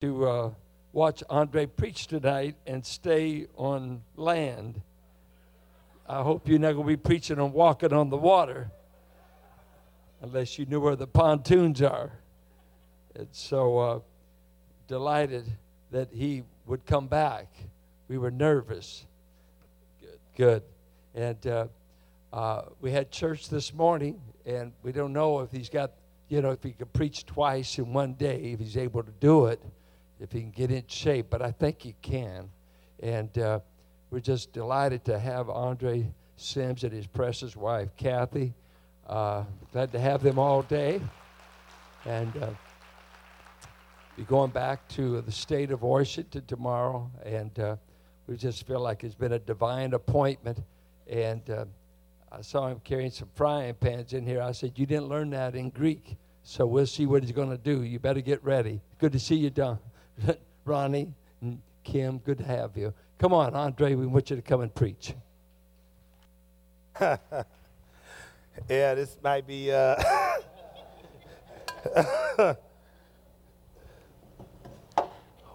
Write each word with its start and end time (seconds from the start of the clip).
to 0.00 0.26
uh, 0.26 0.50
watch 0.94 1.22
Andre 1.28 1.66
preach 1.66 2.06
tonight 2.06 2.56
and 2.66 2.86
stay 2.86 3.46
on 3.54 4.00
land. 4.16 4.80
I 6.08 6.22
hope 6.22 6.48
you're 6.48 6.58
not 6.58 6.72
going 6.72 6.86
to 6.86 6.88
be 6.88 6.96
preaching 6.96 7.38
on 7.38 7.52
walking 7.52 7.92
on 7.92 8.08
the 8.08 8.16
water 8.16 8.70
unless 10.22 10.58
you 10.58 10.64
knew 10.64 10.80
where 10.80 10.96
the 10.96 11.06
pontoons 11.06 11.82
are. 11.82 12.12
And 13.14 13.28
so 13.32 13.78
uh, 13.78 13.98
delighted 14.88 15.44
that 15.90 16.08
he 16.10 16.44
would 16.64 16.86
come 16.86 17.06
back. 17.06 17.48
We 18.08 18.16
were 18.16 18.30
nervous. 18.30 19.04
Good. 20.00 20.18
Good. 20.34 20.62
And 21.14 21.46
uh, 21.46 21.66
uh, 22.32 22.62
we 22.80 22.90
had 22.90 23.10
church 23.10 23.50
this 23.50 23.74
morning, 23.74 24.18
and 24.46 24.72
we 24.82 24.92
don't 24.92 25.12
know 25.12 25.40
if 25.40 25.52
he's 25.52 25.68
got, 25.68 25.90
you 26.30 26.40
know, 26.40 26.52
if 26.52 26.62
he 26.62 26.70
could 26.70 26.90
preach 26.94 27.26
twice 27.26 27.76
in 27.76 27.92
one 27.92 28.14
day, 28.14 28.52
if 28.54 28.60
he's 28.60 28.78
able 28.78 29.02
to 29.02 29.12
do 29.20 29.44
it, 29.44 29.62
if 30.20 30.30
he 30.32 30.40
can 30.40 30.50
get 30.50 30.70
in 30.70 30.84
shape. 30.86 31.26
But 31.30 31.42
I 31.42 31.50
think 31.50 31.82
he 31.82 31.94
can. 32.02 32.50
And 33.02 33.36
uh, 33.38 33.60
we're 34.10 34.20
just 34.20 34.52
delighted 34.52 35.04
to 35.06 35.18
have 35.18 35.48
Andre 35.48 36.06
Sims 36.36 36.84
and 36.84 36.92
his 36.92 37.06
precious 37.06 37.56
wife, 37.56 37.88
Kathy. 37.96 38.54
Uh, 39.06 39.44
glad 39.72 39.92
to 39.92 39.98
have 39.98 40.22
them 40.22 40.38
all 40.38 40.62
day. 40.62 41.00
And 42.04 42.34
uh, 42.42 42.50
be 44.16 44.24
going 44.24 44.50
back 44.50 44.86
to 44.88 45.20
the 45.22 45.32
state 45.32 45.70
of 45.70 45.82
Washington 45.82 46.44
tomorrow. 46.46 47.10
And 47.24 47.58
uh, 47.58 47.76
we 48.26 48.36
just 48.36 48.66
feel 48.66 48.80
like 48.80 49.04
it's 49.04 49.14
been 49.14 49.32
a 49.32 49.38
divine 49.38 49.94
appointment. 49.94 50.62
And 51.08 51.48
uh, 51.50 51.64
I 52.30 52.42
saw 52.42 52.68
him 52.68 52.80
carrying 52.84 53.10
some 53.10 53.28
frying 53.34 53.74
pans 53.74 54.12
in 54.12 54.24
here. 54.24 54.40
I 54.42 54.52
said, 54.52 54.72
You 54.76 54.86
didn't 54.86 55.08
learn 55.08 55.30
that 55.30 55.54
in 55.54 55.70
Greek. 55.70 56.16
So 56.42 56.64
we'll 56.66 56.86
see 56.86 57.06
what 57.06 57.22
he's 57.22 57.32
going 57.32 57.50
to 57.50 57.58
do. 57.58 57.82
You 57.82 57.98
better 57.98 58.20
get 58.20 58.42
ready. 58.42 58.80
Good 58.98 59.12
to 59.12 59.18
see 59.18 59.36
you, 59.36 59.50
Don. 59.50 59.78
Ronnie 60.64 61.14
and 61.40 61.60
Kim, 61.84 62.18
good 62.18 62.38
to 62.38 62.44
have 62.44 62.76
you. 62.76 62.92
Come 63.18 63.32
on, 63.32 63.54
Andre, 63.54 63.94
we 63.94 64.06
want 64.06 64.30
you 64.30 64.36
to 64.36 64.42
come 64.42 64.60
and 64.60 64.74
preach. 64.74 65.14
yeah, 67.00 67.18
this 68.68 69.16
might 69.22 69.46
be. 69.46 69.72
Uh 69.72 69.96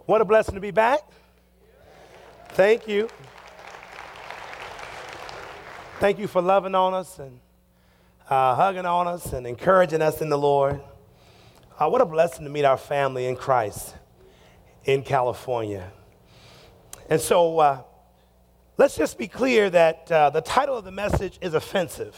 what 0.06 0.20
a 0.20 0.24
blessing 0.24 0.54
to 0.54 0.60
be 0.60 0.72
back. 0.72 1.00
Thank 2.50 2.88
you. 2.88 3.08
Thank 6.00 6.18
you 6.18 6.26
for 6.26 6.42
loving 6.42 6.74
on 6.74 6.94
us 6.94 7.18
and 7.18 7.38
uh, 8.28 8.56
hugging 8.56 8.86
on 8.86 9.06
us 9.06 9.32
and 9.32 9.46
encouraging 9.46 10.02
us 10.02 10.20
in 10.20 10.28
the 10.28 10.38
Lord. 10.38 10.80
Uh, 11.78 11.88
what 11.88 12.00
a 12.00 12.06
blessing 12.06 12.44
to 12.44 12.50
meet 12.50 12.64
our 12.64 12.76
family 12.76 13.26
in 13.26 13.36
Christ 13.36 13.94
in 14.86 15.02
California. 15.02 15.92
And 17.10 17.20
so 17.20 17.58
uh, 17.58 17.82
let's 18.78 18.96
just 18.96 19.18
be 19.18 19.28
clear 19.28 19.68
that 19.68 20.10
uh, 20.10 20.30
the 20.30 20.40
title 20.40 20.76
of 20.78 20.84
the 20.84 20.92
message 20.92 21.38
is 21.42 21.54
offensive. 21.54 22.16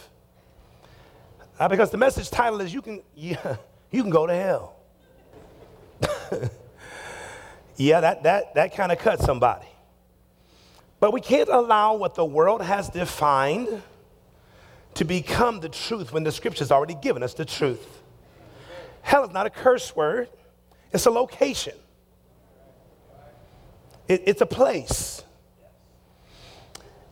Uh, 1.59 1.67
because 1.67 1.91
the 1.91 1.99
message 1.99 2.31
title 2.31 2.61
is 2.61 2.73
You 2.73 2.83
Can, 2.83 3.03
yeah, 3.17 3.57
you 3.91 4.03
can 4.03 4.11
Go 4.11 4.27
to 4.27 4.35
Hell. 4.35 4.77
yeah, 7.77 8.01
that, 8.01 8.23
that, 8.23 8.55
that 8.55 8.77
kind 8.77 8.93
of 8.93 8.99
cuts 8.99 9.25
somebody. 9.25 9.67
But 11.01 11.13
we 11.13 11.21
can't 11.21 11.49
allow 11.49 11.97
what 11.97 12.15
the 12.15 12.25
world 12.25 12.63
has 12.63 12.89
defined 12.89 13.83
to 14.95 15.05
become 15.05 15.61
the 15.61 15.69
truth 15.69 16.13
when 16.13 16.25
the 16.25 16.33
scripture's 16.33 16.73
already 16.73 16.95
given 16.95 17.23
us 17.23 17.35
the 17.35 17.45
truth. 17.45 18.03
Hell 19.03 19.25
is 19.25 19.31
not 19.31 19.47
a 19.47 19.51
curse 19.51 19.95
word, 19.95 20.29
it's 20.93 21.07
a 21.07 21.11
location, 21.11 21.75
it, 24.09 24.23
it's 24.27 24.41
a 24.41 24.47
place. 24.47 25.23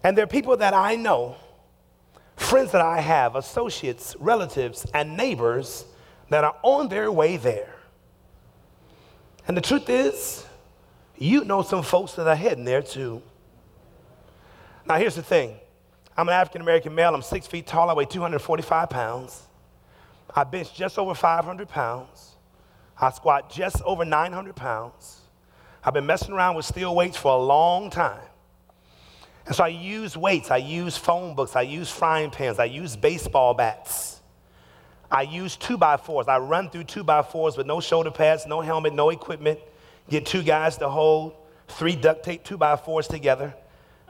And 0.02 0.16
there 0.16 0.24
are 0.24 0.28
people 0.28 0.56
that 0.56 0.74
I 0.74 0.96
know, 0.96 1.36
friends 2.36 2.72
that 2.72 2.80
I 2.80 3.00
have, 3.00 3.36
associates, 3.36 4.16
relatives, 4.18 4.86
and 4.94 5.16
neighbors 5.16 5.84
that 6.30 6.44
are 6.44 6.56
on 6.62 6.88
their 6.88 7.10
way 7.10 7.36
there. 7.36 7.74
And 9.48 9.56
the 9.56 9.60
truth 9.60 9.88
is, 9.88 10.44
you 11.18 11.44
know 11.44 11.62
some 11.62 11.82
folks 11.82 12.12
that 12.12 12.26
are 12.26 12.36
heading 12.36 12.64
there 12.64 12.82
too. 12.82 13.22
Now, 14.86 14.96
here's 14.96 15.14
the 15.14 15.22
thing 15.22 15.56
I'm 16.16 16.28
an 16.28 16.34
African 16.34 16.62
American 16.62 16.94
male, 16.94 17.14
I'm 17.14 17.22
six 17.22 17.46
feet 17.46 17.66
tall, 17.66 17.90
I 17.90 17.94
weigh 17.94 18.06
245 18.06 18.90
pounds. 18.90 19.42
I 20.34 20.44
bench 20.44 20.74
just 20.74 20.98
over 20.98 21.14
500 21.14 21.68
pounds. 21.68 22.32
I 23.00 23.10
squat 23.10 23.50
just 23.50 23.82
over 23.82 24.04
900 24.04 24.54
pounds. 24.54 25.20
I've 25.86 25.94
been 25.94 26.04
messing 26.04 26.34
around 26.34 26.56
with 26.56 26.64
steel 26.64 26.96
weights 26.96 27.16
for 27.16 27.30
a 27.30 27.40
long 27.40 27.90
time. 27.90 28.20
And 29.46 29.54
so 29.54 29.62
I 29.62 29.68
use 29.68 30.16
weights, 30.16 30.50
I 30.50 30.56
use 30.56 30.96
phone 30.96 31.36
books, 31.36 31.54
I 31.54 31.62
use 31.62 31.88
frying 31.88 32.32
pans, 32.32 32.58
I 32.58 32.64
use 32.64 32.96
baseball 32.96 33.54
bats. 33.54 34.20
I 35.08 35.22
use 35.22 35.54
two 35.54 35.78
by 35.78 35.96
fours. 35.96 36.26
I 36.26 36.38
run 36.38 36.70
through 36.70 36.84
two 36.84 37.04
by 37.04 37.22
fours 37.22 37.56
with 37.56 37.68
no 37.68 37.80
shoulder 37.80 38.10
pads, 38.10 38.48
no 38.48 38.60
helmet, 38.60 38.94
no 38.94 39.10
equipment. 39.10 39.60
Get 40.10 40.26
two 40.26 40.42
guys 40.42 40.76
to 40.78 40.88
hold 40.88 41.34
three 41.68 41.94
duct 41.94 42.24
tape 42.24 42.42
two 42.42 42.56
by 42.56 42.74
fours 42.74 43.06
together. 43.06 43.54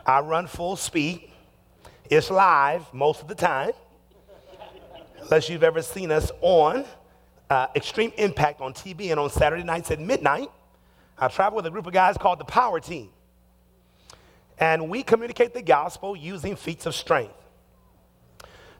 I 0.07 0.21
run 0.21 0.47
full 0.47 0.77
speed. 0.77 1.31
It's 2.09 2.31
live 2.31 2.83
most 2.95 3.21
of 3.21 3.29
the 3.29 3.35
time, 3.35 3.73
unless 5.21 5.51
you've 5.51 5.65
ever 5.65 5.83
seen 5.83 6.11
us 6.11 6.33
on 6.41 6.87
uh, 7.51 7.67
Extreme 7.77 8.13
Impact 8.17 8.63
on 8.63 8.73
TV 8.73 9.11
and 9.11 9.21
on 9.21 9.29
Saturday 9.29 9.65
nights 9.65 9.91
at 9.91 10.01
midnight. 10.01 10.49
I 11.19 11.29
travel 11.29 11.57
with 11.57 11.67
a 11.67 11.71
group 11.71 11.87
of 11.87 11.93
guys 11.93 12.17
called 12.19 12.39
the 12.39 12.45
Power 12.45 12.81
Team. 12.81 13.11
And 14.59 14.89
we 14.89 15.03
communicate 15.03 15.55
the 15.55 15.63
gospel 15.63 16.17
using 16.17 16.57
feats 16.57 16.87
of 16.87 16.95
strength. 16.95 17.35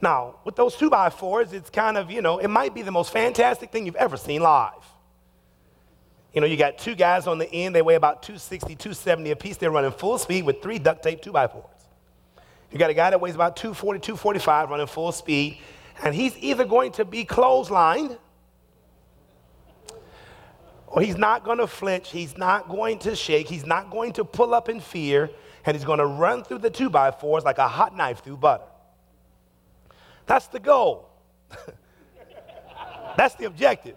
Now, 0.01 0.37
with 0.45 0.57
those 0.57 0.77
two 0.77 0.91
by 0.91 1.11
fours, 1.11 1.53
it's 1.53 1.71
kind 1.71 1.97
of, 1.97 2.11
you 2.11 2.21
know, 2.21 2.39
it 2.39 2.49
might 2.49 2.75
be 2.75 2.83
the 2.83 2.91
most 2.91 3.13
fantastic 3.13 3.73
thing 3.73 3.87
you've 3.87 3.97
ever 3.97 4.17
seen 4.17 4.43
live. 4.43 4.73
You 6.35 6.43
know, 6.43 6.47
you 6.47 6.59
got 6.59 6.77
two 6.77 6.95
guys 6.95 7.27
on 7.27 7.39
the 7.39 7.51
end, 7.51 7.75
they 7.75 7.81
weigh 7.81 7.95
about 7.95 8.23
260, 8.23 8.75
270 8.75 9.31
apiece. 9.31 9.57
They're 9.57 9.71
running 9.71 9.91
full 9.91 10.19
speed 10.19 10.45
with 10.45 10.63
three 10.63 10.79
duct 10.79 11.03
tape 11.03 11.23
two 11.23 11.33
by 11.33 11.47
fours. 11.47 11.65
You 12.71 12.79
got 12.79 12.91
a 12.91 12.95
guy 12.95 13.09
that 13.09 13.21
weighs 13.21 13.35
about 13.35 13.57
240, 13.57 14.01
245 14.01 14.69
running 14.69 14.87
full 14.87 15.13
speed, 15.13 15.59
and 16.03 16.15
he's 16.15 16.37
either 16.39 16.67
going 16.67 16.93
to 16.93 17.07
be 17.07 17.25
clotheslined 17.25 18.19
or 20.87 21.03
he's 21.03 21.17
not 21.17 21.45
going 21.45 21.59
to 21.59 21.67
flinch, 21.67 22.11
he's 22.11 22.39
not 22.39 22.69
going 22.69 22.99
to 23.01 23.17
shake, 23.17 23.49
he's 23.49 23.67
not 23.67 23.91
going 23.91 24.13
to 24.15 24.25
pull 24.25 24.55
up 24.55 24.69
in 24.69 24.81
fear, 24.81 25.31
and 25.65 25.77
he's 25.77 25.85
going 25.85 25.99
to 25.99 26.07
run 26.07 26.45
through 26.45 26.59
the 26.59 26.71
two 26.71 26.89
by 26.89 27.11
fours 27.11 27.45
like 27.45 27.59
a 27.59 27.69
hot 27.69 27.97
knife 27.97 28.23
through 28.23 28.37
butter. 28.37 28.65
That's 30.27 30.47
the 30.49 30.61
goal. 30.61 31.09
That's 33.17 33.35
the 33.35 33.47
objective. 33.47 33.97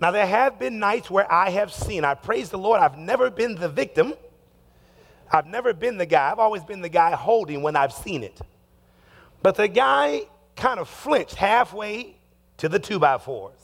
Now, 0.00 0.10
there 0.10 0.26
have 0.26 0.58
been 0.58 0.80
nights 0.80 1.10
where 1.10 1.30
I 1.30 1.50
have 1.50 1.72
seen, 1.72 2.04
I 2.04 2.14
praise 2.14 2.50
the 2.50 2.58
Lord, 2.58 2.80
I've 2.80 2.98
never 2.98 3.30
been 3.30 3.54
the 3.54 3.68
victim. 3.68 4.14
I've 5.30 5.46
never 5.46 5.72
been 5.72 5.96
the 5.96 6.06
guy. 6.06 6.30
I've 6.30 6.38
always 6.38 6.62
been 6.62 6.82
the 6.82 6.88
guy 6.88 7.12
holding 7.12 7.62
when 7.62 7.74
I've 7.76 7.92
seen 7.92 8.22
it. 8.22 8.38
But 9.42 9.54
the 9.54 9.68
guy 9.68 10.22
kind 10.56 10.78
of 10.78 10.88
flinched 10.88 11.36
halfway 11.36 12.16
to 12.58 12.68
the 12.68 12.78
two 12.78 12.98
by 12.98 13.18
fours, 13.18 13.58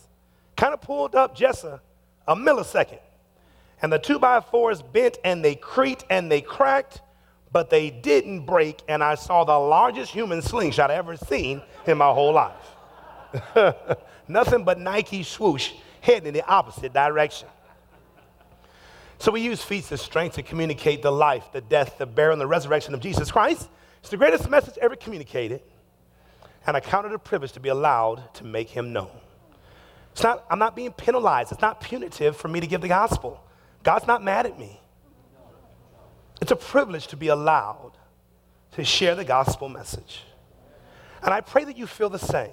kind 0.57 0.73
of 0.73 0.81
pulled 0.81 1.15
up 1.15 1.37
just 1.37 1.65
a, 1.65 1.81
a 2.29 2.37
millisecond. 2.37 3.01
And 3.83 3.93
the 3.93 3.99
two 3.99 4.19
by 4.19 4.41
fours 4.41 4.83
bent 4.83 5.19
and 5.25 5.45
they 5.45 5.55
creaked 5.57 6.05
and 6.11 6.31
they 6.31 6.41
cracked, 6.41 7.01
but 7.51 7.71
they 7.71 7.91
didn't 7.91 8.45
break. 8.45 8.83
And 8.89 9.03
I 9.03 9.17
saw 9.17 9.45
the 9.45 9.59
largest 9.59 10.13
human 10.13 10.43
slingshot 10.43 10.91
I've 10.91 10.99
ever 10.99 11.17
seen 11.17 11.63
in 11.87 11.99
my 11.99 12.13
whole 12.13 12.33
life. 12.33 13.95
Nothing 14.29 14.65
but 14.65 14.79
Nike 14.79 15.23
swoosh 15.23 15.73
heading 16.01 16.29
in 16.29 16.35
the 16.35 16.47
opposite 16.47 16.93
direction. 16.93 17.49
So 19.19 19.33
we 19.33 19.41
use 19.41 19.63
feats 19.63 19.91
of 19.91 20.01
strength 20.01 20.37
to 20.37 20.43
communicate 20.43 21.03
the 21.03 21.11
life, 21.11 21.45
the 21.53 21.61
death, 21.61 21.99
the 21.99 22.07
burial, 22.07 22.35
and 22.35 22.41
the 22.41 22.47
resurrection 22.47 22.95
of 22.95 23.01
Jesus 23.01 23.33
Christ. 23.33 23.69
It's 24.01 24.11
the 24.11 24.17
greatest 24.17 24.49
message 24.49 24.79
ever 24.81 24.95
communicated, 24.95 25.61
and 26.67 26.77
I 26.77 26.81
count 26.81 27.07
it 27.07 27.13
a 27.13 27.19
privilege 27.19 27.53
to 27.53 27.61
be 27.61 27.69
allowed 27.69 28.33
to 28.35 28.45
make 28.45 28.71
him 28.71 28.93
known. 28.93 29.11
It's 30.19 30.25
not, 30.25 30.45
I'm 30.51 30.59
not 30.59 30.75
being 30.75 30.91
penalized. 30.91 31.53
It's 31.53 31.61
not 31.61 31.81
punitive 31.81 32.37
for 32.37 32.49
me 32.49 32.59
to 32.59 32.67
give 32.67 32.81
the 32.81 32.89
gospel. 32.89 33.41
God's 33.85 34.09
not 34.09 34.21
mad 34.21 34.47
at 34.47 34.59
me. 34.59 34.81
It's 36.43 36.51
a 36.51 36.57
privilege 36.57 37.07
to 37.09 37.17
be 37.17 37.29
allowed 37.29 37.93
to 38.73 38.85
share 38.85 39.15
the 39.15 39.25
gospel 39.25 39.69
message. 39.69 40.25
And 41.23 41.33
I 41.33 41.41
pray 41.41 41.63
that 41.67 41.79
you 41.79 41.87
feel 41.87 42.11
the 42.11 42.19
same. 42.19 42.51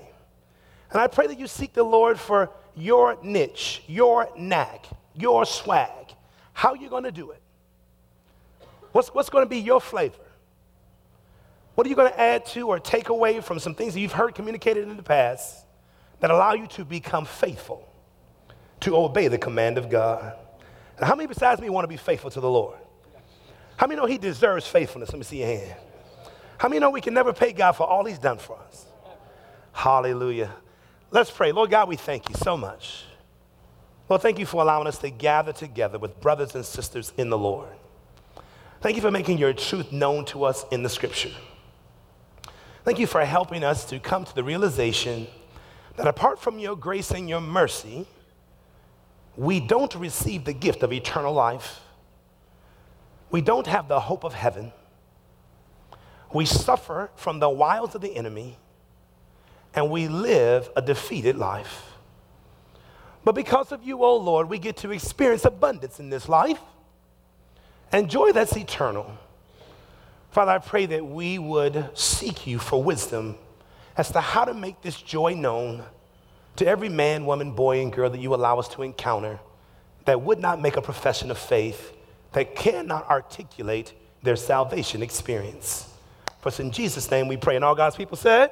And 0.91 1.01
I 1.01 1.07
pray 1.07 1.25
that 1.25 1.39
you 1.39 1.47
seek 1.47 1.73
the 1.73 1.81
Lord 1.81 2.19
for 2.19 2.51
your 2.75 3.17
niche, 3.23 3.81
your 3.87 4.29
knack, 4.37 4.85
your 5.15 5.43
swag. 5.43 6.13
How 6.53 6.75
you're 6.75 6.83
you 6.83 6.89
going 6.91 7.05
to 7.05 7.11
do 7.11 7.31
it? 7.31 7.41
What's, 8.91 9.07
what's 9.07 9.31
going 9.31 9.43
to 9.43 9.49
be 9.49 9.57
your 9.57 9.81
flavor? 9.81 10.13
What 11.73 11.87
are 11.87 11.89
you 11.89 11.95
going 11.95 12.11
to 12.11 12.21
add 12.21 12.45
to 12.45 12.67
or 12.67 12.79
take 12.79 13.09
away 13.09 13.41
from 13.41 13.57
some 13.57 13.73
things 13.73 13.95
that 13.95 14.01
you've 14.01 14.11
heard 14.11 14.35
communicated 14.35 14.87
in 14.87 14.97
the 14.97 15.01
past 15.01 15.64
that 16.19 16.31
allow 16.31 16.53
you 16.53 16.67
to 16.67 16.85
become 16.85 17.25
faithful, 17.25 17.87
to 18.81 18.95
obey 18.95 19.27
the 19.27 19.37
command 19.37 19.77
of 19.77 19.89
God? 19.89 20.33
Now, 20.99 21.07
how 21.07 21.15
many 21.15 21.27
besides 21.27 21.61
me 21.61 21.69
want 21.69 21.83
to 21.83 21.89
be 21.89 21.97
faithful 21.97 22.31
to 22.31 22.39
the 22.39 22.49
Lord? 22.49 22.77
How 23.77 23.87
many 23.87 23.99
know 23.99 24.05
He 24.05 24.17
deserves 24.17 24.65
faithfulness? 24.65 25.09
Let 25.09 25.17
me 25.17 25.23
see 25.23 25.39
your 25.39 25.47
hand. 25.47 25.75
How 26.57 26.69
many 26.69 26.79
know 26.79 26.89
we 26.89 27.01
can 27.01 27.13
never 27.13 27.33
pay 27.33 27.51
God 27.51 27.73
for 27.73 27.85
all 27.85 28.05
He's 28.05 28.19
done 28.19 28.37
for 28.37 28.57
us? 28.57 28.85
Hallelujah. 29.73 30.51
Let's 31.11 31.29
pray. 31.29 31.51
Lord 31.51 31.69
God, 31.69 31.89
we 31.89 31.97
thank 31.97 32.29
you 32.29 32.35
so 32.35 32.55
much. 32.55 33.03
Lord, 34.07 34.21
thank 34.21 34.39
you 34.39 34.45
for 34.45 34.61
allowing 34.61 34.87
us 34.87 34.97
to 34.99 35.09
gather 35.09 35.51
together 35.51 35.97
with 35.97 36.19
brothers 36.21 36.55
and 36.55 36.63
sisters 36.63 37.11
in 37.17 37.29
the 37.29 37.37
Lord. 37.37 37.69
Thank 38.81 38.95
you 38.95 39.01
for 39.01 39.11
making 39.11 39.37
your 39.37 39.51
truth 39.51 39.91
known 39.91 40.25
to 40.25 40.43
us 40.45 40.63
in 40.71 40.83
the 40.83 40.89
scripture. 40.89 41.31
Thank 42.83 42.99
you 42.99 43.07
for 43.07 43.25
helping 43.25 43.63
us 43.63 43.83
to 43.85 43.99
come 43.99 44.25
to 44.25 44.35
the 44.35 44.43
realization 44.43 45.27
that 45.97 46.07
apart 46.07 46.39
from 46.39 46.59
your 46.59 46.75
grace 46.75 47.11
and 47.11 47.29
your 47.29 47.41
mercy, 47.41 48.05
we 49.37 49.59
don't 49.59 49.93
receive 49.95 50.45
the 50.45 50.53
gift 50.53 50.83
of 50.83 50.93
eternal 50.93 51.33
life. 51.33 51.81
We 53.31 53.41
don't 53.41 53.67
have 53.67 53.87
the 53.87 53.99
hope 53.99 54.23
of 54.23 54.33
heaven. 54.33 54.71
We 56.33 56.45
suffer 56.45 57.09
from 57.15 57.39
the 57.39 57.49
wiles 57.49 57.95
of 57.95 58.01
the 58.01 58.15
enemy, 58.15 58.57
and 59.73 59.89
we 59.89 60.07
live 60.07 60.69
a 60.75 60.81
defeated 60.81 61.37
life. 61.37 61.83
But 63.23 63.33
because 63.35 63.71
of 63.71 63.83
you, 63.83 64.03
oh 64.03 64.17
Lord, 64.17 64.49
we 64.49 64.59
get 64.59 64.77
to 64.77 64.91
experience 64.91 65.45
abundance 65.45 65.99
in 65.99 66.09
this 66.09 66.29
life 66.29 66.59
and 67.91 68.09
joy 68.09 68.31
that's 68.31 68.55
eternal. 68.55 69.17
Father, 70.31 70.51
I 70.51 70.57
pray 70.59 70.85
that 70.87 71.05
we 71.05 71.39
would 71.39 71.89
seek 71.97 72.45
you 72.45 72.59
for 72.59 72.83
wisdom 72.83 73.37
as 73.97 74.11
to 74.11 74.21
how 74.21 74.45
to 74.45 74.53
make 74.53 74.81
this 74.81 75.01
joy 75.01 75.33
known 75.33 75.83
to 76.57 76.67
every 76.67 76.89
man, 76.89 77.25
woman, 77.25 77.51
boy, 77.51 77.81
and 77.81 77.91
girl 77.91 78.09
that 78.09 78.19
you 78.19 78.33
allow 78.33 78.59
us 78.59 78.67
to 78.69 78.81
encounter 78.81 79.39
that 80.05 80.21
would 80.21 80.39
not 80.39 80.61
make 80.61 80.77
a 80.77 80.81
profession 80.81 81.31
of 81.31 81.37
faith, 81.37 81.93
that 82.33 82.55
cannot 82.55 83.09
articulate 83.09 83.93
their 84.23 84.35
salvation 84.35 85.01
experience. 85.01 85.89
For 86.39 86.49
it's 86.49 86.59
in 86.59 86.71
Jesus' 86.71 87.09
name 87.09 87.27
we 87.27 87.37
pray. 87.37 87.55
And 87.55 87.65
all 87.65 87.75
God's 87.75 87.95
people 87.95 88.17
said, 88.17 88.51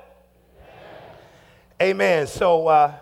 Amen. 1.82 1.96
Amen. 1.96 2.28
So, 2.28 2.68
uh, 2.68 2.94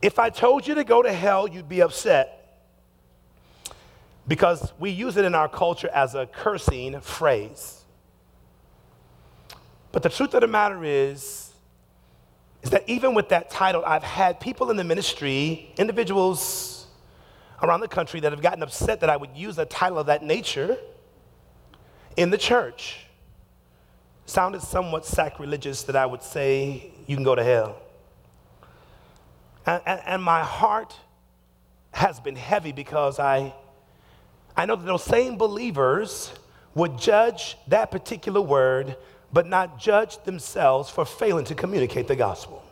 if 0.00 0.18
I 0.18 0.30
told 0.30 0.66
you 0.66 0.74
to 0.76 0.84
go 0.84 1.02
to 1.02 1.12
hell, 1.12 1.48
you'd 1.48 1.68
be 1.68 1.80
upset 1.80 2.62
because 4.28 4.72
we 4.78 4.90
use 4.90 5.16
it 5.16 5.24
in 5.24 5.34
our 5.34 5.48
culture 5.48 5.88
as 5.88 6.14
a 6.14 6.26
cursing 6.26 7.00
phrase. 7.00 7.83
But 9.94 10.02
the 10.02 10.08
truth 10.08 10.34
of 10.34 10.40
the 10.40 10.48
matter 10.48 10.82
is, 10.82 11.52
is 12.64 12.70
that 12.70 12.82
even 12.88 13.14
with 13.14 13.28
that 13.28 13.48
title, 13.48 13.84
I've 13.86 14.02
had 14.02 14.40
people 14.40 14.72
in 14.72 14.76
the 14.76 14.82
ministry, 14.82 15.72
individuals 15.76 16.88
around 17.62 17.78
the 17.78 17.86
country 17.86 18.18
that 18.18 18.32
have 18.32 18.42
gotten 18.42 18.64
upset 18.64 19.02
that 19.02 19.08
I 19.08 19.16
would 19.16 19.36
use 19.36 19.56
a 19.56 19.64
title 19.64 20.00
of 20.00 20.06
that 20.06 20.24
nature 20.24 20.76
in 22.16 22.30
the 22.30 22.36
church. 22.36 23.06
Sounded 24.26 24.62
somewhat 24.62 25.06
sacrilegious 25.06 25.84
that 25.84 25.94
I 25.94 26.06
would 26.06 26.24
say, 26.24 26.90
you 27.06 27.14
can 27.14 27.24
go 27.24 27.36
to 27.36 27.44
hell. 27.44 27.80
And, 29.64 29.80
and, 29.86 30.00
and 30.04 30.22
my 30.24 30.42
heart 30.42 30.92
has 31.92 32.18
been 32.18 32.34
heavy 32.34 32.72
because 32.72 33.20
I 33.20 33.54
I 34.56 34.66
know 34.66 34.74
that 34.74 34.86
those 34.86 35.04
same 35.04 35.36
believers 35.36 36.32
would 36.74 36.98
judge 36.98 37.56
that 37.68 37.92
particular 37.92 38.40
word, 38.40 38.96
but 39.34 39.48
not 39.48 39.80
judge 39.80 40.22
themselves 40.22 40.88
for 40.88 41.04
failing 41.04 41.44
to 41.44 41.56
communicate 41.56 42.06
the 42.06 42.14
gospel. 42.14 42.62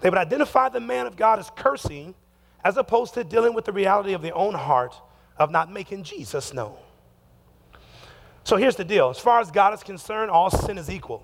They 0.00 0.08
would 0.08 0.18
identify 0.18 0.70
the 0.70 0.80
man 0.80 1.06
of 1.06 1.14
God 1.14 1.38
as 1.38 1.50
cursing 1.54 2.14
as 2.64 2.78
opposed 2.78 3.12
to 3.14 3.22
dealing 3.22 3.52
with 3.52 3.66
the 3.66 3.72
reality 3.72 4.14
of 4.14 4.22
their 4.22 4.34
own 4.34 4.54
heart 4.54 4.94
of 5.36 5.50
not 5.50 5.70
making 5.70 6.04
Jesus 6.04 6.54
known. 6.54 6.74
So 8.44 8.56
here's 8.56 8.74
the 8.74 8.84
deal 8.84 9.10
as 9.10 9.18
far 9.18 9.40
as 9.40 9.50
God 9.50 9.74
is 9.74 9.82
concerned, 9.82 10.30
all 10.30 10.50
sin 10.50 10.78
is 10.78 10.88
equal. 10.88 11.22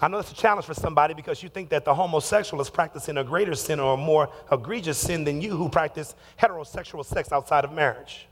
I 0.00 0.08
know 0.08 0.16
that's 0.16 0.32
a 0.32 0.34
challenge 0.34 0.64
for 0.64 0.74
somebody 0.74 1.12
because 1.12 1.42
you 1.42 1.50
think 1.50 1.68
that 1.68 1.84
the 1.84 1.94
homosexual 1.94 2.60
is 2.62 2.70
practicing 2.70 3.18
a 3.18 3.24
greater 3.24 3.54
sin 3.54 3.78
or 3.78 3.94
a 3.94 3.96
more 3.96 4.30
egregious 4.50 4.98
sin 4.98 5.22
than 5.22 5.40
you 5.42 5.54
who 5.54 5.68
practice 5.68 6.14
heterosexual 6.40 7.04
sex 7.04 7.30
outside 7.30 7.64
of 7.64 7.72
marriage. 7.72 8.26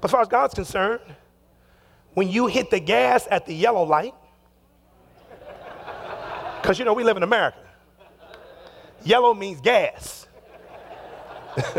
But 0.00 0.08
as 0.08 0.12
far 0.12 0.20
as 0.20 0.28
God's 0.28 0.52
concerned, 0.52 1.00
when 2.16 2.30
you 2.30 2.46
hit 2.46 2.70
the 2.70 2.80
gas 2.80 3.28
at 3.30 3.44
the 3.44 3.52
yellow 3.52 3.82
light, 3.82 4.14
because 6.62 6.78
you 6.78 6.86
know 6.86 6.94
we 6.94 7.04
live 7.04 7.18
in 7.18 7.22
America, 7.22 7.58
yellow 9.04 9.34
means 9.34 9.60
gas. 9.60 10.26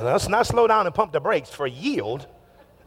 Let's 0.00 0.28
not 0.28 0.46
slow 0.46 0.68
down 0.68 0.86
and 0.86 0.94
pump 0.94 1.10
the 1.10 1.18
brakes 1.18 1.50
for 1.50 1.66
yield. 1.66 2.28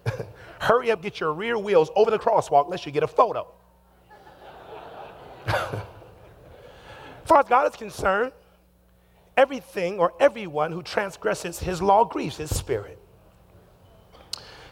Hurry 0.60 0.90
up, 0.90 1.02
get 1.02 1.20
your 1.20 1.34
rear 1.34 1.58
wheels 1.58 1.90
over 1.98 2.10
the 2.10 2.18
crosswalk, 2.18 2.70
lest 2.70 2.86
you 2.86 2.94
get 2.94 3.04
a 3.04 3.08
photo. 3.08 3.46
as 5.48 5.54
far 7.26 7.40
as 7.40 7.46
God 7.50 7.68
is 7.68 7.76
concerned, 7.76 8.32
everything 9.36 10.00
or 10.00 10.14
everyone 10.22 10.72
who 10.72 10.82
transgresses 10.82 11.60
his 11.60 11.82
law 11.82 12.06
grieves 12.06 12.38
his 12.38 12.56
spirit. 12.56 12.98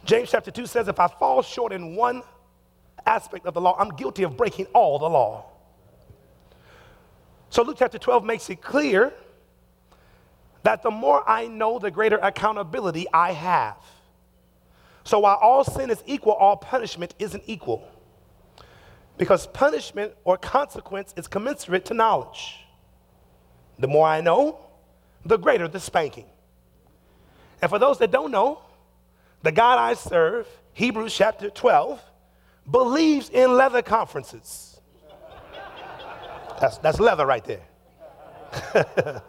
James 0.05 0.29
chapter 0.31 0.51
2 0.51 0.65
says, 0.65 0.87
If 0.87 0.99
I 0.99 1.07
fall 1.07 1.41
short 1.41 1.71
in 1.71 1.95
one 1.95 2.23
aspect 3.05 3.45
of 3.45 3.53
the 3.53 3.61
law, 3.61 3.75
I'm 3.79 3.89
guilty 3.89 4.23
of 4.23 4.35
breaking 4.35 4.65
all 4.73 4.99
the 4.99 5.09
law. 5.09 5.45
So 7.49 7.63
Luke 7.63 7.77
chapter 7.77 7.97
12 7.97 8.25
makes 8.25 8.49
it 8.49 8.61
clear 8.61 9.13
that 10.63 10.81
the 10.81 10.91
more 10.91 11.27
I 11.29 11.47
know, 11.47 11.77
the 11.77 11.91
greater 11.91 12.17
accountability 12.17 13.05
I 13.13 13.31
have. 13.33 13.77
So 15.03 15.19
while 15.19 15.37
all 15.41 15.63
sin 15.63 15.91
is 15.91 16.01
equal, 16.05 16.33
all 16.33 16.55
punishment 16.55 17.13
isn't 17.19 17.43
equal 17.45 17.87
because 19.17 19.45
punishment 19.47 20.13
or 20.23 20.37
consequence 20.37 21.13
is 21.15 21.27
commensurate 21.27 21.85
to 21.85 21.93
knowledge. 21.93 22.57
The 23.77 23.87
more 23.87 24.07
I 24.07 24.21
know, 24.21 24.59
the 25.25 25.37
greater 25.37 25.67
the 25.67 25.79
spanking. 25.79 26.25
And 27.61 27.69
for 27.69 27.79
those 27.79 27.99
that 27.99 28.11
don't 28.11 28.31
know, 28.31 28.62
the 29.43 29.51
God 29.51 29.77
I 29.77 29.93
serve, 29.93 30.47
Hebrews 30.73 31.13
chapter 31.13 31.49
12, 31.49 32.01
believes 32.69 33.29
in 33.29 33.55
leather 33.55 33.81
conferences. 33.81 34.79
That's, 36.59 36.77
that's 36.79 36.99
leather 36.99 37.25
right 37.25 37.43
there. 37.43 37.61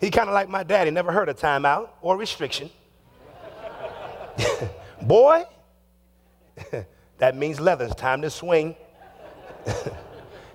he 0.00 0.10
kind 0.10 0.28
of 0.28 0.34
like 0.34 0.48
my 0.48 0.62
daddy, 0.62 0.90
never 0.90 1.12
heard 1.12 1.28
of 1.28 1.38
timeout 1.38 1.88
or 2.02 2.16
restriction. 2.16 2.70
Boy, 5.02 5.44
that 7.18 7.36
means 7.36 7.58
leather. 7.58 7.86
It's 7.86 7.94
time 7.94 8.20
to 8.22 8.30
swing. 8.30 8.76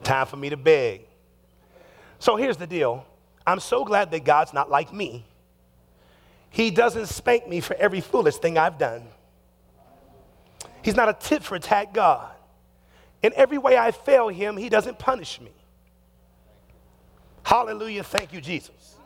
time 0.03 0.27
for 0.27 0.37
me 0.37 0.49
to 0.49 0.57
beg. 0.57 1.07
So 2.19 2.35
here's 2.35 2.57
the 2.57 2.67
deal 2.67 3.05
I'm 3.45 3.59
so 3.59 3.83
glad 3.83 4.11
that 4.11 4.23
God's 4.23 4.53
not 4.53 4.69
like 4.69 4.93
me. 4.93 5.25
He 6.51 6.69
doesn't 6.69 7.07
spank 7.07 7.47
me 7.47 7.61
for 7.61 7.75
every 7.77 8.01
foolish 8.01 8.35
thing 8.35 8.57
I've 8.57 8.77
done. 8.77 9.07
He's 10.83 10.95
not 10.95 11.09
a 11.09 11.13
tit 11.13 11.43
for 11.43 11.57
tat 11.57 11.93
God. 11.93 12.29
In 13.23 13.31
every 13.35 13.57
way 13.57 13.77
I 13.77 13.91
fail 13.91 14.27
him, 14.27 14.57
he 14.57 14.67
doesn't 14.67 14.99
punish 14.99 15.39
me. 15.39 15.51
Hallelujah. 17.43 18.03
Thank 18.03 18.33
you, 18.33 18.41
Jesus. 18.41 18.97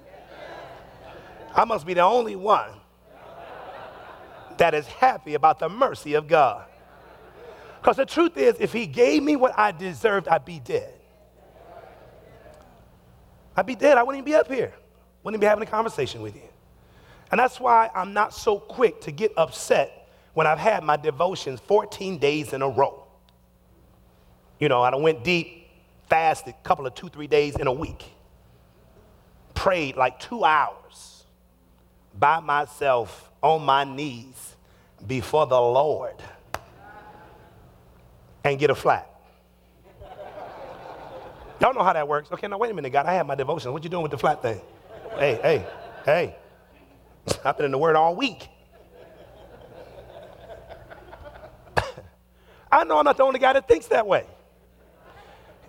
I 1.55 1.65
must 1.65 1.85
be 1.85 1.93
the 1.93 2.01
only 2.01 2.35
one 2.35 2.71
that 4.57 4.73
is 4.73 4.87
happy 4.87 5.35
about 5.35 5.59
the 5.59 5.69
mercy 5.69 6.15
of 6.15 6.27
God. 6.27 6.65
Because 7.79 7.97
the 7.97 8.05
truth 8.05 8.37
is, 8.37 8.55
if 8.59 8.73
he 8.73 8.87
gave 8.87 9.21
me 9.21 9.35
what 9.35 9.57
I 9.57 9.71
deserved, 9.71 10.27
I'd 10.27 10.45
be 10.45 10.59
dead. 10.59 10.93
I'd 13.55 13.67
be 13.67 13.75
dead. 13.75 13.97
I 13.97 14.03
wouldn't 14.03 14.23
even 14.23 14.33
be 14.33 14.35
up 14.35 14.47
here. 14.47 14.73
Wouldn't 15.23 15.35
even 15.35 15.41
be 15.41 15.45
having 15.47 15.63
a 15.63 15.69
conversation 15.69 16.21
with 16.21 16.35
you. 16.35 16.49
And 17.31 17.39
that's 17.39 17.59
why 17.59 17.89
I'm 17.93 18.13
not 18.13 18.33
so 18.33 18.59
quick 18.59 19.01
to 19.01 19.11
get 19.11 19.33
upset 19.37 20.09
when 20.33 20.47
I've 20.47 20.59
had 20.59 20.83
my 20.83 20.97
devotions 20.97 21.59
14 21.61 22.17
days 22.17 22.53
in 22.53 22.61
a 22.61 22.69
row. 22.69 23.03
You 24.59 24.69
know, 24.69 24.81
I 24.81 24.95
went 24.95 25.23
deep, 25.23 25.67
fasted 26.07 26.53
a 26.53 26.67
couple 26.67 26.85
of 26.85 26.95
two, 26.95 27.09
three 27.09 27.27
days 27.27 27.55
in 27.55 27.67
a 27.67 27.73
week. 27.73 28.03
Prayed 29.53 29.95
like 29.95 30.19
two 30.19 30.43
hours 30.43 31.23
by 32.17 32.39
myself 32.39 33.31
on 33.41 33.63
my 33.63 33.83
knees 33.83 34.55
before 35.05 35.47
the 35.47 35.59
Lord 35.59 36.15
and 38.43 38.59
get 38.59 38.69
a 38.69 38.75
flat. 38.75 39.09
Y'all 41.59 41.73
know 41.73 41.83
how 41.83 41.93
that 41.93 42.07
works. 42.07 42.31
Okay, 42.31 42.47
now 42.47 42.57
wait 42.57 42.71
a 42.71 42.73
minute, 42.73 42.91
God. 42.91 43.05
I 43.05 43.13
have 43.13 43.25
my 43.25 43.35
devotions. 43.35 43.71
What 43.71 43.83
you 43.83 43.89
doing 43.89 44.03
with 44.03 44.11
the 44.11 44.17
flat 44.17 44.41
thing? 44.41 44.59
Hey, 45.17 45.39
hey, 45.41 45.65
hey. 46.05 46.35
I've 47.43 47.57
been 47.57 47.65
in 47.65 47.71
the 47.71 47.77
Word 47.77 47.95
all 47.95 48.15
week. 48.15 48.47
I 52.71 52.83
know 52.83 52.97
I'm 52.99 53.05
not 53.05 53.17
the 53.17 53.23
only 53.23 53.39
guy 53.39 53.53
that 53.53 53.67
thinks 53.67 53.87
that 53.87 54.07
way. 54.07 54.25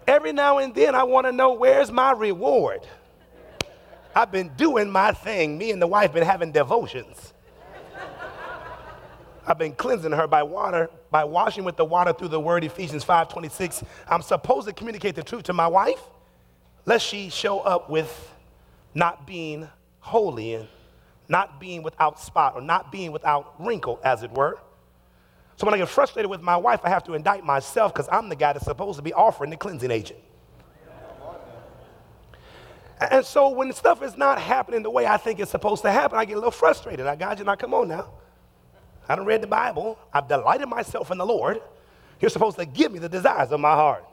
every 0.06 0.32
now 0.32 0.58
and 0.58 0.74
then 0.74 0.94
I 0.94 1.04
want 1.04 1.26
to 1.26 1.32
know 1.32 1.52
where's 1.54 1.90
my 1.90 2.12
reward. 2.12 2.86
I've 4.14 4.32
been 4.32 4.50
doing 4.56 4.90
my 4.90 5.12
thing. 5.12 5.58
Me 5.58 5.70
and 5.70 5.82
the 5.82 5.86
wife 5.86 6.12
been 6.12 6.24
having 6.24 6.52
devotions. 6.52 7.34
I've 9.46 9.58
been 9.58 9.74
cleansing 9.74 10.12
her 10.12 10.26
by 10.26 10.42
water, 10.42 10.90
by 11.10 11.24
washing 11.24 11.64
with 11.64 11.76
the 11.76 11.84
water 11.84 12.12
through 12.12 12.28
the 12.28 12.40
word 12.40 12.64
Ephesians 12.64 13.04
5:26. 13.04 13.84
I'm 14.08 14.22
supposed 14.22 14.66
to 14.68 14.74
communicate 14.74 15.14
the 15.14 15.22
truth 15.22 15.44
to 15.44 15.52
my 15.52 15.68
wife, 15.68 16.02
lest 16.84 17.06
she 17.06 17.28
show 17.30 17.60
up 17.60 17.88
with 17.90 18.32
not 18.94 19.26
being 19.26 19.68
holy 20.00 20.54
and 20.54 20.68
not 21.28 21.60
being 21.60 21.82
without 21.82 22.20
spot 22.20 22.54
or 22.54 22.60
not 22.60 22.92
being 22.92 23.12
without 23.12 23.54
wrinkle, 23.58 24.00
as 24.04 24.22
it 24.22 24.30
were. 24.32 24.58
So 25.56 25.66
when 25.66 25.74
I 25.74 25.78
get 25.78 25.88
frustrated 25.88 26.30
with 26.30 26.42
my 26.42 26.56
wife, 26.56 26.80
I 26.84 26.90
have 26.90 27.04
to 27.04 27.14
indict 27.14 27.44
myself 27.44 27.92
because 27.92 28.08
I'm 28.12 28.28
the 28.28 28.36
guy 28.36 28.52
that's 28.52 28.66
supposed 28.66 28.96
to 28.98 29.02
be 29.02 29.12
offering 29.12 29.50
the 29.50 29.56
cleansing 29.56 29.90
agent. 29.90 30.20
And 33.10 33.24
so 33.24 33.50
when 33.50 33.72
stuff 33.72 34.02
is 34.02 34.16
not 34.16 34.40
happening 34.40 34.82
the 34.82 34.90
way 34.90 35.06
I 35.06 35.18
think 35.18 35.38
it's 35.38 35.50
supposed 35.50 35.82
to 35.82 35.90
happen, 35.90 36.18
I 36.18 36.24
get 36.24 36.34
a 36.34 36.36
little 36.36 36.50
frustrated. 36.50 37.06
I 37.06 37.16
got 37.16 37.38
you 37.38 37.44
now, 37.44 37.54
come 37.54 37.74
on 37.74 37.88
now. 37.88 38.10
I 39.08 39.16
don't 39.16 39.26
read 39.26 39.42
the 39.42 39.46
Bible. 39.46 39.98
I've 40.12 40.28
delighted 40.28 40.68
myself 40.68 41.10
in 41.10 41.18
the 41.18 41.26
Lord. 41.26 41.60
You're 42.20 42.30
supposed 42.30 42.58
to 42.58 42.64
give 42.64 42.92
me 42.92 42.98
the 42.98 43.08
desires 43.08 43.50
of 43.52 43.60
my 43.60 43.72
heart. 43.72 44.04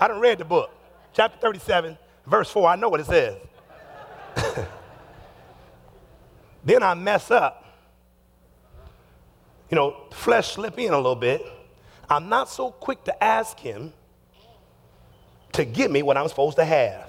I 0.00 0.08
don't 0.08 0.20
read 0.20 0.38
the 0.38 0.44
book. 0.44 0.70
Chapter 1.14 1.38
37, 1.38 1.96
verse 2.26 2.50
4, 2.50 2.68
I 2.68 2.76
know 2.76 2.88
what 2.88 3.00
it 3.00 3.06
says. 3.06 3.36
Then 6.64 6.82
I 6.82 6.94
mess 6.94 7.30
up. 7.30 7.64
You 9.70 9.76
know, 9.76 9.96
flesh 10.12 10.54
slip 10.54 10.78
in 10.78 10.92
a 10.92 10.96
little 10.96 11.16
bit. 11.16 11.42
I'm 12.08 12.28
not 12.28 12.48
so 12.48 12.70
quick 12.70 13.04
to 13.04 13.24
ask 13.24 13.58
him 13.58 13.92
to 15.52 15.64
give 15.64 15.90
me 15.90 16.02
what 16.02 16.16
I'm 16.16 16.28
supposed 16.28 16.56
to 16.56 16.64
have. 16.64 17.08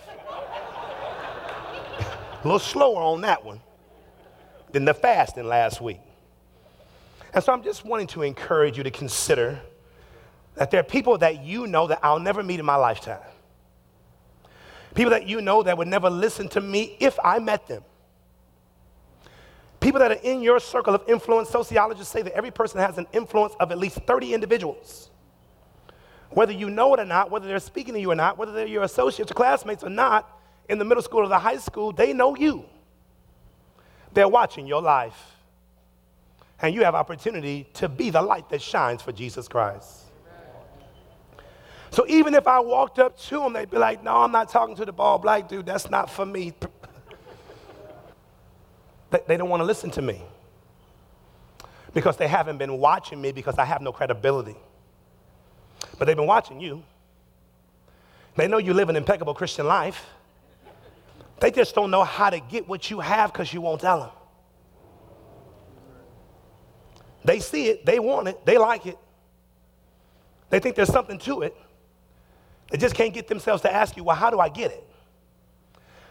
a 1.99 2.43
little 2.43 2.59
slower 2.59 3.01
on 3.01 3.21
that 3.21 3.43
one 3.43 3.61
than 4.71 4.85
the 4.85 4.93
fasting 4.93 5.45
last 5.45 5.81
week. 5.81 5.99
And 7.33 7.43
so 7.43 7.51
I'm 7.51 7.63
just 7.63 7.85
wanting 7.85 8.07
to 8.07 8.21
encourage 8.21 8.77
you 8.77 8.83
to 8.83 8.91
consider 8.91 9.59
that 10.55 10.69
there 10.71 10.79
are 10.79 10.83
people 10.83 11.17
that 11.17 11.43
you 11.43 11.67
know 11.67 11.87
that 11.87 11.99
I'll 12.03 12.19
never 12.19 12.43
meet 12.43 12.59
in 12.59 12.65
my 12.65 12.75
lifetime. 12.75 13.19
People 14.93 15.11
that 15.11 15.27
you 15.27 15.41
know 15.41 15.63
that 15.63 15.77
would 15.77 15.87
never 15.87 16.09
listen 16.09 16.47
to 16.49 16.61
me 16.61 16.95
if 16.99 17.17
I 17.23 17.39
met 17.39 17.67
them. 17.67 17.83
People 19.83 19.99
that 19.99 20.11
are 20.11 20.21
in 20.23 20.41
your 20.41 20.61
circle 20.61 20.95
of 20.95 21.03
influence, 21.09 21.49
sociologists 21.49 22.13
say 22.13 22.21
that 22.21 22.31
every 22.31 22.51
person 22.51 22.79
has 22.79 22.97
an 22.97 23.05
influence 23.11 23.53
of 23.59 23.69
at 23.69 23.77
least 23.77 23.97
30 24.07 24.33
individuals. 24.33 25.09
Whether 26.29 26.53
you 26.53 26.69
know 26.69 26.93
it 26.93 27.01
or 27.01 27.05
not, 27.05 27.29
whether 27.29 27.47
they're 27.47 27.59
speaking 27.59 27.93
to 27.95 27.99
you 27.99 28.09
or 28.09 28.15
not, 28.15 28.37
whether 28.37 28.53
they're 28.53 28.65
your 28.65 28.83
associates 28.83 29.29
or 29.29 29.33
classmates 29.33 29.83
or 29.83 29.89
not, 29.89 30.39
in 30.69 30.79
the 30.79 30.85
middle 30.85 31.03
school 31.03 31.19
or 31.19 31.27
the 31.27 31.37
high 31.37 31.57
school, 31.57 31.91
they 31.91 32.13
know 32.13 32.33
you. 32.33 32.63
They're 34.13 34.29
watching 34.29 34.67
your 34.67 34.81
life 34.81 35.33
and 36.61 36.73
you 36.73 36.85
have 36.85 36.95
opportunity 36.95 37.67
to 37.73 37.89
be 37.89 38.09
the 38.09 38.21
light 38.21 38.47
that 38.51 38.61
shines 38.61 39.01
for 39.01 39.11
Jesus 39.11 39.49
Christ. 39.49 40.03
So 41.89 42.05
even 42.07 42.35
if 42.35 42.47
I 42.47 42.61
walked 42.61 42.99
up 42.99 43.19
to 43.23 43.39
them, 43.39 43.51
they'd 43.51 43.69
be 43.69 43.77
like, 43.77 44.01
No, 44.01 44.15
I'm 44.15 44.31
not 44.31 44.47
talking 44.47 44.77
to 44.77 44.85
the 44.85 44.93
bald 44.93 45.23
black 45.23 45.49
dude. 45.49 45.65
That's 45.65 45.89
not 45.89 46.09
for 46.09 46.25
me. 46.25 46.53
They 49.27 49.37
don't 49.37 49.49
want 49.49 49.61
to 49.61 49.65
listen 49.65 49.91
to 49.91 50.01
me 50.01 50.21
because 51.93 52.17
they 52.17 52.27
haven't 52.27 52.57
been 52.57 52.77
watching 52.79 53.21
me 53.21 53.31
because 53.31 53.57
I 53.57 53.65
have 53.65 53.81
no 53.81 53.91
credibility. 53.91 54.55
But 55.97 56.05
they've 56.05 56.17
been 56.17 56.27
watching 56.27 56.59
you. 56.59 56.83
They 58.35 58.47
know 58.47 58.57
you 58.57 58.73
live 58.73 58.89
an 58.89 58.95
impeccable 58.95 59.33
Christian 59.33 59.67
life. 59.67 60.05
They 61.39 61.51
just 61.51 61.75
don't 61.75 61.91
know 61.91 62.03
how 62.03 62.29
to 62.29 62.39
get 62.39 62.67
what 62.67 62.89
you 62.89 62.99
have 62.99 63.31
because 63.31 63.53
you 63.53 63.61
won't 63.61 63.81
tell 63.81 63.99
them. 63.99 64.09
They 67.25 67.39
see 67.39 67.67
it, 67.67 67.85
they 67.85 67.99
want 67.99 68.27
it, 68.27 68.45
they 68.45 68.57
like 68.57 68.85
it. 68.85 68.97
They 70.49 70.59
think 70.59 70.75
there's 70.75 70.91
something 70.91 71.17
to 71.19 71.41
it. 71.43 71.55
They 72.69 72.77
just 72.77 72.95
can't 72.95 73.13
get 73.13 73.27
themselves 73.27 73.61
to 73.63 73.73
ask 73.73 73.95
you, 73.95 74.03
well, 74.03 74.15
how 74.15 74.29
do 74.29 74.39
I 74.39 74.49
get 74.49 74.71
it? 74.71 74.87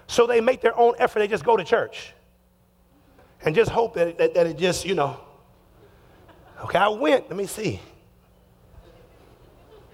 So 0.07 0.27
they 0.27 0.41
make 0.41 0.61
their 0.61 0.79
own 0.79 0.95
effort. 0.99 1.19
They 1.19 1.29
just 1.29 1.45
go 1.45 1.57
to 1.57 1.65
church 1.65 2.13
and 3.45 3.55
just 3.55 3.71
hope 3.71 3.95
that, 3.95 4.19
that, 4.19 4.35
that 4.35 4.47
it 4.47 4.59
just, 4.59 4.85
you 4.85 4.95
know, 4.95 5.19
okay, 6.65 6.79
I 6.79 6.89
went. 6.89 7.29
Let 7.29 7.37
me 7.37 7.47
see. 7.47 7.81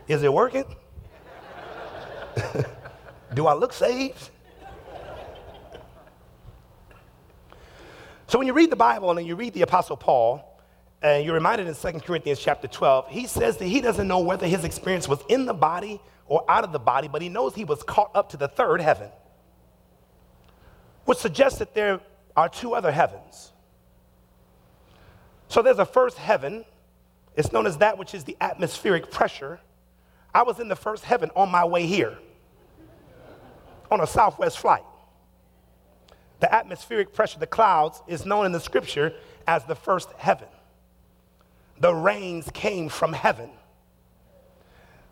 Is 0.07 0.23
it 0.23 0.33
working? 0.33 0.65
do 3.35 3.47
I 3.47 3.55
look 3.55 3.73
saved? 3.73 4.31
so 8.27 8.39
when 8.39 8.47
you 8.47 8.53
read 8.53 8.71
the 8.71 8.77
Bible 8.77 9.11
and 9.11 9.27
you 9.27 9.37
read 9.37 9.55
the 9.55 9.63
Apostle 9.63 9.97
Paul, 9.97 10.45
and 11.01 11.25
you're 11.25 11.35
reminded 11.35 11.69
in 11.69 11.75
2 11.75 12.01
Corinthians 12.01 12.41
chapter 12.41 12.67
12, 12.67 13.09
he 13.09 13.27
says 13.27 13.57
that 13.59 13.67
he 13.67 13.81
doesn't 13.81 14.09
know 14.09 14.19
whether 14.19 14.47
his 14.47 14.65
experience 14.65 15.07
was 15.09 15.21
in 15.29 15.47
the 15.47 15.55
body 15.55 16.01
or 16.27 16.45
out 16.51 16.65
of 16.65 16.73
the 16.73 16.79
body, 16.79 17.09
but 17.09 17.23
he 17.23 17.29
knows 17.29 17.55
he 17.55 17.65
was 17.65 17.83
caught 17.83 18.11
up 18.15 18.31
to 18.31 18.37
the 18.37 18.49
third 18.49 18.81
heaven, 18.81 19.11
which 21.05 21.19
suggests 21.19 21.59
that 21.61 21.75
there 21.75 22.01
are 22.39 22.49
two 22.49 22.75
other 22.75 22.93
heavens. 22.93 23.53
So 25.49 25.61
there's 25.63 25.79
a 25.79 25.85
first 25.85 26.19
heaven. 26.19 26.65
It's 27.37 27.53
known 27.53 27.67
as 27.67 27.79
that 27.79 27.99
which 27.99 28.15
is 28.15 28.25
the 28.25 28.37
atmospheric 28.41 29.11
pressure. 29.11 29.61
I 30.35 30.43
was 30.43 30.61
in 30.61 30.69
the 30.69 30.77
first 30.77 31.05
heaven 31.05 31.31
on 31.35 31.51
my 31.51 31.65
way 31.65 31.87
here 31.87 32.17
on 33.91 34.01
a 34.01 34.07
southwest 34.07 34.59
flight. 34.59 34.85
The 36.41 36.55
atmospheric 36.55 37.13
pressure, 37.13 37.41
the 37.41 37.47
clouds, 37.47 38.01
is 38.07 38.25
known 38.25 38.47
in 38.47 38.53
the 38.53 38.61
scripture 38.61 39.15
as 39.47 39.65
the 39.65 39.75
first 39.75 40.11
heaven 40.19 40.49
the 41.81 41.95
rains 41.95 42.49
came 42.53 42.89
from 42.89 43.13
heaven. 43.13 43.51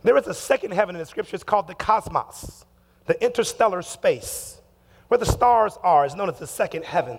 There 0.03 0.17
is 0.17 0.27
a 0.27 0.35
second 0.35 0.73
heaven 0.73 0.95
in 0.95 1.01
the 1.01 1.07
scriptures 1.07 1.43
called 1.43 1.67
the 1.67 1.75
cosmos, 1.75 2.65
the 3.07 3.23
interstellar 3.25 3.83
space, 3.83 4.61
where 5.09 5.19
the 5.19 5.27
stars 5.27 5.79
are, 5.83 6.05
is 6.05 6.15
known 6.15 6.29
as 6.29 6.39
the 6.39 6.47
second 6.47 6.85
heaven. 6.85 7.19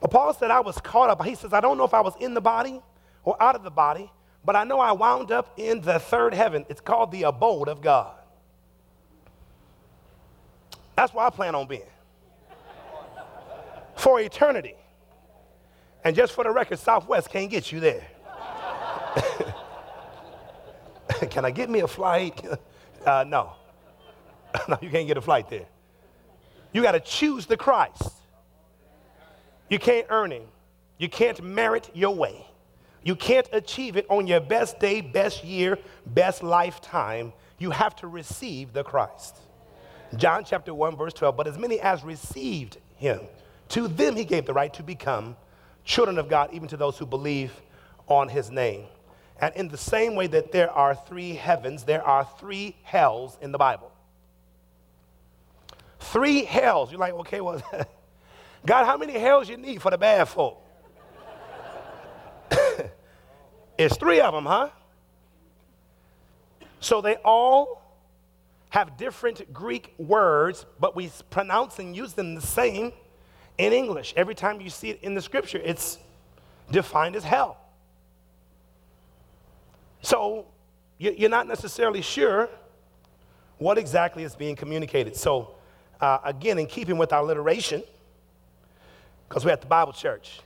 But 0.00 0.10
Paul 0.10 0.34
said, 0.34 0.50
I 0.50 0.60
was 0.60 0.78
caught 0.78 1.10
up. 1.10 1.24
He 1.24 1.34
says, 1.34 1.52
I 1.52 1.60
don't 1.60 1.78
know 1.78 1.84
if 1.84 1.94
I 1.94 2.00
was 2.00 2.14
in 2.20 2.34
the 2.34 2.40
body 2.40 2.80
or 3.24 3.40
out 3.40 3.54
of 3.54 3.62
the 3.62 3.70
body, 3.70 4.10
but 4.44 4.56
I 4.56 4.64
know 4.64 4.80
I 4.80 4.92
wound 4.92 5.30
up 5.30 5.52
in 5.56 5.80
the 5.80 5.98
third 5.98 6.34
heaven. 6.34 6.66
It's 6.68 6.80
called 6.80 7.12
the 7.12 7.24
abode 7.24 7.68
of 7.68 7.80
God. 7.80 8.14
That's 10.96 11.14
where 11.14 11.24
I 11.24 11.30
plan 11.30 11.54
on 11.54 11.66
being 11.66 11.82
for 13.96 14.20
eternity. 14.20 14.74
And 16.04 16.16
just 16.16 16.32
for 16.32 16.42
the 16.44 16.50
record, 16.50 16.78
Southwest 16.80 17.30
can't 17.30 17.50
get 17.50 17.70
you 17.70 17.78
there. 17.78 18.06
Can 21.30 21.44
I 21.44 21.50
get 21.52 21.70
me 21.70 21.80
a 21.80 21.88
flight? 21.88 22.44
Uh, 23.04 23.24
no. 23.26 23.54
no, 24.68 24.78
you 24.80 24.88
can't 24.88 25.08
get 25.08 25.16
a 25.16 25.20
flight 25.20 25.50
there. 25.50 25.66
You 26.72 26.82
got 26.82 26.92
to 26.92 27.00
choose 27.00 27.46
the 27.46 27.56
Christ. 27.56 28.12
You 29.68 29.78
can't 29.78 30.06
earn 30.10 30.30
him. 30.30 30.44
You 30.98 31.08
can't 31.08 31.42
merit 31.42 31.90
your 31.94 32.14
way. 32.14 32.46
You 33.02 33.16
can't 33.16 33.48
achieve 33.52 33.96
it 33.96 34.06
on 34.08 34.26
your 34.26 34.40
best 34.40 34.78
day, 34.78 35.00
best 35.00 35.44
year, 35.44 35.78
best 36.06 36.42
lifetime. 36.42 37.32
You 37.58 37.70
have 37.70 37.96
to 37.96 38.06
receive 38.06 38.72
the 38.72 38.84
Christ. 38.84 39.36
John 40.16 40.44
chapter 40.44 40.74
1, 40.74 40.96
verse 40.96 41.12
12. 41.14 41.36
But 41.36 41.46
as 41.46 41.58
many 41.58 41.80
as 41.80 42.04
received 42.04 42.78
him, 42.96 43.20
to 43.70 43.88
them 43.88 44.16
he 44.16 44.24
gave 44.24 44.46
the 44.46 44.52
right 44.52 44.72
to 44.74 44.82
become 44.82 45.36
children 45.84 46.18
of 46.18 46.28
God, 46.28 46.50
even 46.52 46.68
to 46.68 46.76
those 46.76 46.98
who 46.98 47.06
believe 47.06 47.52
on 48.06 48.28
his 48.28 48.50
name. 48.50 48.84
And 49.40 49.54
in 49.56 49.68
the 49.68 49.78
same 49.78 50.14
way 50.14 50.28
that 50.28 50.52
there 50.52 50.70
are 50.70 50.94
three 50.94 51.34
heavens, 51.34 51.84
there 51.84 52.02
are 52.02 52.28
three 52.38 52.76
hells 52.82 53.36
in 53.40 53.52
the 53.52 53.58
Bible. 53.58 53.91
Three 56.10 56.44
hells. 56.44 56.90
You're 56.90 57.00
like, 57.00 57.14
okay, 57.14 57.40
well, 57.40 57.62
God, 58.66 58.84
how 58.84 58.96
many 58.96 59.14
hells 59.14 59.48
you 59.48 59.56
need 59.56 59.80
for 59.80 59.90
the 59.90 59.98
bad 59.98 60.28
folk? 60.28 60.60
it's 63.78 63.96
three 63.96 64.20
of 64.20 64.34
them, 64.34 64.44
huh? 64.44 64.68
So 66.80 67.00
they 67.00 67.16
all 67.16 67.82
have 68.70 68.96
different 68.96 69.52
Greek 69.52 69.94
words, 69.98 70.66
but 70.80 70.96
we 70.96 71.10
pronounce 71.30 71.78
and 71.78 71.94
use 71.94 72.14
them 72.14 72.34
the 72.34 72.40
same 72.40 72.92
in 73.58 73.72
English. 73.72 74.12
Every 74.16 74.34
time 74.34 74.60
you 74.60 74.70
see 74.70 74.90
it 74.90 74.98
in 75.02 75.14
the 75.14 75.22
scripture, 75.22 75.60
it's 75.62 75.98
defined 76.70 77.14
as 77.14 77.22
hell. 77.22 77.58
So 80.00 80.46
you're 80.98 81.30
not 81.30 81.46
necessarily 81.46 82.02
sure 82.02 82.48
what 83.58 83.78
exactly 83.78 84.24
is 84.24 84.34
being 84.34 84.56
communicated. 84.56 85.16
So, 85.16 85.54
uh, 86.02 86.18
again, 86.24 86.58
in 86.58 86.66
keeping 86.66 86.98
with 86.98 87.12
our 87.12 87.20
alliteration, 87.22 87.82
because 89.28 89.44
we're 89.44 89.52
at 89.52 89.60
the 89.60 89.68
Bible 89.68 89.92
church. 89.92 90.40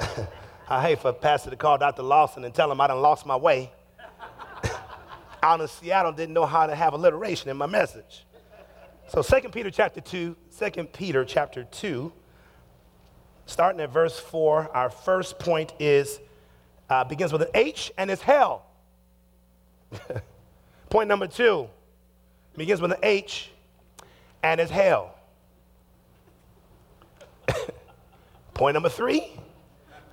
I 0.68 0.82
hate 0.82 0.98
for 0.98 1.10
a 1.10 1.12
pastor 1.12 1.50
to 1.50 1.56
call 1.56 1.78
Dr. 1.78 2.02
Lawson 2.02 2.44
and 2.44 2.52
tell 2.52 2.72
him 2.72 2.80
I 2.80 2.88
done 2.88 3.00
lost 3.00 3.24
my 3.26 3.36
way. 3.36 3.70
out 5.42 5.60
in 5.60 5.68
Seattle 5.68 6.12
didn't 6.12 6.34
know 6.34 6.46
how 6.46 6.66
to 6.66 6.74
have 6.74 6.94
alliteration 6.94 7.50
in 7.50 7.56
my 7.56 7.66
message. 7.66 8.24
So 9.08 9.22
2 9.22 9.50
Peter 9.50 9.70
chapter 9.70 10.00
2, 10.00 10.34
2 10.58 10.84
Peter 10.86 11.24
chapter 11.24 11.64
2, 11.64 12.12
starting 13.44 13.80
at 13.80 13.92
verse 13.92 14.18
4, 14.18 14.74
our 14.74 14.90
first 14.90 15.38
point 15.38 15.72
is 15.78 16.18
uh, 16.88 17.04
begins 17.04 17.32
with 17.32 17.42
an 17.42 17.50
H 17.54 17.92
and 17.98 18.10
is 18.10 18.20
hell. 18.22 18.64
point 20.90 21.08
number 21.08 21.26
two 21.26 21.68
begins 22.56 22.80
with 22.80 22.90
an 22.90 22.98
H 23.02 23.50
and 24.46 24.60
is 24.60 24.70
hell. 24.70 25.12
point 28.54 28.74
number 28.74 28.88
three, 28.88 29.32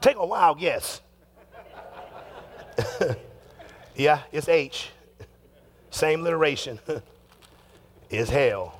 take 0.01 0.15
a 0.15 0.25
wild 0.25 0.59
guess. 0.59 1.01
yeah, 3.95 4.21
it's 4.31 4.49
H. 4.49 4.89
Same 5.91 6.21
alliteration. 6.21 6.79
is 8.09 8.27
hell. 8.27 8.79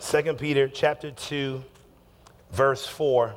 2 0.00 0.34
Peter 0.34 0.66
chapter 0.66 1.10
2 1.10 1.62
verse 2.50 2.86
4. 2.86 3.34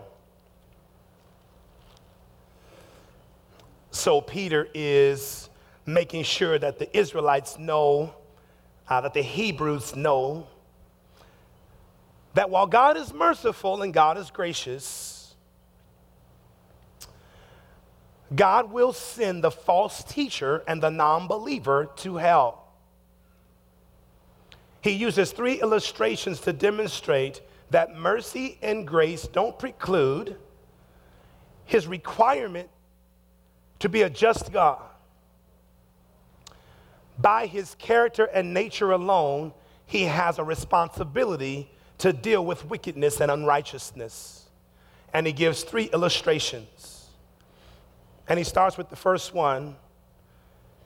So 3.91 4.21
Peter 4.21 4.69
is 4.73 5.49
making 5.85 6.23
sure 6.23 6.57
that 6.57 6.79
the 6.79 6.97
Israelites 6.97 7.59
know, 7.59 8.13
uh, 8.87 9.01
that 9.01 9.13
the 9.13 9.21
Hebrews 9.21 9.95
know, 9.95 10.47
that 12.33 12.49
while 12.49 12.67
God 12.67 12.97
is 12.97 13.13
merciful 13.13 13.81
and 13.81 13.93
God 13.93 14.17
is 14.17 14.31
gracious, 14.31 15.35
God 18.33 18.71
will 18.71 18.93
send 18.93 19.43
the 19.43 19.51
false 19.51 20.03
teacher 20.03 20.63
and 20.67 20.81
the 20.81 20.89
non 20.89 21.27
believer 21.27 21.89
to 21.97 22.17
hell. 22.17 22.61
He 24.81 24.91
uses 24.91 25.31
three 25.31 25.61
illustrations 25.61 26.39
to 26.41 26.53
demonstrate 26.53 27.41
that 27.69 27.95
mercy 27.95 28.57
and 28.61 28.87
grace 28.87 29.27
don't 29.27 29.57
preclude 29.57 30.37
his 31.65 31.87
requirement 31.87 32.69
to 33.79 33.89
be 33.89 34.01
a 34.01 34.09
just 34.09 34.51
God. 34.51 34.81
By 37.21 37.45
his 37.45 37.75
character 37.75 38.25
and 38.25 38.53
nature 38.53 38.91
alone, 38.91 39.53
he 39.85 40.03
has 40.03 40.39
a 40.39 40.43
responsibility 40.43 41.69
to 41.99 42.13
deal 42.13 42.43
with 42.45 42.65
wickedness 42.65 43.21
and 43.21 43.29
unrighteousness. 43.29 44.45
And 45.13 45.27
he 45.27 45.33
gives 45.33 45.63
three 45.63 45.85
illustrations. 45.85 47.09
And 48.27 48.39
he 48.39 48.45
starts 48.45 48.77
with 48.77 48.89
the 48.89 48.95
first 48.95 49.33
one. 49.33 49.75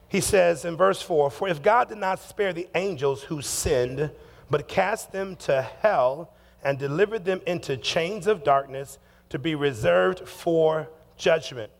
He 0.09 0.19
says 0.19 0.65
in 0.65 0.75
verse 0.75 1.01
4 1.01 1.29
For 1.29 1.47
if 1.47 1.61
God 1.61 1.89
did 1.89 1.99
not 1.99 2.19
spare 2.19 2.53
the 2.53 2.67
angels 2.75 3.23
who 3.23 3.41
sinned, 3.41 4.09
but 4.49 4.67
cast 4.67 5.11
them 5.11 5.35
to 5.37 5.61
hell 5.61 6.33
and 6.63 6.79
delivered 6.79 7.25
them 7.25 7.41
into 7.45 7.77
chains 7.77 8.27
of 8.27 8.43
darkness 8.43 8.97
to 9.29 9.39
be 9.39 9.55
reserved 9.55 10.27
for 10.27 10.89
judgment. 11.17 11.71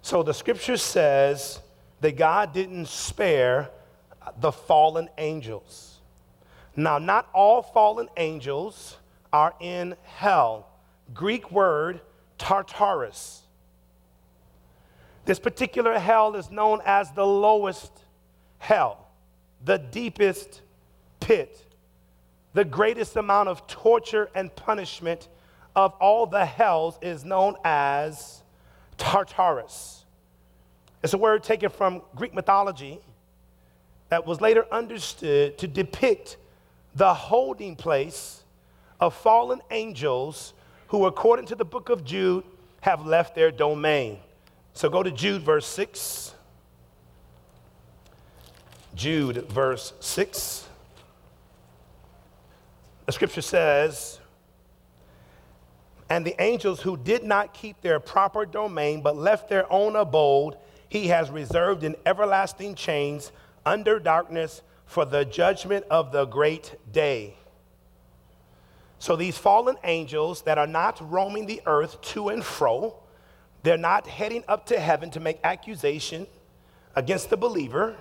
So 0.00 0.22
the 0.22 0.34
scripture 0.34 0.76
says 0.76 1.60
that 2.02 2.16
God 2.16 2.52
didn't 2.52 2.88
spare 2.88 3.70
the 4.38 4.52
fallen 4.52 5.08
angels. 5.16 6.00
Now, 6.76 6.98
not 6.98 7.28
all 7.32 7.62
fallen 7.62 8.08
angels 8.18 8.98
are 9.32 9.54
in 9.60 9.96
hell. 10.04 10.68
Greek 11.14 11.50
word 11.50 12.00
Tartarus. 12.36 13.40
This 15.24 15.38
particular 15.38 15.98
hell 15.98 16.36
is 16.36 16.50
known 16.50 16.80
as 16.84 17.10
the 17.12 17.26
lowest 17.26 17.92
hell, 18.58 19.08
the 19.64 19.78
deepest 19.78 20.60
pit 21.20 21.64
the 22.54 22.64
greatest 22.64 23.16
amount 23.16 23.48
of 23.48 23.66
torture 23.66 24.28
and 24.34 24.54
punishment 24.54 25.28
of 25.74 25.94
all 25.94 26.26
the 26.26 26.44
hells 26.44 26.98
is 27.00 27.24
known 27.24 27.56
as 27.64 28.42
Tartarus. 28.98 30.01
It's 31.02 31.14
a 31.14 31.18
word 31.18 31.42
taken 31.42 31.70
from 31.70 32.02
Greek 32.14 32.32
mythology 32.34 33.00
that 34.08 34.26
was 34.26 34.40
later 34.40 34.66
understood 34.70 35.58
to 35.58 35.66
depict 35.66 36.36
the 36.94 37.12
holding 37.12 37.74
place 37.76 38.44
of 39.00 39.14
fallen 39.14 39.60
angels 39.70 40.54
who, 40.88 41.06
according 41.06 41.46
to 41.46 41.54
the 41.54 41.64
book 41.64 41.88
of 41.88 42.04
Jude, 42.04 42.44
have 42.82 43.06
left 43.06 43.34
their 43.34 43.50
domain. 43.50 44.18
So 44.74 44.88
go 44.88 45.02
to 45.02 45.10
Jude, 45.10 45.42
verse 45.42 45.66
6. 45.66 46.34
Jude, 48.94 49.48
verse 49.48 49.94
6. 50.00 50.68
The 53.06 53.12
scripture 53.12 53.42
says, 53.42 54.20
and 56.08 56.26
the 56.26 56.40
angels 56.40 56.80
who 56.82 56.96
did 56.98 57.24
not 57.24 57.54
keep 57.54 57.80
their 57.80 57.98
proper 57.98 58.44
domain 58.44 59.00
but 59.00 59.16
left 59.16 59.48
their 59.48 59.70
own 59.72 59.96
abode, 59.96 60.56
he 60.92 61.08
has 61.08 61.30
reserved 61.30 61.84
in 61.84 61.96
everlasting 62.04 62.74
chains 62.74 63.32
under 63.64 63.98
darkness 63.98 64.60
for 64.84 65.06
the 65.06 65.24
judgment 65.24 65.86
of 65.90 66.12
the 66.12 66.26
great 66.26 66.76
day. 66.92 67.34
So 68.98 69.16
these 69.16 69.38
fallen 69.38 69.76
angels 69.84 70.42
that 70.42 70.58
are 70.58 70.66
not 70.66 71.00
roaming 71.10 71.46
the 71.46 71.62
earth 71.64 71.98
to 72.02 72.28
and 72.28 72.44
fro, 72.44 72.94
they're 73.62 73.78
not 73.78 74.06
heading 74.06 74.44
up 74.46 74.66
to 74.66 74.78
heaven 74.78 75.10
to 75.12 75.20
make 75.20 75.38
accusation 75.42 76.26
against 76.94 77.30
the 77.30 77.38
believer 77.38 77.96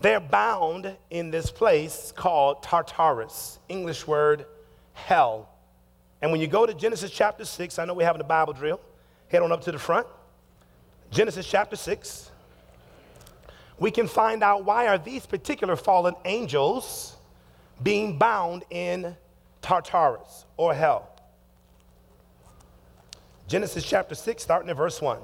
they're 0.00 0.20
bound 0.20 0.96
in 1.10 1.30
this 1.30 1.52
place 1.52 2.12
called 2.14 2.62
Tartarus, 2.62 3.60
English 3.68 4.04
word 4.06 4.46
hell. 4.94 5.48
And 6.20 6.32
when 6.32 6.40
you 6.40 6.48
go 6.48 6.66
to 6.66 6.74
Genesis 6.74 7.10
chapter 7.10 7.44
6, 7.44 7.78
I 7.78 7.84
know 7.84 7.94
we're 7.94 8.04
having 8.04 8.20
a 8.20 8.24
Bible 8.24 8.52
drill. 8.52 8.80
Head 9.28 9.42
on 9.42 9.52
up 9.52 9.62
to 9.62 9.72
the 9.72 9.78
front. 9.78 10.06
Genesis 11.10 11.46
chapter 11.46 11.76
6. 11.76 12.30
We 13.78 13.90
can 13.90 14.08
find 14.08 14.42
out 14.42 14.64
why 14.64 14.86
are 14.86 14.98
these 14.98 15.26
particular 15.26 15.76
fallen 15.76 16.14
angels 16.24 17.16
being 17.82 18.18
bound 18.18 18.64
in 18.70 19.16
Tartarus 19.62 20.46
or 20.56 20.74
hell. 20.74 21.10
Genesis 23.48 23.84
chapter 23.84 24.14
6, 24.14 24.42
starting 24.42 24.70
at 24.70 24.76
verse 24.76 25.00
1. 25.00 25.18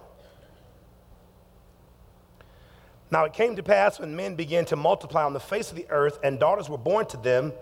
Now 3.11 3.25
it 3.25 3.33
came 3.33 3.57
to 3.57 3.62
pass 3.62 3.99
when 3.99 4.14
men 4.14 4.37
began 4.37 4.64
to 4.66 4.77
multiply 4.77 5.25
on 5.25 5.33
the 5.33 5.40
face 5.40 5.71
of 5.71 5.77
the 5.77 5.87
earth, 5.90 6.18
and 6.23 6.38
daughters 6.38 6.71
were 6.71 6.79
born 6.79 7.07
to 7.07 7.16
them, 7.16 7.53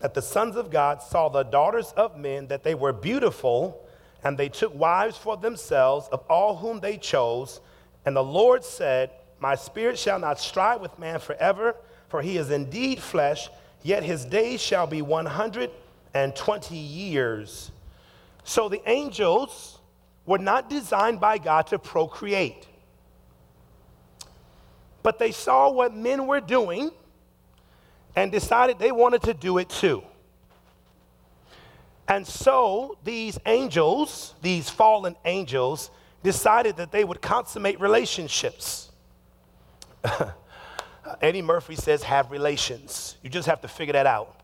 that 0.00 0.14
the 0.14 0.22
sons 0.22 0.56
of 0.56 0.70
God 0.70 1.02
saw 1.02 1.28
the 1.28 1.42
daughters 1.42 1.92
of 1.96 2.16
men, 2.18 2.46
that 2.48 2.62
they 2.62 2.74
were 2.74 2.92
beautiful, 2.92 3.86
and 4.22 4.36
they 4.36 4.48
took 4.48 4.74
wives 4.74 5.16
for 5.16 5.36
themselves 5.36 6.08
of 6.12 6.22
all 6.28 6.56
whom 6.56 6.80
they 6.80 6.96
chose. 6.96 7.60
And 8.04 8.16
the 8.16 8.24
Lord 8.24 8.64
said, 8.64 9.10
My 9.38 9.54
spirit 9.54 9.98
shall 9.98 10.18
not 10.18 10.38
strive 10.38 10.80
with 10.80 10.98
man 10.98 11.20
forever, 11.20 11.76
for 12.08 12.22
he 12.22 12.36
is 12.36 12.50
indeed 12.50 13.00
flesh, 13.00 13.48
yet 13.82 14.02
his 14.02 14.24
days 14.24 14.60
shall 14.60 14.86
be 14.86 15.02
120 15.02 16.76
years. 16.76 17.70
So 18.44 18.68
the 18.68 18.82
angels 18.88 19.78
were 20.26 20.38
not 20.38 20.70
designed 20.70 21.20
by 21.20 21.38
God 21.38 21.66
to 21.68 21.78
procreate. 21.78 22.66
But 25.02 25.18
they 25.18 25.32
saw 25.32 25.70
what 25.70 25.94
men 25.94 26.26
were 26.26 26.40
doing 26.40 26.90
and 28.16 28.30
decided 28.30 28.78
they 28.78 28.92
wanted 28.92 29.22
to 29.22 29.34
do 29.34 29.58
it 29.58 29.68
too. 29.68 30.02
And 32.08 32.26
so 32.26 32.98
these 33.04 33.38
angels, 33.46 34.34
these 34.42 34.68
fallen 34.68 35.16
angels, 35.24 35.90
decided 36.22 36.76
that 36.76 36.92
they 36.92 37.04
would 37.04 37.20
consummate 37.20 37.80
relationships. 37.80 38.90
Eddie 41.20 41.42
Murphy 41.42 41.74
says, 41.74 42.02
have 42.02 42.30
relations. 42.30 43.16
You 43.22 43.30
just 43.30 43.48
have 43.48 43.60
to 43.62 43.68
figure 43.68 43.92
that 43.92 44.06
out. 44.06 44.40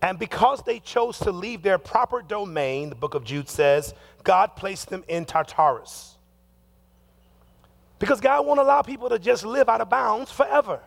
And 0.00 0.18
because 0.18 0.62
they 0.62 0.80
chose 0.80 1.18
to 1.20 1.30
leave 1.30 1.62
their 1.62 1.78
proper 1.78 2.22
domain, 2.22 2.88
the 2.88 2.96
book 2.96 3.14
of 3.14 3.24
Jude 3.24 3.48
says, 3.48 3.94
God 4.24 4.56
placed 4.56 4.88
them 4.88 5.04
in 5.06 5.24
Tartarus. 5.24 6.16
Because 8.00 8.20
God 8.20 8.44
won't 8.44 8.58
allow 8.58 8.82
people 8.82 9.08
to 9.10 9.18
just 9.18 9.44
live 9.44 9.68
out 9.68 9.80
of 9.80 9.88
bounds 9.88 10.32
forever. 10.32 10.80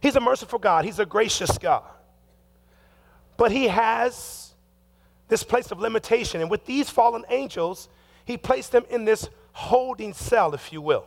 He's 0.00 0.16
a 0.16 0.20
merciful 0.20 0.58
God, 0.58 0.86
He's 0.86 0.98
a 0.98 1.04
gracious 1.04 1.58
God. 1.58 1.84
But 3.36 3.52
He 3.52 3.68
has 3.68 4.54
this 5.28 5.42
place 5.42 5.70
of 5.70 5.78
limitation. 5.78 6.40
And 6.40 6.50
with 6.50 6.64
these 6.64 6.88
fallen 6.88 7.24
angels, 7.28 7.90
He 8.28 8.36
placed 8.36 8.72
them 8.72 8.84
in 8.90 9.06
this 9.06 9.30
holding 9.52 10.12
cell, 10.12 10.52
if 10.52 10.70
you 10.70 10.82
will. 10.82 11.06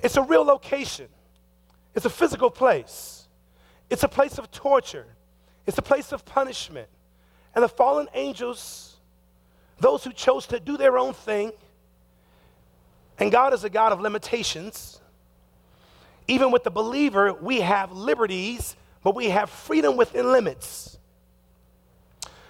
It's 0.00 0.16
a 0.16 0.22
real 0.22 0.42
location, 0.42 1.08
it's 1.94 2.06
a 2.06 2.10
physical 2.10 2.48
place, 2.48 3.28
it's 3.90 4.02
a 4.02 4.08
place 4.08 4.38
of 4.38 4.50
torture, 4.50 5.04
it's 5.66 5.76
a 5.76 5.82
place 5.82 6.12
of 6.12 6.24
punishment. 6.24 6.88
And 7.54 7.62
the 7.62 7.68
fallen 7.68 8.08
angels, 8.14 8.96
those 9.78 10.02
who 10.04 10.12
chose 10.14 10.46
to 10.46 10.58
do 10.58 10.78
their 10.78 10.96
own 10.96 11.12
thing, 11.12 11.52
And 13.18 13.30
God 13.30 13.52
is 13.52 13.62
a 13.62 13.70
God 13.70 13.92
of 13.92 14.00
limitations. 14.00 15.02
Even 16.28 16.50
with 16.50 16.64
the 16.64 16.70
believer, 16.70 17.34
we 17.34 17.60
have 17.60 17.92
liberties, 17.92 18.74
but 19.02 19.14
we 19.14 19.28
have 19.28 19.50
freedom 19.50 19.98
within 19.98 20.32
limits. 20.32 20.98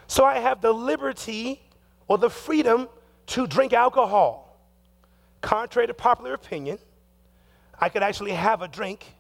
So 0.07 0.25
I 0.25 0.39
have 0.39 0.61
the 0.61 0.73
liberty 0.73 1.61
or 2.09 2.19
the 2.19 2.31
freedom 2.31 2.89
to 3.27 3.47
drink 3.47 3.73
alcohol. 3.73 4.59
Contrary 5.41 5.87
to 5.87 5.95
popular 5.95 6.35
opinion, 6.35 6.79
I 7.79 7.89
could 7.89 8.03
actually 8.03 8.33
have 8.33 8.63
a 8.63 8.69
drink 8.69 9.15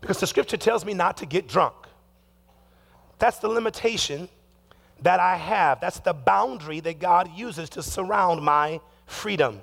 because 0.00 0.20
the 0.20 0.26
scripture 0.26 0.56
tells 0.56 0.84
me 0.84 0.94
not 0.94 1.18
to 1.18 1.26
get 1.26 1.48
drunk. 1.48 1.74
That's 3.18 3.38
the 3.38 3.48
limitation 3.48 4.28
that 5.02 5.20
I 5.20 5.36
have. 5.36 5.80
That's 5.80 6.00
the 6.00 6.12
boundary 6.12 6.80
that 6.80 6.98
God 6.98 7.30
uses 7.34 7.70
to 7.70 7.82
surround 7.82 8.42
my 8.42 8.80
freedom. 9.06 9.60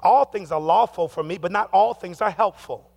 All 0.00 0.24
things 0.24 0.52
are 0.52 0.60
lawful 0.60 1.08
for 1.08 1.22
me, 1.22 1.38
but 1.38 1.50
not 1.50 1.70
all 1.72 1.94
things 1.94 2.20
are 2.20 2.30
helpful. 2.30 2.88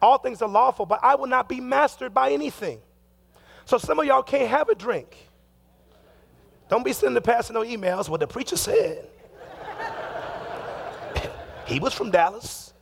All 0.00 0.18
things 0.18 0.42
are 0.42 0.48
lawful, 0.48 0.86
but 0.86 1.00
I 1.02 1.14
will 1.14 1.26
not 1.26 1.48
be 1.48 1.60
mastered 1.60 2.14
by 2.14 2.30
anything. 2.30 2.80
So 3.64 3.78
some 3.78 3.98
of 3.98 4.06
y'all 4.06 4.22
can't 4.22 4.48
have 4.48 4.68
a 4.68 4.74
drink. 4.74 5.25
Don't 6.68 6.84
be 6.84 6.92
sending 6.92 7.14
the 7.14 7.20
pastor 7.20 7.52
no 7.52 7.62
emails. 7.62 8.08
What 8.08 8.20
the 8.20 8.26
preacher 8.26 8.56
said. 8.56 9.06
he 11.66 11.78
was 11.78 11.92
from 11.92 12.10
Dallas. 12.10 12.72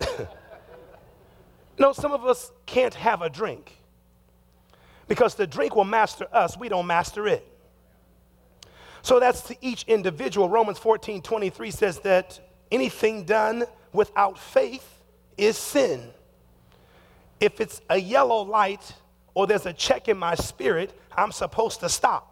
no, 1.78 1.92
some 1.92 2.12
of 2.12 2.24
us 2.24 2.52
can't 2.66 2.94
have 2.94 3.22
a 3.22 3.28
drink 3.28 3.78
because 5.08 5.34
the 5.34 5.46
drink 5.46 5.74
will 5.74 5.84
master 5.84 6.28
us, 6.32 6.56
we 6.56 6.68
don't 6.68 6.86
master 6.86 7.26
it. 7.26 7.44
So 9.02 9.18
that's 9.18 9.40
to 9.42 9.56
each 9.60 9.84
individual. 9.84 10.48
Romans 10.48 10.78
14 10.78 11.22
23 11.22 11.70
says 11.70 11.98
that 12.00 12.38
anything 12.70 13.24
done 13.24 13.64
without 13.92 14.38
faith 14.38 14.86
is 15.36 15.56
sin. 15.56 16.10
If 17.40 17.60
it's 17.60 17.80
a 17.88 17.96
yellow 17.96 18.42
light 18.42 18.92
or 19.34 19.46
there's 19.46 19.66
a 19.66 19.72
check 19.72 20.08
in 20.08 20.18
my 20.18 20.34
spirit, 20.34 20.92
I'm 21.16 21.32
supposed 21.32 21.80
to 21.80 21.88
stop. 21.88 22.27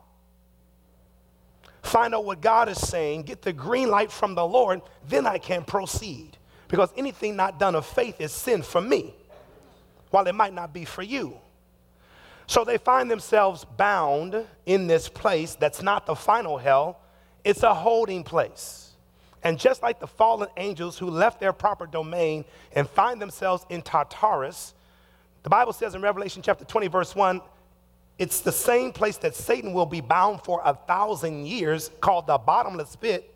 Find 1.86 2.14
out 2.14 2.24
what 2.24 2.40
God 2.40 2.68
is 2.68 2.78
saying, 2.78 3.22
get 3.22 3.42
the 3.42 3.52
green 3.52 3.88
light 3.88 4.10
from 4.10 4.34
the 4.34 4.44
Lord, 4.44 4.82
then 5.08 5.26
I 5.26 5.38
can 5.38 5.62
proceed. 5.62 6.36
Because 6.68 6.90
anything 6.96 7.36
not 7.36 7.60
done 7.60 7.76
of 7.76 7.86
faith 7.86 8.20
is 8.20 8.32
sin 8.32 8.62
for 8.62 8.80
me, 8.80 9.14
while 10.10 10.26
it 10.26 10.34
might 10.34 10.52
not 10.52 10.74
be 10.74 10.84
for 10.84 11.02
you. 11.02 11.38
So 12.48 12.64
they 12.64 12.76
find 12.76 13.08
themselves 13.08 13.64
bound 13.64 14.44
in 14.66 14.88
this 14.88 15.08
place 15.08 15.54
that's 15.54 15.80
not 15.80 16.06
the 16.06 16.16
final 16.16 16.58
hell, 16.58 17.00
it's 17.44 17.62
a 17.62 17.72
holding 17.72 18.24
place. 18.24 18.90
And 19.44 19.56
just 19.56 19.80
like 19.80 20.00
the 20.00 20.08
fallen 20.08 20.48
angels 20.56 20.98
who 20.98 21.08
left 21.08 21.38
their 21.38 21.52
proper 21.52 21.86
domain 21.86 22.44
and 22.72 22.88
find 22.88 23.22
themselves 23.22 23.64
in 23.68 23.80
Tartarus, 23.82 24.74
the 25.44 25.50
Bible 25.50 25.72
says 25.72 25.94
in 25.94 26.02
Revelation 26.02 26.42
chapter 26.42 26.64
20, 26.64 26.88
verse 26.88 27.14
1, 27.14 27.40
it's 28.18 28.40
the 28.40 28.52
same 28.52 28.92
place 28.92 29.18
that 29.18 29.34
Satan 29.34 29.72
will 29.72 29.86
be 29.86 30.00
bound 30.00 30.42
for 30.42 30.60
a 30.64 30.74
thousand 30.74 31.46
years, 31.46 31.90
called 32.00 32.26
the 32.26 32.38
bottomless 32.38 32.96
pit. 32.96 33.32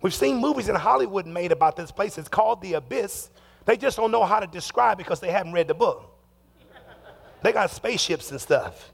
We've 0.00 0.14
seen 0.14 0.36
movies 0.36 0.68
in 0.68 0.76
Hollywood 0.76 1.26
made 1.26 1.50
about 1.50 1.76
this 1.76 1.90
place. 1.90 2.18
It's 2.18 2.28
called 2.28 2.62
the 2.62 2.74
abyss. 2.74 3.30
They 3.64 3.76
just 3.76 3.96
don't 3.96 4.12
know 4.12 4.24
how 4.24 4.38
to 4.38 4.46
describe 4.46 4.98
because 4.98 5.18
they 5.18 5.30
haven't 5.30 5.52
read 5.52 5.66
the 5.66 5.74
book. 5.74 6.14
They 7.42 7.52
got 7.52 7.70
spaceships 7.70 8.30
and 8.30 8.40
stuff. 8.40 8.92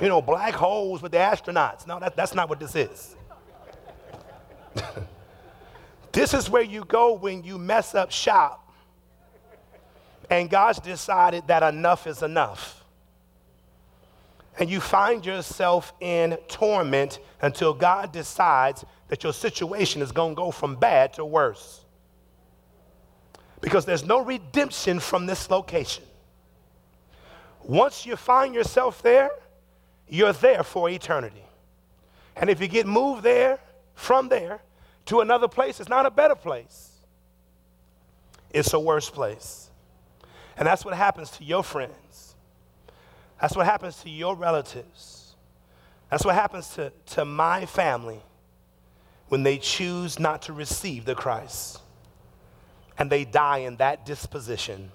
You 0.00 0.08
know, 0.08 0.22
black 0.22 0.54
holes 0.54 1.02
with 1.02 1.12
the 1.12 1.18
astronauts. 1.18 1.86
No, 1.86 1.98
that, 1.98 2.16
that's 2.16 2.34
not 2.34 2.48
what 2.48 2.60
this 2.60 2.74
is. 2.76 3.16
this 6.12 6.34
is 6.34 6.48
where 6.48 6.62
you 6.62 6.84
go 6.84 7.14
when 7.14 7.42
you 7.42 7.58
mess 7.58 7.94
up 7.94 8.12
shop 8.12 8.72
and 10.30 10.48
God's 10.50 10.78
decided 10.78 11.46
that 11.46 11.62
enough 11.62 12.06
is 12.06 12.22
enough. 12.22 12.77
And 14.58 14.68
you 14.68 14.80
find 14.80 15.24
yourself 15.24 15.92
in 16.00 16.36
torment 16.48 17.20
until 17.40 17.72
God 17.72 18.12
decides 18.12 18.84
that 19.08 19.22
your 19.22 19.32
situation 19.32 20.02
is 20.02 20.12
going 20.12 20.34
to 20.34 20.36
go 20.36 20.50
from 20.50 20.74
bad 20.74 21.14
to 21.14 21.24
worse. 21.24 21.84
Because 23.60 23.84
there's 23.84 24.04
no 24.04 24.24
redemption 24.24 25.00
from 25.00 25.26
this 25.26 25.48
location. 25.50 26.04
Once 27.62 28.04
you 28.04 28.16
find 28.16 28.54
yourself 28.54 29.02
there, 29.02 29.30
you're 30.08 30.32
there 30.32 30.62
for 30.62 30.88
eternity. 30.90 31.44
And 32.36 32.50
if 32.50 32.60
you 32.60 32.68
get 32.68 32.86
moved 32.86 33.22
there, 33.22 33.58
from 33.94 34.28
there, 34.28 34.60
to 35.06 35.20
another 35.20 35.48
place, 35.48 35.80
it's 35.80 35.88
not 35.88 36.06
a 36.06 36.10
better 36.10 36.34
place, 36.34 36.90
it's 38.50 38.72
a 38.72 38.80
worse 38.80 39.10
place. 39.10 39.70
And 40.56 40.66
that's 40.66 40.84
what 40.84 40.94
happens 40.94 41.30
to 41.32 41.44
your 41.44 41.62
friends. 41.62 41.92
That's 43.40 43.56
what 43.56 43.66
happens 43.66 44.02
to 44.02 44.10
your 44.10 44.34
relatives. 44.34 45.34
That's 46.10 46.24
what 46.24 46.34
happens 46.34 46.70
to, 46.70 46.92
to 47.14 47.24
my 47.24 47.66
family 47.66 48.20
when 49.28 49.42
they 49.42 49.58
choose 49.58 50.18
not 50.18 50.42
to 50.42 50.52
receive 50.52 51.04
the 51.04 51.14
Christ 51.14 51.80
and 52.98 53.10
they 53.10 53.24
die 53.24 53.58
in 53.58 53.76
that 53.76 54.06
disposition 54.06 54.90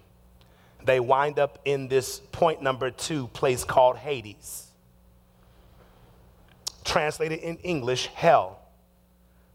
they 0.85 0.99
wind 0.99 1.39
up 1.39 1.59
in 1.65 1.87
this 1.87 2.19
point 2.31 2.61
number 2.61 2.91
two 2.91 3.27
place 3.29 3.63
called 3.63 3.97
Hades. 3.97 4.67
Translated 6.83 7.39
in 7.39 7.57
English, 7.57 8.07
hell. 8.07 8.59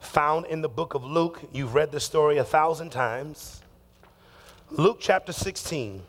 Found 0.01 0.47
in 0.47 0.63
the 0.63 0.69
book 0.69 0.95
of 0.95 1.05
Luke. 1.05 1.41
You've 1.53 1.75
read 1.75 1.93
the 1.93 2.01
story 2.01 2.39
a 2.39 2.45
thousand 2.45 2.91
times. 2.91 3.61
Luke 4.71 4.99
chapter 5.01 5.33
16. 5.33 6.03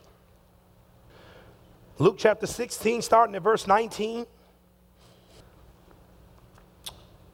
Luke 2.01 2.15
chapter 2.17 2.47
16, 2.47 3.01
starting 3.01 3.35
at 3.35 3.41
verse 3.41 3.67
19. 3.67 4.25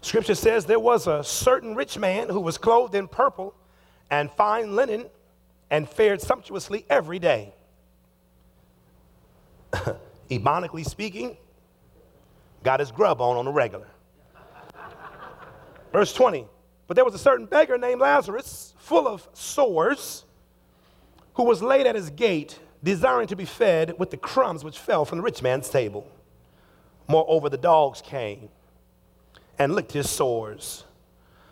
Scripture 0.01 0.34
says 0.34 0.65
there 0.65 0.80
was 0.80 1.06
a 1.06 1.23
certain 1.23 1.75
rich 1.75 1.99
man 1.99 2.30
who 2.30 2.39
was 2.39 2.58
clothed 2.58 2.95
in 2.95 3.08
purple 3.08 3.54
and 4.10 4.32
fine 4.32 4.75
linen 4.75 5.06
and 5.69 5.88
fared 5.88 6.19
sumptuously 6.19 6.84
every 6.89 7.19
day. 7.19 7.54
Ebonically 10.32 10.84
speaking, 10.84 11.38
got 12.63 12.80
his 12.80 12.91
grub 12.91 13.21
on 13.21 13.38
on 13.38 13.45
the 13.45 13.51
regular. 13.51 13.88
Verse 15.91 16.12
20. 16.12 16.47
But 16.88 16.95
there 16.95 17.06
was 17.06 17.13
a 17.13 17.19
certain 17.19 17.45
beggar 17.45 17.78
named 17.78 18.01
Lazarus, 18.01 18.73
full 18.80 19.08
of 19.08 19.28
sores, 19.34 20.25
who 21.36 21.43
was 21.43 21.62
laid 21.62 21.86
at 21.86 21.93
his 21.93 22.10
gate, 22.10 22.60
desiring 22.84 23.28
to 23.28 23.36
be 23.36 23.46
fed 23.46 23.98
with 23.98 24.12
the 24.12 24.18
crumbs 24.18 24.64
which 24.64 24.78
fell 24.78 25.06
from 25.06 25.18
the 25.18 25.24
rich 25.24 25.42
man's 25.42 25.70
table. 25.70 26.08
Moreover, 27.08 27.50
the 27.50 27.58
dogs 27.58 28.02
came 28.02 28.50
and 29.58 29.74
licked 29.74 29.92
his 29.92 30.10
sores. 30.10 30.84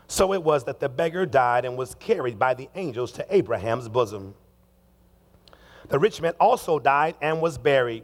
So 0.07 0.33
it 0.33 0.43
was 0.43 0.65
that 0.65 0.79
the 0.79 0.89
beggar 0.89 1.25
died 1.25 1.65
and 1.65 1.77
was 1.77 1.95
carried 1.95 2.37
by 2.37 2.53
the 2.53 2.69
angels 2.75 3.11
to 3.13 3.25
Abraham's 3.35 3.87
bosom. 3.89 4.35
The 5.89 5.99
rich 5.99 6.21
man 6.21 6.33
also 6.39 6.79
died 6.79 7.15
and 7.21 7.41
was 7.41 7.57
buried. 7.57 8.03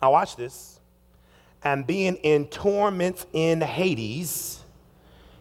Now, 0.00 0.12
watch 0.12 0.36
this. 0.36 0.80
And 1.64 1.86
being 1.86 2.16
in 2.16 2.46
torments 2.46 3.26
in 3.32 3.60
Hades, 3.60 4.60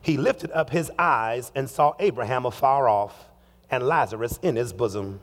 he 0.02 0.18
lifted 0.18 0.52
up 0.52 0.70
his 0.70 0.92
eyes 0.98 1.52
and 1.56 1.70
saw 1.70 1.94
Abraham 2.00 2.46
afar 2.46 2.88
off 2.88 3.30
and 3.70 3.84
Lazarus 3.84 4.40
in 4.42 4.56
his 4.56 4.74
bosom. 4.74 5.20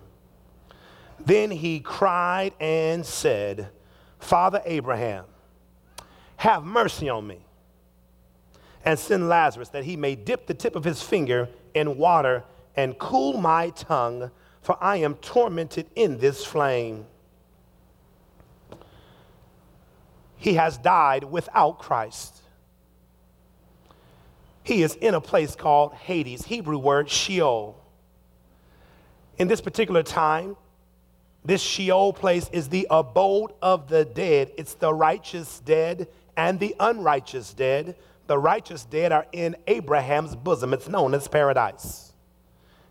Then 1.25 1.51
he 1.51 1.81
cried 1.81 2.53
and 2.61 3.05
said, 3.05 3.71
Father 4.19 4.63
Abraham, 4.65 5.25
have 6.37 6.65
mercy 6.65 7.09
on 7.09 7.27
me 7.27 7.41
and 8.85 8.99
send 8.99 9.29
Lazarus 9.29 9.69
that 9.71 9.85
he 9.85 9.97
may 9.97 10.15
dip 10.15 10.47
the 10.47 10.55
tip 10.55 10.77
of 10.77 10.85
his 10.85 11.03
finger 11.03 11.49
in 11.75 11.99
water 11.99 12.45
and 12.77 12.97
cool 12.99 13.39
my 13.39 13.71
tongue, 13.71 14.31
for 14.63 14.77
I 14.81 14.97
am 14.97 15.17
tormented 15.17 15.87
in 15.95 16.19
this 16.19 16.45
flame. 16.45 17.07
he 20.39 20.55
has 20.55 20.79
died 20.79 21.25
without 21.25 21.79
Christ. 21.79 22.43
He 24.63 24.83
is 24.83 24.95
in 24.95 25.15
a 25.15 25.21
place 25.21 25.57
called 25.57 25.95
Hades, 25.95 26.45
Hebrew 26.45 26.79
word 26.79 27.11
Sheol. 27.11 27.77
In 29.37 29.49
this 29.49 29.61
particular 29.61 30.03
time, 30.03 30.57
this 31.45 31.63
Sheol 31.63 32.13
place 32.13 32.49
is 32.53 32.69
the 32.69 32.87
abode 32.91 33.53
of 33.63 33.89
the 33.89 34.05
dead. 34.05 34.53
It's 34.57 34.75
the 34.75 34.93
righteous 34.93 35.61
dead 35.61 36.09
and 36.37 36.61
the 36.61 36.75
unrighteous 36.79 37.55
dead. 37.55 37.97
The 38.27 38.39
righteous 38.39 38.85
dead 38.85 39.13
are 39.13 39.27
in 39.33 39.57
Abraham's 39.67 40.37
bosom. 40.37 40.73
It's 40.73 40.89
known 40.89 41.15
as 41.15 41.27
paradise. 41.29 42.13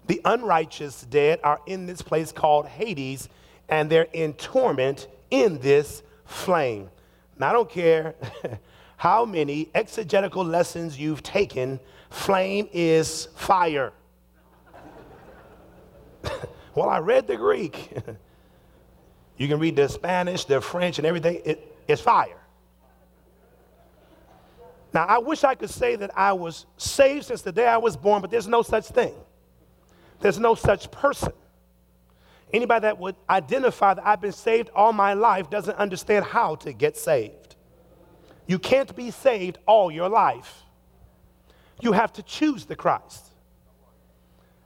The 0.07 0.21
unrighteous 0.25 1.03
dead 1.03 1.39
are 1.43 1.59
in 1.65 1.85
this 1.85 2.01
place 2.01 2.31
called 2.31 2.65
Hades, 2.65 3.29
and 3.69 3.89
they're 3.89 4.07
in 4.13 4.33
torment 4.33 5.07
in 5.29 5.59
this 5.59 6.01
flame. 6.25 6.89
Now, 7.37 7.49
I 7.49 7.53
don't 7.53 7.69
care 7.69 8.15
how 8.97 9.25
many 9.25 9.69
exegetical 9.75 10.43
lessons 10.43 10.97
you've 10.97 11.21
taken. 11.21 11.79
Flame 12.09 12.69
is 12.71 13.27
fire. 13.35 13.93
well, 16.73 16.89
I 16.89 16.99
read 16.99 17.27
the 17.27 17.35
Greek. 17.35 17.91
you 19.37 19.47
can 19.47 19.59
read 19.59 19.75
the 19.75 19.87
Spanish, 19.87 20.45
the 20.45 20.61
French, 20.61 20.97
and 20.97 21.05
everything. 21.05 21.41
It, 21.45 21.75
it's 21.87 22.01
fire. 22.01 22.39
Now, 24.93 25.05
I 25.05 25.19
wish 25.19 25.43
I 25.43 25.55
could 25.55 25.69
say 25.69 25.95
that 25.95 26.11
I 26.17 26.33
was 26.33 26.65
saved 26.77 27.25
since 27.25 27.41
the 27.41 27.51
day 27.51 27.67
I 27.67 27.77
was 27.77 27.95
born, 27.95 28.21
but 28.21 28.31
there's 28.31 28.47
no 28.47 28.61
such 28.63 28.87
thing. 28.87 29.13
There's 30.19 30.39
no 30.39 30.55
such 30.55 30.89
person. 30.89 31.33
Anybody 32.51 32.81
that 32.81 32.97
would 32.97 33.15
identify 33.29 33.93
that 33.93 34.07
I've 34.07 34.21
been 34.21 34.31
saved 34.31 34.69
all 34.73 34.93
my 34.93 35.13
life 35.13 35.49
doesn't 35.49 35.77
understand 35.77 36.25
how 36.25 36.55
to 36.55 36.73
get 36.73 36.97
saved. 36.97 37.55
You 38.47 38.57
can't 38.57 38.95
be 38.95 39.11
saved 39.11 39.59
all 39.65 39.91
your 39.91 40.09
life. 40.09 40.63
You 41.81 41.91
have 41.91 42.13
to 42.13 42.23
choose 42.23 42.65
the 42.65 42.75
Christ. 42.75 43.25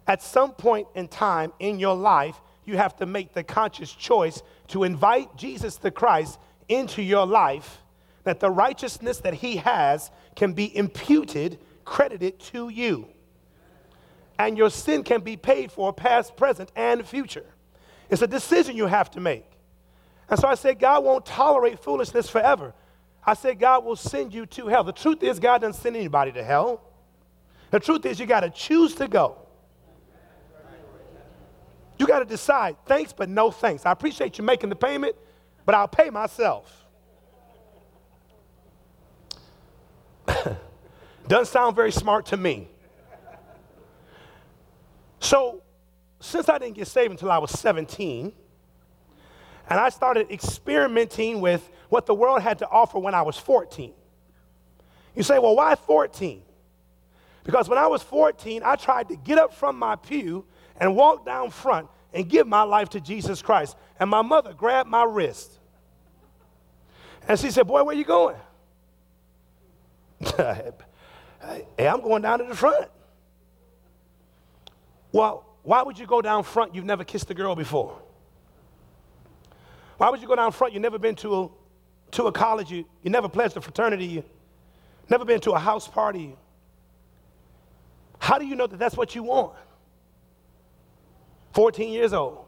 At 0.08 0.22
some 0.22 0.52
point 0.52 0.88
in 0.96 1.08
time 1.08 1.52
in 1.60 1.80
your 1.80 1.96
life, 1.96 2.40
you 2.64 2.78
have 2.78 2.96
to 2.98 3.06
make 3.06 3.34
the 3.34 3.44
conscious 3.44 3.92
choice 3.92 4.44
to 4.72 4.84
invite 4.84 5.36
Jesus 5.38 5.78
the 5.78 5.92
Christ 5.92 6.40
into 6.68 7.02
your 7.02 7.26
life 7.26 7.80
that 8.24 8.40
the 8.40 8.50
righteousness 8.50 9.20
that 9.20 9.34
he 9.34 9.58
has 9.58 10.12
can 10.36 10.54
be 10.54 10.76
imputed, 10.76 11.60
credited 11.86 12.40
to 12.40 12.70
you. 12.70 13.08
And 14.38 14.58
your 14.58 14.70
sin 14.70 15.04
can 15.04 15.22
be 15.22 15.38
paid 15.38 15.72
for, 15.72 15.94
past, 15.94 16.36
present, 16.36 16.72
and 16.76 17.06
future. 17.06 17.46
It's 18.10 18.22
a 18.22 18.28
decision 18.28 18.76
you 18.76 18.88
have 18.88 19.12
to 19.12 19.20
make. 19.20 19.46
And 20.30 20.40
so 20.40 20.48
I 20.48 20.56
said, 20.56 20.80
God 20.80 21.04
won't 21.04 21.26
tolerate 21.26 21.80
foolishness 21.80 22.30
forever. 22.30 22.74
I 23.26 23.34
said, 23.34 23.60
God 23.60 23.86
will 23.86 23.96
send 23.96 24.34
you 24.34 24.46
to 24.48 24.68
hell. 24.68 24.84
The 24.84 24.94
truth 24.94 25.22
is, 25.24 25.40
God 25.40 25.62
doesn't 25.62 25.82
send 25.82 25.96
anybody 25.96 26.32
to 26.32 26.44
hell. 26.44 26.82
The 27.70 27.80
truth 27.80 28.06
is, 28.06 28.20
you 28.20 28.26
got 28.26 28.42
to 28.42 28.50
choose 28.50 28.96
to 28.96 29.08
go. 29.08 29.41
You 32.02 32.08
got 32.08 32.18
to 32.18 32.26
decide, 32.26 32.78
thanks, 32.88 33.14
but 33.14 33.30
no 33.30 33.52
thanks. 33.52 33.86
I 33.86 33.92
appreciate 33.92 34.40
you 34.40 34.44
making 34.44 34.70
the 34.70 34.76
payment, 34.76 35.16
but 35.68 35.76
I'll 35.76 35.88
pay 35.88 36.10
myself. 36.10 36.88
Doesn't 41.28 41.46
sound 41.46 41.76
very 41.76 41.92
smart 41.92 42.26
to 42.26 42.38
me. 42.38 42.70
So, 45.20 45.62
since 46.20 46.50
I 46.50 46.58
didn't 46.58 46.74
get 46.74 46.88
saved 46.88 47.12
until 47.12 47.30
I 47.30 47.38
was 47.38 47.52
17, 47.52 48.34
and 49.70 49.80
I 49.80 49.90
started 49.90 50.32
experimenting 50.32 51.40
with 51.40 51.70
what 51.90 52.08
the 52.08 52.16
world 52.16 52.42
had 52.42 52.58
to 52.58 52.68
offer 52.68 52.98
when 52.98 53.14
I 53.14 53.22
was 53.22 53.38
14. 53.38 53.94
You 55.16 55.22
say, 55.22 55.38
well, 55.38 55.56
why 55.56 55.76
14? 55.76 56.42
Because 57.44 57.70
when 57.70 57.78
I 57.78 57.86
was 57.86 58.02
14, 58.02 58.64
I 58.66 58.76
tried 58.76 59.08
to 59.10 59.16
get 59.16 59.38
up 59.38 59.54
from 59.54 59.78
my 59.78 59.96
pew 59.98 60.48
and 60.80 60.96
walk 60.96 61.26
down 61.26 61.50
front 61.50 61.88
and 62.14 62.28
give 62.28 62.48
my 62.48 62.64
life 62.64 62.90
to 62.90 63.00
Jesus 63.00 63.42
Christ. 63.42 63.76
And 64.00 64.10
my 64.10 64.22
mother 64.22 64.54
grabbed 64.54 64.90
my 64.90 65.04
wrist. 65.04 65.60
And 67.28 67.40
she 67.40 67.52
said, 67.52 67.68
Boy, 67.68 67.84
where 67.84 67.96
you 67.96 68.04
going? 68.04 68.38
hey, 70.38 70.72
I'm 71.80 72.02
going 72.02 72.22
down 72.22 72.40
to 72.40 72.46
the 72.46 72.56
front. 72.56 72.88
Well, 75.12 75.46
why 75.64 75.84
would 75.84 76.00
you 76.00 76.06
go 76.06 76.22
down 76.22 76.44
front? 76.44 76.74
You've 76.74 76.86
never 76.86 77.04
kissed 77.04 77.30
a 77.30 77.34
girl 77.34 77.56
before. 77.56 78.00
Why 79.98 80.10
would 80.10 80.22
you 80.22 80.28
go 80.28 80.36
down 80.36 80.52
front? 80.52 80.74
You've 80.74 80.82
never 80.82 80.98
been 80.98 81.16
to 81.18 81.44
a, 81.44 81.50
to 82.12 82.24
a 82.26 82.32
college. 82.32 82.72
You, 82.72 82.86
you 83.04 83.12
never 83.12 83.30
pledged 83.30 83.56
a 83.58 83.62
fraternity. 83.62 84.06
You 84.06 84.24
never 85.10 85.26
been 85.26 85.40
to 85.42 85.52
a 85.52 85.60
house 85.60 85.88
party. 85.88 86.36
How 88.18 88.40
do 88.40 88.46
you 88.46 88.56
know 88.56 88.68
that 88.68 88.80
that's 88.80 88.98
what 88.98 89.14
you 89.14 89.24
want? 89.24 89.54
14 91.54 91.92
years 91.92 92.14
old. 92.14 92.46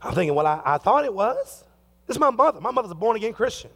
I'm 0.00 0.14
thinking, 0.14 0.34
well, 0.34 0.46
I, 0.46 0.60
I 0.64 0.78
thought 0.78 1.04
it 1.04 1.12
was. 1.12 1.64
This 2.06 2.16
is 2.16 2.20
my 2.20 2.30
mother. 2.30 2.60
My 2.60 2.70
mother's 2.70 2.90
a 2.90 2.94
born 2.94 3.16
again 3.16 3.32
Christian. 3.32 3.70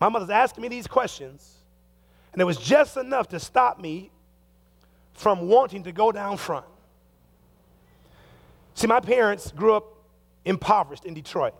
My 0.00 0.08
mother's 0.08 0.30
asking 0.30 0.62
me 0.62 0.68
these 0.68 0.86
questions, 0.86 1.56
and 2.32 2.42
it 2.42 2.44
was 2.44 2.58
just 2.58 2.96
enough 2.96 3.28
to 3.28 3.40
stop 3.40 3.80
me 3.80 4.10
from 5.14 5.48
wanting 5.48 5.84
to 5.84 5.92
go 5.92 6.12
down 6.12 6.36
front. 6.36 6.66
See, 8.74 8.86
my 8.86 9.00
parents 9.00 9.52
grew 9.52 9.74
up 9.74 9.84
impoverished 10.44 11.04
in 11.04 11.14
Detroit 11.14 11.54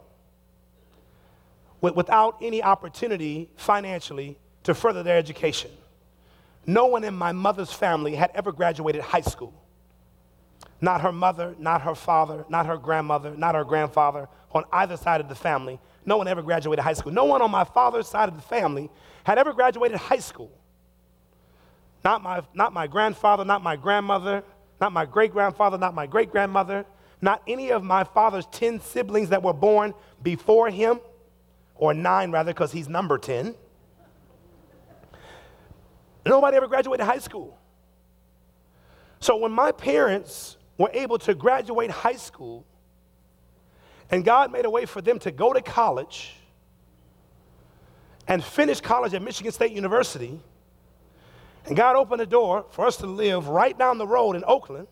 without 1.81 2.37
any 2.41 2.63
opportunity 2.63 3.51
financially 3.57 4.39
to 4.65 4.75
further 4.75 5.03
their 5.03 5.19
education. 5.19 5.71
No 6.67 6.87
one 6.87 7.05
in 7.05 7.15
my 7.15 7.33
mother's 7.33 7.73
family 7.73 8.15
had 8.15 8.31
ever 8.35 8.53
graduated 8.53 9.03
high 9.03 9.21
school. 9.21 9.53
Not 10.85 11.01
her 11.01 11.13
mother, 11.13 11.55
not 11.59 11.81
her 11.81 11.95
father, 11.95 12.45
not 12.51 12.67
her 12.67 12.77
grandmother, 12.77 13.35
not 13.35 13.55
her 13.55 13.65
grandfather, 13.65 14.29
on 14.53 14.65
either 14.71 14.99
side 14.99 15.19
of 15.23 15.31
the 15.31 15.35
family. 15.35 15.81
No 16.05 16.19
one 16.19 16.29
ever 16.29 16.43
graduated 16.43 16.85
high 16.85 16.93
school. 16.93 17.11
No 17.11 17.25
one 17.25 17.41
on 17.41 17.51
my 17.51 17.65
father's 17.65 18.07
side 18.07 18.29
of 18.29 18.37
the 18.37 18.43
family 18.43 18.91
had 19.25 19.39
ever 19.39 19.55
graduated 19.55 19.97
high 19.97 20.19
school. 20.19 20.53
Not 22.05 22.23
my, 22.23 22.43
not 22.53 22.75
my 22.75 22.87
grandfather, 22.87 23.47
not 23.47 23.63
my 23.63 23.77
grandmother, 23.77 24.45
not 24.79 24.93
my 24.93 25.07
great 25.07 25.33
grandfather, 25.33 25.79
not 25.79 25.95
my 25.95 26.07
great 26.07 26.31
grandmother, 26.31 26.85
not 27.23 27.41
any 27.47 27.71
of 27.73 27.83
my 27.83 28.05
father's 28.05 28.45
10 28.53 28.83
siblings 28.83 29.31
that 29.31 29.43
were 29.43 29.55
born 29.55 29.95
before 30.23 30.69
him, 30.69 31.01
or 31.77 31.95
nine 31.95 32.31
rather, 32.31 32.53
because 32.53 32.73
he's 32.73 32.91
number 32.91 33.17
10. 33.17 33.55
Nobody 36.27 36.59
ever 36.59 36.69
graduated 36.69 37.07
high 37.07 37.21
school. 37.21 37.57
So 39.19 39.37
when 39.37 39.53
my 39.53 39.73
parents 39.73 40.59
were 40.79 40.91
able 40.93 41.19
to 41.19 41.35
graduate 41.35 41.91
high 41.91 42.17
school, 42.17 42.65
and 44.11 44.25
God 44.25 44.53
made 44.53 44.65
a 44.65 44.71
way 44.71 44.87
for 44.87 45.01
them 45.01 45.19
to 45.21 45.31
go 45.31 45.53
to 45.53 45.63
college 45.63 46.35
and 48.27 48.43
finish 48.43 48.81
college 48.81 49.15
at 49.15 49.23
Michigan 49.23 49.53
State 49.53 49.73
University, 49.73 50.41
and 51.67 51.77
God 51.77 51.97
opened 51.97 52.21
the 52.21 52.27
door 52.27 52.67
for 52.71 52.87
us 52.87 52.97
to 52.99 53.07
live 53.07 53.49
right 53.49 53.79
down 53.79 53.99
the 53.99 54.07
road 54.07 54.37
in 54.37 54.45
Oakland. 54.47 54.87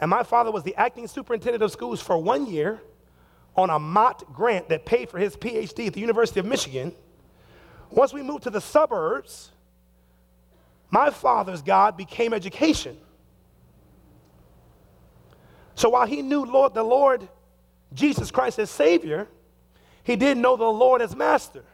And 0.00 0.10
my 0.10 0.24
father 0.24 0.50
was 0.50 0.64
the 0.64 0.74
acting 0.74 1.06
superintendent 1.06 1.62
of 1.62 1.70
schools 1.70 2.00
for 2.00 2.18
one 2.18 2.46
year 2.46 2.80
on 3.54 3.70
a 3.70 3.78
Mott 3.78 4.32
grant 4.32 4.68
that 4.70 4.84
paid 4.84 5.08
for 5.08 5.18
his 5.18 5.36
PhD 5.36 5.86
at 5.86 5.92
the 5.92 6.00
University 6.00 6.40
of 6.40 6.46
Michigan. 6.46 6.92
Once 7.90 8.12
we 8.12 8.22
moved 8.22 8.42
to 8.44 8.50
the 8.50 8.60
suburbs, 8.60 9.50
my 10.90 11.10
father's 11.10 11.62
God 11.62 11.96
became 11.96 12.34
education. 12.34 12.98
So 15.82 15.88
while 15.88 16.06
he 16.06 16.22
knew 16.22 16.44
Lord, 16.44 16.74
the 16.74 16.84
Lord 16.84 17.28
Jesus 17.92 18.30
Christ 18.30 18.60
as 18.60 18.70
Savior, 18.70 19.26
he 20.04 20.14
didn't 20.14 20.40
know 20.40 20.56
the 20.56 20.62
Lord 20.62 21.02
as 21.02 21.16
Master. 21.16 21.64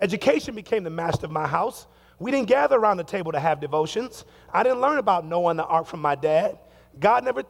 Education 0.00 0.56
became 0.56 0.82
the 0.82 0.90
master 0.90 1.26
of 1.26 1.30
my 1.30 1.46
house. 1.46 1.86
We 2.18 2.32
didn't 2.32 2.48
gather 2.48 2.74
around 2.74 2.96
the 2.96 3.04
table 3.04 3.30
to 3.30 3.38
have 3.38 3.60
devotions. 3.60 4.24
I 4.52 4.64
didn't 4.64 4.80
learn 4.80 4.98
about 4.98 5.24
knowing 5.24 5.56
the 5.56 5.64
ark 5.64 5.86
from 5.86 6.00
my 6.00 6.16
dad. 6.16 6.58
God 6.98 7.22
never, 7.22 7.44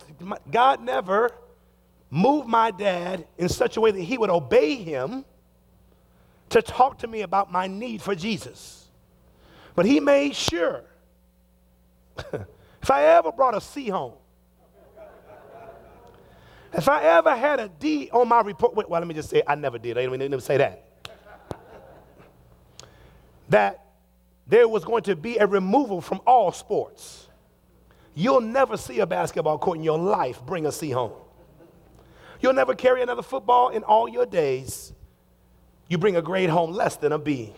God 0.51 0.83
never 0.83 1.31
moved 2.11 2.47
my 2.47 2.71
dad 2.71 3.27
in 3.39 3.49
such 3.49 3.79
a 3.79 3.81
way 3.81 3.93
that 3.93 4.03
he 4.03 4.19
would 4.19 4.29
obey 4.29 4.75
him 4.75 5.25
to 6.51 6.61
talk 6.61 6.99
to 6.99 7.07
me 7.07 7.23
about 7.23 7.51
my 7.51 7.69
need 7.69 8.03
for 8.03 8.15
Jesus. 8.15 8.87
But 9.75 9.87
he 9.87 9.99
made 9.99 10.37
sure 10.37 10.85
if 12.19 12.91
I 12.91 13.05
ever 13.05 13.33
brought 13.33 13.57
a 13.57 13.63
C 13.63 13.89
home, 13.89 14.13
if 16.77 16.89
I 16.89 17.03
ever 17.03 17.35
had 17.35 17.59
a 17.59 17.69
D 17.69 18.11
on 18.13 18.29
my 18.29 18.41
report, 18.43 18.75
wait, 18.75 18.89
well, 18.89 19.01
let 19.01 19.09
me 19.09 19.15
just 19.15 19.31
say, 19.31 19.43
I 19.47 19.55
never 19.55 19.79
did. 19.79 19.97
I 19.97 20.03
didn't 20.03 20.23
even 20.23 20.41
say 20.41 20.59
that. 20.59 20.85
that 23.49 23.85
there 24.47 24.69
was 24.69 24.85
going 24.85 25.03
to 25.05 25.17
be 25.17 25.39
a 25.39 25.47
removal 25.47 26.01
from 26.01 26.21
all 26.27 26.53
sports. 26.53 27.29
You'll 28.15 28.41
never 28.41 28.77
see 28.77 29.01
a 29.01 29.07
basketball 29.07 29.59
court 29.59 29.79
in 29.79 29.85
your 29.85 29.99
life 29.99 30.41
bring 30.45 30.67
a 30.67 30.73
C 30.73 30.91
home. 30.91 31.13
You'll 32.41 32.53
never 32.53 32.75
carry 32.75 33.03
another 33.03 33.23
football 33.23 33.71
in 33.71 33.83
all 33.83 34.09
your 34.09 34.27
days. 34.27 34.93
You 35.89 35.99
bring 35.99 36.17
a 36.17 36.23
grade 36.23 36.51
home 36.51 36.73
less 36.73 36.97
than 36.97 37.13
a 37.13 37.19
B. 37.19 37.53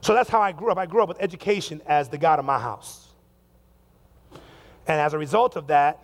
So 0.00 0.14
that's 0.14 0.30
how 0.30 0.40
I 0.40 0.52
grew 0.52 0.70
up. 0.70 0.78
I 0.78 0.86
grew 0.86 1.02
up 1.02 1.08
with 1.08 1.20
education 1.20 1.80
as 1.86 2.08
the 2.08 2.18
God 2.18 2.38
of 2.38 2.44
my 2.44 2.58
house. 2.58 3.08
And 4.86 5.00
as 5.00 5.12
a 5.12 5.18
result 5.18 5.56
of 5.56 5.66
that, 5.68 6.02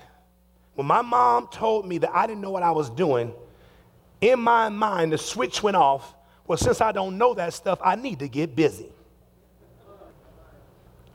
when 0.74 0.87
my 0.87 1.02
mom 1.02 1.48
told 1.48 1.87
me 1.87 1.98
that 1.98 2.14
I 2.14 2.26
didn't 2.26 2.40
know 2.40 2.50
what 2.50 2.62
I 2.62 2.70
was 2.70 2.90
doing, 2.90 3.32
in 4.20 4.40
my 4.40 4.68
mind, 4.68 5.12
the 5.12 5.18
switch 5.18 5.62
went 5.62 5.76
off. 5.76 6.14
Well, 6.46 6.58
since 6.58 6.80
I 6.80 6.92
don't 6.92 7.16
know 7.18 7.34
that 7.34 7.54
stuff, 7.54 7.78
I 7.82 7.96
need 7.96 8.18
to 8.18 8.28
get 8.28 8.54
busy. 8.56 8.90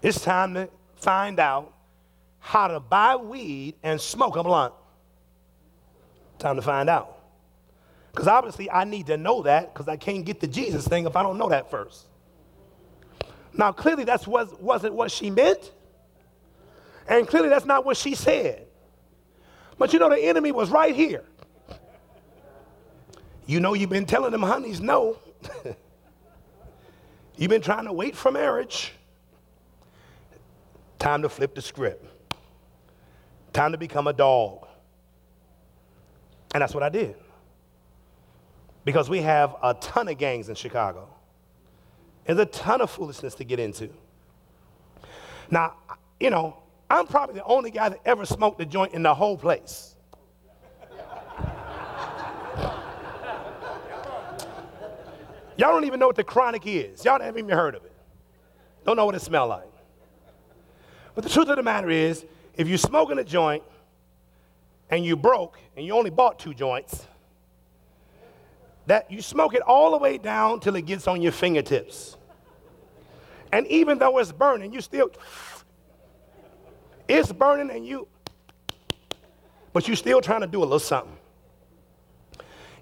It's 0.01 0.21
time 0.21 0.53
to 0.53 0.69
find 0.95 1.39
out 1.39 1.73
how 2.39 2.67
to 2.67 2.79
buy 2.79 3.15
weed 3.15 3.75
and 3.83 3.99
smoke 3.99 4.37
a 4.37 4.43
blunt. 4.43 4.73
Time 6.37 6.55
to 6.55 6.61
find 6.61 6.89
out. 6.89 7.17
Because 8.11 8.27
obviously 8.27 8.71
I 8.71 8.85
need 8.85 9.07
to 9.07 9.17
know 9.17 9.43
that 9.43 9.73
because 9.73 9.87
I 9.87 9.97
can't 9.97 10.25
get 10.25 10.39
the 10.39 10.47
Jesus 10.47 10.87
thing 10.87 11.05
if 11.05 11.15
I 11.15 11.23
don't 11.23 11.37
know 11.37 11.49
that 11.49 11.69
first. 11.69 12.07
Now, 13.53 13.71
clearly, 13.71 14.05
that 14.05 14.25
was, 14.25 14.53
wasn't 14.59 14.93
what 14.93 15.11
she 15.11 15.29
meant. 15.29 15.73
And 17.07 17.27
clearly, 17.27 17.49
that's 17.49 17.65
not 17.65 17.85
what 17.85 17.97
she 17.97 18.15
said. 18.15 18.68
But 19.79 19.93
you 19.93 19.97
know, 19.97 20.09
the 20.09 20.19
enemy 20.19 20.51
was 20.51 20.69
right 20.69 20.93
here. 20.93 21.23
You 23.47 23.59
know, 23.59 23.73
you've 23.73 23.89
been 23.89 24.05
telling 24.05 24.31
them 24.31 24.43
honeys 24.43 24.79
no. 24.79 25.17
you've 27.37 27.49
been 27.49 27.61
trying 27.61 27.85
to 27.85 27.93
wait 27.93 28.15
for 28.15 28.29
marriage. 28.29 28.91
Time 30.99 31.23
to 31.23 31.29
flip 31.29 31.55
the 31.55 31.61
script. 31.61 32.05
Time 33.53 33.71
to 33.71 33.77
become 33.77 34.05
a 34.05 34.13
dog. 34.13 34.67
And 36.53 36.61
that's 36.61 36.73
what 36.73 36.83
I 36.83 36.89
did. 36.89 37.15
Because 38.83 39.09
we 39.09 39.21
have 39.21 39.55
a 39.63 39.73
ton 39.75 40.09
of 40.09 40.17
gangs 40.17 40.49
in 40.49 40.55
Chicago. 40.55 41.07
There's 42.25 42.39
a 42.39 42.45
ton 42.45 42.81
of 42.81 42.91
foolishness 42.91 43.33
to 43.35 43.43
get 43.43 43.59
into. 43.59 43.89
Now, 45.49 45.75
you 46.19 46.29
know, 46.29 46.57
I'm 46.89 47.05
probably 47.05 47.35
the 47.35 47.43
only 47.43 47.71
guy 47.71 47.89
that 47.89 47.99
ever 48.05 48.25
smoked 48.25 48.59
a 48.61 48.65
joint 48.65 48.93
in 48.93 49.03
the 49.03 49.13
whole 49.13 49.37
place. 49.37 49.95
Y'all 55.55 55.71
don't 55.71 55.85
even 55.85 55.99
know 55.99 56.07
what 56.07 56.15
the 56.15 56.23
chronic 56.23 56.65
is. 56.65 57.03
Y'all 57.03 57.19
haven't 57.19 57.37
even 57.37 57.55
heard 57.55 57.75
of 57.75 57.83
it. 57.83 57.91
Don't 58.85 58.95
know 58.95 59.05
what 59.05 59.13
it 59.13 59.21
smells 59.21 59.49
like. 59.49 59.67
But 61.15 61.25
the 61.25 61.29
truth 61.29 61.49
of 61.49 61.57
the 61.57 61.63
matter 61.63 61.89
is, 61.89 62.25
if 62.55 62.69
you're 62.69 62.77
smoking 62.77 63.19
a 63.19 63.25
joint 63.25 63.61
and 64.89 65.03
you 65.03 65.17
broke 65.17 65.59
and 65.75 65.85
you 65.85 65.93
only 65.93 66.11
bought 66.11 66.39
two 66.39 66.53
joints, 66.53 67.05
that 68.85 69.11
you 69.11 69.21
smoke 69.21 69.53
it 69.53 69.61
all 69.61 69.91
the 69.91 69.97
way 69.97 70.17
down 70.17 70.61
till 70.61 70.75
it 70.77 70.85
gets 70.85 71.07
on 71.07 71.21
your 71.21 71.33
fingertips. 71.33 72.15
And 73.51 73.67
even 73.67 73.99
though 73.99 74.17
it's 74.17 74.31
burning, 74.31 74.71
you 74.71 74.79
still, 74.79 75.11
it's 77.09 77.31
burning 77.31 77.71
and 77.71 77.85
you, 77.85 78.07
but 79.73 79.87
you're 79.87 79.97
still 79.97 80.21
trying 80.21 80.41
to 80.41 80.47
do 80.47 80.59
a 80.59 80.61
little 80.61 80.79
something. 80.79 81.17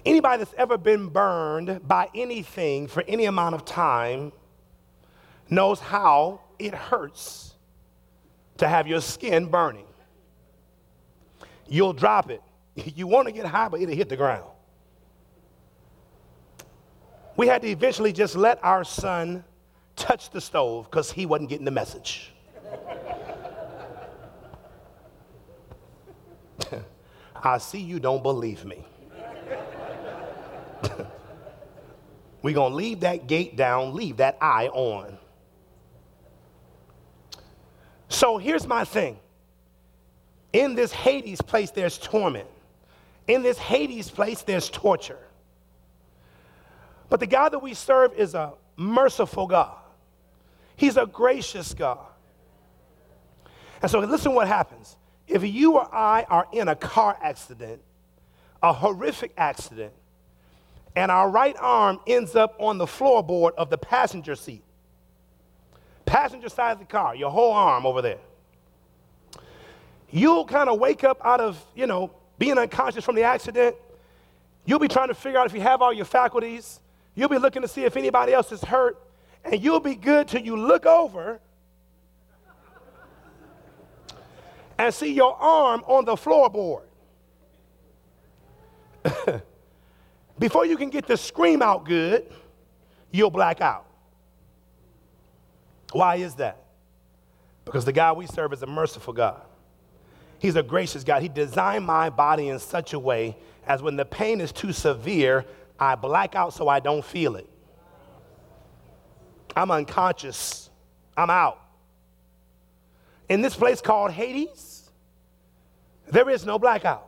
Anybody 0.06 0.40
that's 0.40 0.54
ever 0.58 0.78
been 0.78 1.08
burned 1.08 1.88
by 1.88 2.10
anything 2.14 2.88
for 2.88 3.04
any 3.08 3.26
amount 3.26 3.56
of 3.56 3.66
time 3.66 4.32
knows 5.50 5.80
how 5.80 6.42
it 6.60 6.74
hurts 6.74 7.56
to 8.58 8.68
have 8.68 8.88
your 8.88 9.02
skin 9.02 9.48
burning. 9.48 9.86
You'll 11.68 11.94
drop 11.94 12.30
it. 12.30 12.42
You 12.96 13.08
want 13.08 13.28
to 13.28 13.32
get 13.32 13.46
high, 13.46 13.70
but 13.70 13.82
it'll 13.82 13.96
hit 13.96 14.08
the 14.08 14.18
ground. 14.18 14.46
We 17.36 17.48
had 17.48 17.62
to 17.64 17.68
eventually 17.68 18.14
just 18.14 18.36
let 18.36 18.64
our 18.64 18.84
son 18.84 19.44
touch 19.96 20.30
the 20.30 20.42
stove 20.42 20.86
because 20.86 21.12
he 21.12 21.26
wasn't 21.26 21.50
getting 21.50 21.66
the 21.66 21.72
message. 21.72 22.34
I 27.44 27.58
see 27.58 27.80
you 27.80 28.00
don't 28.00 28.24
believe 28.24 28.66
me. 28.66 28.86
We're 32.42 32.54
going 32.54 32.72
to 32.72 32.76
leave 32.76 33.02
that 33.02 33.28
gate 33.28 33.56
down, 33.58 33.96
leave 33.96 34.18
that 34.18 34.38
eye 34.42 34.68
on. 34.68 35.18
So 38.10 38.38
here's 38.38 38.66
my 38.68 38.86
thing. 38.86 39.20
In 40.54 40.76
this 40.76 40.92
Hades 40.92 41.42
place, 41.42 41.72
there's 41.72 41.98
torment. 41.98 42.48
In 43.28 43.44
this 43.44 43.58
Hades 43.58 44.10
place, 44.10 44.44
there's 44.44 44.70
torture. 44.70 45.20
But 47.10 47.20
the 47.20 47.28
God 47.28 47.50
that 47.50 47.60
we 47.60 47.74
serve 47.74 48.14
is 48.14 48.34
a 48.34 48.54
merciful 48.76 49.48
God. 49.48 49.76
He's 50.76 50.96
a 50.96 51.06
gracious 51.06 51.74
God. 51.74 52.06
And 53.82 53.92
so 53.92 54.00
listen 54.00 54.34
what 54.34 54.48
happens. 54.48 54.96
If 55.28 55.44
you 55.44 55.76
or 55.76 55.94
I 55.94 56.24
are 56.30 56.48
in 56.52 56.68
a 56.68 56.76
car 56.76 57.18
accident, 57.22 57.82
a 58.64 58.72
horrific 58.74 59.34
accident, 59.38 59.94
and 60.96 61.12
our 61.12 61.30
right 61.30 61.56
arm 61.60 62.00
ends 62.08 62.36
up 62.36 62.56
on 62.60 62.78
the 62.78 62.86
floorboard 62.86 63.54
of 63.56 63.70
the 63.70 63.78
passenger 63.78 64.36
seat, 64.36 64.64
passenger 66.06 66.50
side 66.50 66.72
of 66.72 66.80
the 66.80 66.86
car, 66.86 67.16
your 67.16 67.30
whole 67.30 67.52
arm 67.52 67.86
over 67.86 68.02
there, 68.02 68.20
you'll 70.10 70.46
kind 70.46 70.70
of 70.70 70.80
wake 70.80 71.04
up 71.04 71.20
out 71.24 71.42
of, 71.42 71.64
you 71.76 71.86
know, 71.86 72.12
being 72.40 72.58
unconscious 72.58 73.04
from 73.04 73.16
the 73.16 73.24
accident. 73.24 73.76
You'll 74.66 74.80
be 74.80 74.88
trying 74.88 75.10
to 75.10 75.14
figure 75.14 75.40
out 75.40 75.46
if 75.46 75.54
you 75.54 75.62
have 75.62 75.82
all 75.82 75.94
your 75.94 76.06
faculties. 76.06 76.80
You'll 77.16 77.30
be 77.30 77.38
looking 77.38 77.62
to 77.62 77.68
see 77.68 77.84
if 77.84 77.98
anybody 77.98 78.34
else 78.34 78.52
is 78.52 78.62
hurt. 78.62 78.98
And 79.44 79.62
you'll 79.62 79.80
be 79.80 79.96
good 79.96 80.28
till 80.28 80.42
you 80.42 80.56
look 80.56 80.86
over 80.86 81.40
and 84.78 84.94
see 84.94 85.14
your 85.14 85.36
arm 85.36 85.84
on 85.88 86.06
the 86.06 86.16
floorboard. 86.16 86.84
Before 90.40 90.66
you 90.66 90.78
can 90.78 90.90
get 90.90 91.08
the 91.08 91.18
scream 91.18 91.62
out 91.62 91.86
good, 91.86 92.32
you'll 93.12 93.32
black 93.32 93.62
out. 93.62 93.86
Why 95.92 96.18
is 96.18 96.36
that? 96.36 96.64
Because 97.66 97.86
the 97.86 97.94
God 97.94 98.18
we 98.18 98.28
serve 98.28 98.54
is 98.54 98.62
a 98.62 98.68
merciful 98.68 99.14
God. 99.14 99.42
He's 100.40 100.56
a 100.56 100.64
gracious 100.64 101.04
God. 101.04 101.22
He 101.22 101.30
designed 101.30 101.86
my 101.86 102.10
body 102.10 102.50
in 102.50 102.60
such 102.60 102.94
a 102.94 103.00
way 103.00 103.36
as 103.66 103.82
when 103.82 103.96
the 103.96 104.06
pain 104.06 104.40
is 104.40 104.52
too 104.52 104.72
severe, 104.72 105.46
I 105.80 105.96
black 105.96 106.36
out 106.36 106.54
so 106.54 106.68
I 106.68 106.80
don't 106.80 107.04
feel 107.04 107.36
it. 107.36 107.50
I'm 109.56 109.72
unconscious. 109.72 110.70
I'm 111.16 111.30
out. 111.30 111.60
In 113.30 113.42
this 113.42 113.56
place 113.56 113.82
called 113.82 114.12
Hades, 114.12 114.90
there 116.08 116.30
is 116.30 116.46
no 116.46 116.58
blackout. 116.58 117.08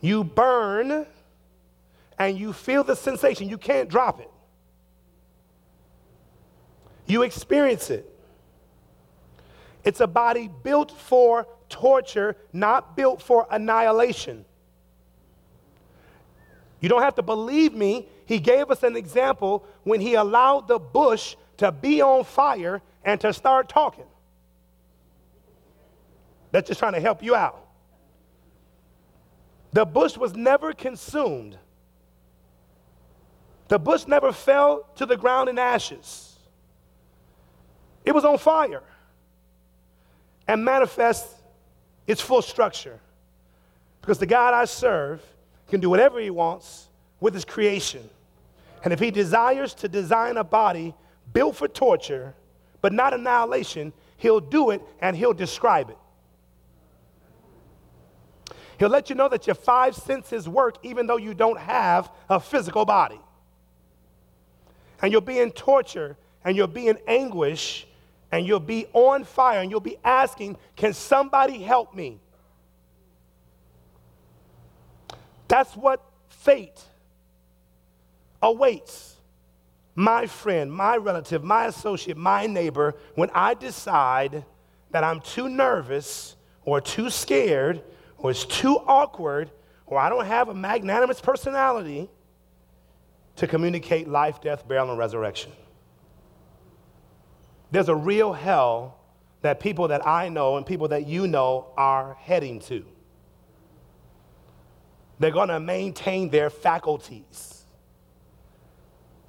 You 0.00 0.24
burn 0.24 1.06
and 2.18 2.38
you 2.38 2.52
feel 2.52 2.84
the 2.84 2.96
sensation. 2.96 3.48
You 3.48 3.58
can't 3.58 3.88
drop 3.88 4.20
it. 4.20 4.30
You 7.06 7.22
experience 7.22 7.90
it. 7.90 8.10
It's 9.84 10.00
a 10.00 10.06
body 10.06 10.50
built 10.62 10.90
for 10.90 11.46
torture, 11.68 12.36
not 12.52 12.96
built 12.96 13.20
for 13.20 13.46
annihilation. 13.50 14.44
You 16.80 16.88
don't 16.88 17.02
have 17.02 17.14
to 17.16 17.22
believe 17.22 17.74
me. 17.74 18.08
He 18.26 18.38
gave 18.38 18.70
us 18.70 18.82
an 18.82 18.96
example 18.96 19.64
when 19.84 20.00
he 20.00 20.14
allowed 20.14 20.68
the 20.68 20.78
bush 20.78 21.36
to 21.58 21.70
be 21.72 22.02
on 22.02 22.24
fire 22.24 22.82
and 23.04 23.20
to 23.20 23.32
start 23.32 23.68
talking. 23.68 24.06
That's 26.50 26.68
just 26.68 26.78
trying 26.78 26.94
to 26.94 27.00
help 27.00 27.22
you 27.22 27.34
out. 27.34 27.66
The 29.72 29.84
bush 29.84 30.16
was 30.16 30.34
never 30.34 30.72
consumed. 30.72 31.58
The 33.68 33.78
bush 33.78 34.06
never 34.06 34.32
fell 34.32 34.88
to 34.96 35.06
the 35.06 35.16
ground 35.16 35.48
in 35.48 35.58
ashes. 35.58 36.38
It 38.04 38.14
was 38.14 38.24
on 38.24 38.38
fire 38.38 38.82
and 40.46 40.64
manifests 40.64 41.34
its 42.06 42.20
full 42.20 42.42
structure. 42.42 43.00
Because 44.00 44.18
the 44.18 44.26
God 44.26 44.54
I 44.54 44.66
serve 44.66 45.22
can 45.68 45.80
do 45.80 45.90
whatever 45.90 46.20
he 46.20 46.30
wants 46.30 46.88
with 47.20 47.34
his 47.34 47.44
creation. 47.44 48.08
And 48.84 48.92
if 48.92 49.00
he 49.00 49.10
desires 49.10 49.72
to 49.74 49.88
design 49.88 50.36
a 50.36 50.44
body 50.44 50.94
built 51.32 51.56
for 51.56 51.66
torture, 51.66 52.34
but 52.84 52.92
not 52.92 53.14
annihilation, 53.14 53.94
he'll 54.18 54.40
do 54.40 54.68
it 54.68 54.82
and 55.00 55.16
he'll 55.16 55.32
describe 55.32 55.88
it. 55.88 55.96
He'll 58.78 58.90
let 58.90 59.08
you 59.08 59.16
know 59.16 59.26
that 59.30 59.46
your 59.46 59.54
five 59.54 59.96
senses 59.96 60.46
work 60.46 60.76
even 60.82 61.06
though 61.06 61.16
you 61.16 61.32
don't 61.32 61.58
have 61.58 62.12
a 62.28 62.38
physical 62.38 62.84
body. 62.84 63.18
And 65.00 65.10
you'll 65.12 65.22
be 65.22 65.38
in 65.38 65.50
torture 65.50 66.18
and 66.44 66.58
you'll 66.58 66.66
be 66.66 66.88
in 66.88 66.98
anguish 67.06 67.86
and 68.30 68.46
you'll 68.46 68.60
be 68.60 68.86
on 68.92 69.24
fire 69.24 69.62
and 69.62 69.70
you'll 69.70 69.80
be 69.80 69.96
asking, 70.04 70.58
Can 70.76 70.92
somebody 70.92 71.62
help 71.62 71.94
me? 71.94 72.20
That's 75.48 75.74
what 75.74 76.04
fate 76.28 76.82
awaits 78.42 79.13
my 79.94 80.26
friend, 80.26 80.72
my 80.72 80.96
relative, 80.96 81.44
my 81.44 81.66
associate, 81.66 82.16
my 82.16 82.46
neighbor 82.46 82.94
when 83.14 83.30
I 83.32 83.54
decide 83.54 84.44
that 84.90 85.04
I'm 85.04 85.20
too 85.20 85.48
nervous 85.48 86.36
or 86.64 86.80
too 86.80 87.10
scared 87.10 87.82
or 88.18 88.30
it's 88.30 88.44
too 88.44 88.76
awkward 88.86 89.50
or 89.86 89.98
I 89.98 90.08
don't 90.08 90.26
have 90.26 90.48
a 90.48 90.54
magnanimous 90.54 91.20
personality 91.20 92.08
to 93.36 93.46
communicate 93.46 94.08
life, 94.08 94.40
death, 94.40 94.66
burial, 94.66 94.90
and 94.90 94.98
resurrection. 94.98 95.52
There's 97.70 97.88
a 97.88 97.94
real 97.94 98.32
hell 98.32 99.00
that 99.42 99.60
people 99.60 99.88
that 99.88 100.06
I 100.06 100.28
know 100.28 100.56
and 100.56 100.64
people 100.64 100.88
that 100.88 101.06
you 101.06 101.26
know 101.26 101.66
are 101.76 102.16
heading 102.20 102.60
to. 102.60 102.84
They're 105.18 105.30
going 105.30 105.48
to 105.48 105.60
maintain 105.60 106.30
their 106.30 106.50
faculties. 106.50 107.63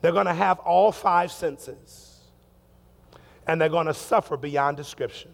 They're 0.02 0.12
going 0.12 0.26
to 0.26 0.34
have 0.34 0.60
all 0.60 0.92
five 0.92 1.32
senses. 1.32 2.20
And 3.48 3.60
they're 3.60 3.70
going 3.70 3.88
to 3.88 3.94
suffer 3.94 4.38
beyond 4.38 4.78
description. 4.78 5.32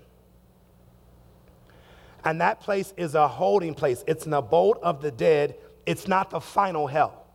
And 2.24 2.42
that 2.42 2.60
place 2.60 2.94
is 2.98 3.16
a 3.16 3.28
holding 3.28 3.74
place, 3.74 4.04
it's 4.08 4.26
an 4.26 4.34
abode 4.34 4.78
of 4.84 5.02
the 5.02 5.12
dead. 5.12 5.56
It's 5.86 6.08
not 6.08 6.30
the 6.30 6.40
final 6.40 6.86
hell. 6.86 7.26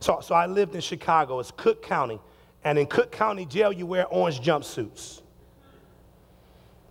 So, 0.00 0.20
so 0.22 0.34
I 0.34 0.46
lived 0.46 0.74
in 0.74 0.80
Chicago, 0.80 1.38
it's 1.40 1.50
Cook 1.50 1.82
County. 1.82 2.18
And 2.64 2.78
in 2.78 2.86
Cook 2.86 3.12
County 3.12 3.44
Jail, 3.44 3.72
you 3.72 3.86
wear 3.86 4.06
orange 4.06 4.40
jumpsuits. 4.40 5.20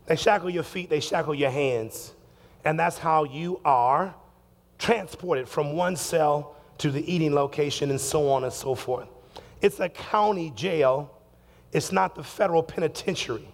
They 0.06 0.16
shackle 0.16 0.50
your 0.50 0.64
feet, 0.64 0.90
they 0.90 1.00
shackle 1.00 1.34
your 1.36 1.50
hands. 1.50 2.14
And 2.64 2.80
that's 2.80 2.98
how 2.98 3.24
you 3.24 3.62
are 3.66 4.14
transported 4.78 5.48
from 5.48 5.74
one 5.74 5.96
cell 5.96 6.56
to 6.80 6.92
the 6.92 7.14
eating 7.14 7.34
location 7.34 7.92
and 7.92 8.02
so 8.02 8.30
on 8.30 8.44
and 8.44 8.52
so 8.52 8.74
forth. 8.74 9.08
It's 9.62 9.80
a 9.80 9.90
county 9.90 10.52
jail, 10.56 11.14
it's 11.72 11.92
not 11.92 12.16
the 12.16 12.24
federal 12.24 12.64
penitentiary. 12.64 13.48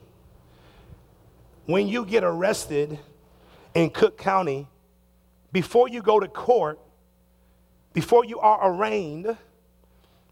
When 1.65 1.87
you 1.87 2.05
get 2.05 2.23
arrested 2.23 2.99
in 3.73 3.89
Cook 3.89 4.17
County, 4.17 4.67
before 5.51 5.89
you 5.89 6.01
go 6.01 6.19
to 6.19 6.27
court, 6.27 6.79
before 7.93 8.25
you 8.25 8.39
are 8.39 8.71
arraigned, 8.71 9.35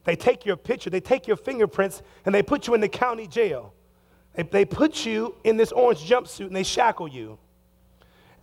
they 0.03 0.15
take 0.15 0.45
your 0.45 0.57
picture, 0.57 0.89
they 0.89 0.99
take 0.99 1.27
your 1.27 1.37
fingerprints, 1.37 2.01
and 2.25 2.35
they 2.35 2.43
put 2.43 2.67
you 2.67 2.75
in 2.75 2.81
the 2.81 2.89
county 2.89 3.25
jail. 3.25 3.73
They, 4.35 4.43
they 4.43 4.65
put 4.65 5.05
you 5.05 5.35
in 5.43 5.57
this 5.57 5.71
orange 5.71 6.07
jumpsuit 6.07 6.47
and 6.47 6.55
they 6.55 6.63
shackle 6.63 7.07
you. 7.07 7.39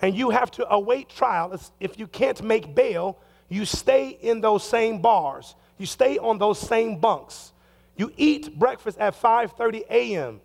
And 0.00 0.16
you 0.16 0.30
have 0.30 0.50
to 0.52 0.68
await 0.72 1.10
trial. 1.10 1.56
If 1.78 1.98
you 1.98 2.06
can't 2.06 2.42
make 2.42 2.74
bail, 2.74 3.18
you 3.50 3.66
stay 3.66 4.08
in 4.08 4.40
those 4.40 4.64
same 4.64 5.02
bars. 5.02 5.54
You 5.76 5.84
stay 5.84 6.16
on 6.18 6.38
those 6.38 6.58
same 6.58 6.96
bunks. 6.98 7.52
You 7.96 8.12
eat 8.16 8.58
breakfast 8.58 8.96
at 8.98 9.20
5:30 9.20 9.82
a.m. 9.90 10.40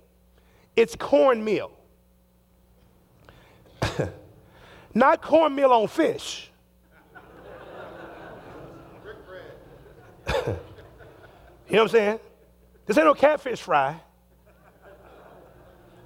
It's 0.75 0.95
cornmeal. 0.95 1.71
Not 4.93 5.21
cornmeal 5.21 5.71
on 5.71 5.87
fish. 5.87 6.51
You 11.67 11.77
know 11.77 11.83
what 11.83 11.91
I'm 11.93 11.97
saying? 11.97 12.19
This 12.85 12.95
ain't 12.95 13.07
no 13.07 13.15
catfish 13.15 13.59
fry. 13.59 13.99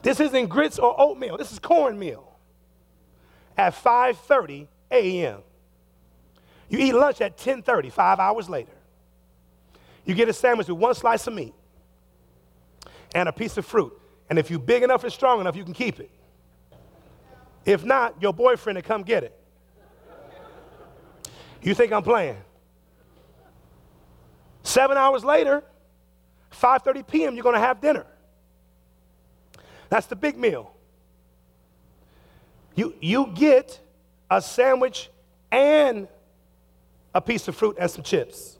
This 0.01 0.21
isn't 0.21 0.47
grits 0.47 0.79
or 0.79 0.95
oatmeal. 0.97 1.37
This 1.37 1.51
is 1.51 1.59
cornmeal. 1.59 2.39
At 3.57 3.73
5:30 3.75 4.67
a.m. 4.89 5.41
You 6.69 6.79
eat 6.79 6.93
lunch 6.93 7.19
at 7.21 7.37
10:30, 7.37 7.91
5 7.91 8.19
hours 8.19 8.49
later. 8.49 8.71
You 10.05 10.15
get 10.15 10.29
a 10.29 10.33
sandwich 10.33 10.67
with 10.67 10.77
one 10.77 10.95
slice 10.95 11.27
of 11.27 11.33
meat 11.33 11.53
and 13.13 13.27
a 13.27 13.31
piece 13.31 13.57
of 13.57 13.65
fruit. 13.65 13.93
And 14.29 14.37
if 14.37 14.49
you're 14.49 14.59
big 14.59 14.83
enough 14.83 15.03
and 15.03 15.11
strong 15.11 15.41
enough, 15.41 15.55
you 15.55 15.63
can 15.63 15.73
keep 15.73 15.99
it. 15.99 16.11
If 17.65 17.83
not, 17.83 18.21
your 18.21 18.33
boyfriend 18.33 18.77
will 18.77 18.83
come 18.83 19.03
get 19.03 19.23
it. 19.23 19.35
You 21.61 21.73
think 21.73 21.91
I'm 21.91 22.03
playing? 22.03 22.37
Seven 24.63 24.97
hours 24.97 25.23
later, 25.23 25.63
5:30 26.51 27.07
p.m., 27.07 27.35
you're 27.35 27.43
going 27.43 27.55
to 27.55 27.59
have 27.59 27.81
dinner. 27.81 28.05
That's 29.89 30.05
the 30.07 30.15
big 30.15 30.37
meal. 30.37 30.73
You, 32.75 32.93
you 33.01 33.27
get 33.33 33.79
a 34.29 34.41
sandwich 34.41 35.09
and 35.51 36.07
a 37.13 37.21
piece 37.21 37.47
of 37.47 37.55
fruit 37.55 37.77
and 37.79 37.89
some 37.89 38.03
chips. 38.03 38.57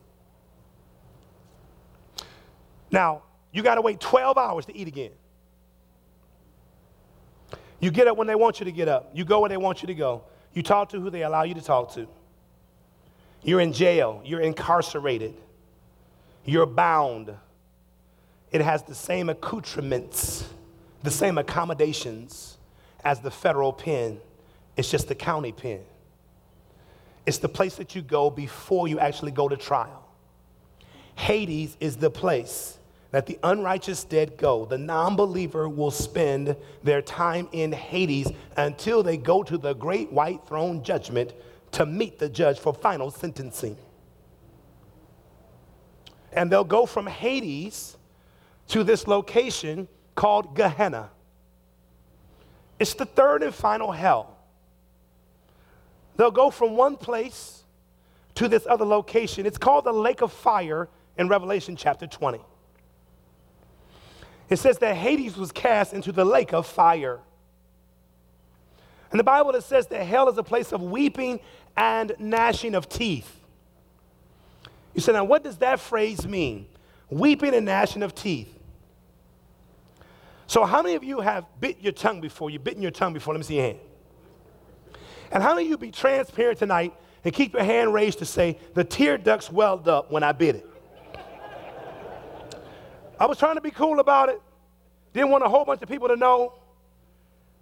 Now, 2.91 3.24
you 3.52 3.64
got 3.64 3.76
to 3.76 3.82
wait 3.82 4.00
12 4.00 4.38
hours 4.38 4.66
to 4.66 4.76
eat 4.76 4.88
again. 4.88 5.12
You 7.80 7.91
get 7.91 8.08
up 8.08 8.18
when 8.18 8.28
they 8.28 8.36
want 8.36 8.60
you 8.60 8.66
to 8.66 8.72
get 8.72 8.88
up. 8.88 9.12
You 9.14 9.24
go 9.26 9.39
where 9.39 9.50
they 9.50 9.58
want 9.58 9.82
you 9.82 9.88
to 9.88 9.93
go. 9.93 10.24
You 10.54 10.64
talk 10.64 10.89
to 10.89 11.00
who 11.00 11.10
they 11.10 11.24
allow 11.24 11.43
you 11.43 11.54
to 11.54 11.62
talk 11.62 11.93
to. 11.93 12.08
You're 13.43 13.62
in 13.62 13.72
jail. 13.72 14.22
You're 14.26 14.41
incarcerated. 14.41 15.34
You're 16.45 16.66
bound. 16.66 17.34
It 18.52 18.62
has 18.62 18.84
the 18.84 18.95
same 18.95 19.30
accoutrements, 19.30 20.50
the 21.04 21.12
same 21.12 21.38
accommodations 21.38 22.58
as 23.04 23.20
the 23.22 23.32
federal 23.32 23.72
pen. 23.72 24.20
It's 24.76 24.89
just 24.89 25.08
the 25.08 25.16
county 25.16 25.52
pen. 25.52 25.82
It's 27.30 27.38
the 27.38 27.48
place 27.48 27.76
that 27.76 27.94
you 27.94 28.02
go 28.02 28.32
before 28.32 28.88
you 28.88 28.98
actually 28.98 29.30
go 29.30 29.48
to 29.48 29.56
trial. 29.56 30.04
Hades 31.14 31.78
is 31.80 31.96
the 31.96 32.10
place 32.10 32.80
that 33.12 33.28
the 33.28 33.38
unrighteous 33.44 34.04
dead 34.04 34.36
go. 34.36 34.66
The 34.66 34.80
non 34.80 35.16
believer 35.16 35.70
will 35.70 35.92
spend 35.92 36.56
their 36.82 37.04
time 37.04 37.48
in 37.52 37.72
Hades 37.72 38.32
until 38.58 39.04
they 39.04 39.16
go 39.16 39.44
to 39.44 39.60
the 39.60 39.76
great 39.76 40.12
white 40.12 40.48
throne 40.48 40.82
judgment 40.84 41.34
to 41.74 41.86
meet 41.86 42.18
the 42.18 42.30
judge 42.30 42.58
for 42.58 42.74
final 42.74 43.12
sentencing 43.12 43.78
and 46.34 46.52
they'll 46.52 46.64
go 46.64 46.88
from 46.88 47.06
Hades 47.06 47.96
to 48.70 48.84
this 48.84 49.06
location 49.06 49.88
called 50.16 50.56
Gehenna. 50.56 51.12
It's 52.80 52.96
the 52.96 53.06
third 53.06 53.44
and 53.44 53.54
final 53.54 53.92
hell. 53.92 54.39
They'll 56.20 56.32
go 56.32 56.50
from 56.50 56.76
one 56.76 56.98
place 56.98 57.64
to 58.36 58.50
this 58.50 58.68
other 58.68 58.84
location. 58.84 59.46
It's 59.46 59.58
called 59.58 59.86
the 59.86 59.94
lake 59.94 60.20
of 60.20 60.34
fire 60.34 60.90
in 61.18 61.30
Revelation 61.30 61.78
chapter 61.78 62.08
20. 62.08 62.42
It 64.50 64.58
says 64.58 64.80
that 64.80 64.98
Hades 64.98 65.38
was 65.38 65.54
cast 65.54 65.94
into 65.94 66.12
the 66.12 66.26
lake 66.26 66.52
of 66.52 66.68
fire. 66.68 67.22
And 69.12 69.18
the 69.18 69.24
Bible 69.24 69.52
it 69.52 69.64
says 69.64 69.88
that 69.88 70.04
hell 70.04 70.28
is 70.28 70.38
a 70.38 70.44
place 70.44 70.74
of 70.74 70.82
weeping 70.82 71.40
and 71.78 72.14
gnashing 72.20 72.76
of 72.76 72.90
teeth. 72.90 73.40
You 74.94 75.00
say, 75.00 75.14
now 75.14 75.24
what 75.24 75.42
does 75.42 75.56
that 75.60 75.80
phrase 75.80 76.28
mean? 76.28 76.68
Weeping 77.10 77.56
and 77.56 77.66
gnashing 77.66 78.04
of 78.04 78.14
teeth. 78.14 78.54
So, 80.48 80.66
how 80.66 80.82
many 80.82 80.96
of 80.96 81.04
you 81.06 81.22
have 81.22 81.46
bit 81.62 81.80
your 81.80 81.94
tongue 81.94 82.20
before? 82.20 82.50
You've 82.50 82.66
bitten 82.66 82.82
your 82.82 82.92
tongue 82.92 83.14
before? 83.14 83.34
Let 83.34 83.40
me 83.40 83.46
see 83.46 83.56
your 83.56 83.68
hand. 83.68 83.80
And 85.32 85.44
how 85.44 85.54
of 85.54 85.62
you 85.62 85.78
be 85.78 85.92
transparent 85.92 86.60
tonight 86.60 86.94
and 87.24 87.34
keep 87.34 87.54
your 87.54 87.64
hand 87.64 87.94
raised 87.94 88.20
to 88.20 88.26
say, 88.26 88.58
the 88.74 88.84
tear 88.84 89.18
ducts 89.18 89.52
welled 89.52 89.88
up 89.88 90.12
when 90.12 90.24
I 90.24 90.32
bit 90.32 90.56
it? 90.56 90.70
I 93.20 93.26
was 93.26 93.38
trying 93.38 93.56
to 93.56 93.62
be 93.62 93.72
cool 93.72 94.00
about 94.00 94.30
it. 94.30 94.42
Didn't 95.14 95.30
want 95.30 95.44
a 95.44 95.50
whole 95.50 95.66
bunch 95.66 95.82
of 95.82 95.90
people 95.90 96.08
to 96.08 96.16
know. 96.16 96.54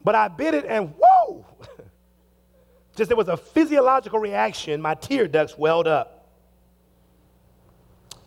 But 0.03 0.15
I 0.15 0.27
bit 0.27 0.53
it 0.53 0.65
and 0.65 0.93
whoa! 0.97 1.45
Just 2.95 3.09
there 3.09 3.17
was 3.17 3.27
a 3.27 3.37
physiological 3.37 4.19
reaction. 4.19 4.81
My 4.81 4.93
tear 4.93 5.27
ducts 5.27 5.57
welled 5.57 5.87
up. 5.87 6.29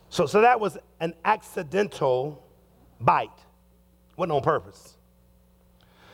So, 0.09 0.27
so 0.27 0.41
that 0.41 0.59
was 0.59 0.77
an 0.99 1.15
accidental 1.25 2.45
bite, 3.01 3.31
wasn't 4.17 4.33
on 4.33 4.43
purpose. 4.43 4.97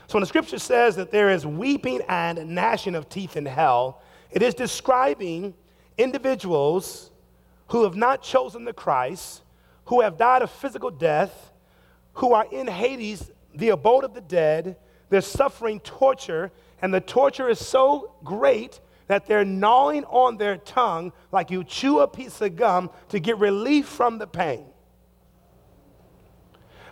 So 0.06 0.14
when 0.16 0.20
the 0.20 0.26
scripture 0.26 0.58
says 0.58 0.96
that 0.96 1.10
there 1.10 1.30
is 1.30 1.44
weeping 1.44 2.00
and 2.08 2.54
gnashing 2.54 2.94
of 2.94 3.08
teeth 3.08 3.36
in 3.36 3.44
hell, 3.44 4.02
it 4.30 4.42
is 4.42 4.54
describing 4.54 5.54
individuals 5.98 7.10
who 7.68 7.84
have 7.84 7.96
not 7.96 8.22
chosen 8.22 8.64
the 8.64 8.72
Christ, 8.72 9.42
who 9.86 10.02
have 10.02 10.16
died 10.16 10.42
a 10.42 10.46
physical 10.46 10.90
death, 10.90 11.52
who 12.14 12.32
are 12.32 12.46
in 12.50 12.68
Hades, 12.68 13.30
the 13.54 13.70
abode 13.70 14.04
of 14.04 14.14
the 14.14 14.20
dead. 14.20 14.76
They're 15.08 15.20
suffering 15.20 15.80
torture, 15.80 16.52
and 16.80 16.94
the 16.94 17.00
torture 17.00 17.48
is 17.48 17.64
so 17.64 18.14
great 18.22 18.80
that 19.08 19.26
they're 19.26 19.44
gnawing 19.44 20.04
on 20.04 20.36
their 20.36 20.56
tongue 20.56 21.12
like 21.32 21.50
you 21.50 21.64
chew 21.64 22.00
a 22.00 22.08
piece 22.08 22.40
of 22.40 22.56
gum 22.56 22.90
to 23.08 23.18
get 23.18 23.38
relief 23.38 23.86
from 23.86 24.18
the 24.18 24.26
pain. 24.26 24.66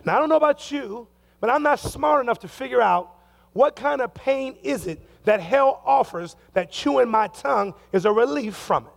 Now, 0.04 0.16
I 0.16 0.18
don't 0.18 0.28
know 0.28 0.36
about 0.36 0.70
you, 0.70 1.08
but 1.45 1.53
I'm 1.53 1.62
not 1.62 1.78
smart 1.78 2.24
enough 2.24 2.38
to 2.38 2.49
figure 2.49 2.80
out 2.80 3.16
what 3.53 3.76
kind 3.76 4.01
of 4.01 4.14
pain 4.14 4.57
is 4.62 4.86
it 4.86 4.99
that 5.24 5.42
hell 5.42 5.82
offers 5.84 6.36
that 6.55 6.72
chewing 6.72 7.11
my 7.11 7.26
tongue 7.26 7.74
is 7.92 8.07
a 8.07 8.11
relief 8.11 8.57
from 8.57 8.86
it. 8.86 8.92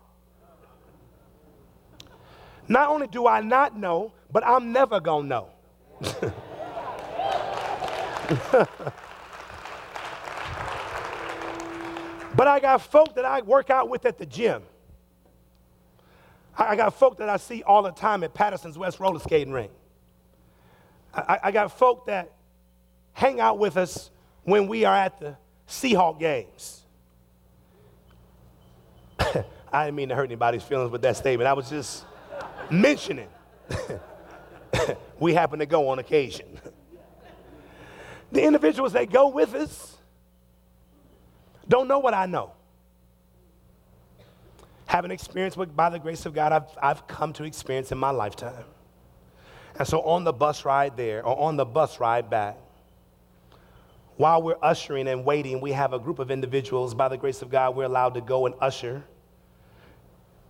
Not 2.70 2.88
only 2.88 3.08
do 3.08 3.28
I 3.28 3.42
not 3.42 3.78
know, 3.78 4.14
but 4.32 4.48
I'm 4.48 4.72
never 4.72 5.02
gonna 5.02 5.28
know. 5.28 5.50
But 12.38 12.48
I 12.48 12.62
got 12.62 12.82
folk 12.82 13.16
that 13.16 13.26
I 13.26 13.42
work 13.42 13.70
out 13.70 13.90
with 13.90 14.06
at 14.06 14.18
the 14.18 14.26
gym. 14.26 14.64
I 16.58 16.78
got 16.78 16.94
folk 16.94 17.18
that 17.18 17.28
I 17.28 17.36
see 17.36 17.62
all 17.64 17.84
the 17.84 17.92
time 17.92 18.24
at 18.24 18.34
Pattison's 18.34 18.78
West 18.78 19.02
roller 19.02 19.20
skating 19.20 19.52
ring. 19.52 19.72
I, 21.14 21.40
I 21.44 21.52
got 21.52 21.78
folk 21.78 22.06
that 22.06 22.37
hang 23.18 23.40
out 23.40 23.58
with 23.58 23.78
us 23.78 24.12
when 24.44 24.68
we 24.68 24.86
are 24.86 24.96
at 24.96 25.20
the 25.20 25.36
Seahawk 25.68 26.20
games. 26.20 26.84
I 29.20 29.86
didn't 29.86 29.96
mean 29.96 30.10
to 30.10 30.16
hurt 30.16 30.26
anybody's 30.26 30.62
feelings 30.62 30.92
with 30.92 31.02
that 31.02 31.18
statement. 31.18 31.48
I 31.48 31.54
was 31.54 31.68
just 31.68 32.06
mentioning. 32.70 33.28
we 35.20 35.34
happen 35.34 35.58
to 35.58 35.66
go 35.66 35.90
on 35.90 36.00
occasion. 36.00 36.48
The 38.30 38.44
individuals 38.44 38.92
that 38.92 39.10
go 39.10 39.30
with 39.30 39.56
us 39.56 39.96
don't 41.66 41.88
know 41.88 42.00
what 42.00 42.14
I 42.14 42.26
know. 42.26 42.52
Have 44.88 45.06
an 45.06 45.12
experience 45.12 45.56
with, 45.56 45.74
by 45.74 45.90
the 45.90 45.98
grace 45.98 46.26
of 46.26 46.34
God, 46.34 46.52
I've, 46.52 46.68
I've 46.82 47.08
come 47.08 47.32
to 47.34 47.46
experience 47.46 47.94
in 47.94 47.98
my 47.98 48.10
lifetime. 48.10 48.66
And 49.80 49.88
so 49.88 50.02
on 50.02 50.26
the 50.26 50.34
bus 50.34 50.66
ride 50.66 50.98
there, 50.98 51.26
or 51.26 51.40
on 51.40 51.56
the 51.56 51.64
bus 51.64 52.02
ride 52.02 52.30
back, 52.30 52.58
while 54.18 54.42
we're 54.42 54.58
ushering 54.62 55.08
and 55.08 55.24
waiting, 55.24 55.62
we 55.62 55.72
have 55.72 55.94
a 55.94 56.00
group 56.00 56.20
of 56.20 56.32
individuals, 56.32 56.94
by 56.94 57.08
the 57.08 57.18
grace 57.18 57.42
of 57.42 57.50
God, 57.50 57.76
we're 57.76 57.86
allowed 57.86 58.16
to 58.16 58.22
go 58.22 58.48
and 58.48 58.56
usher. 58.60 59.04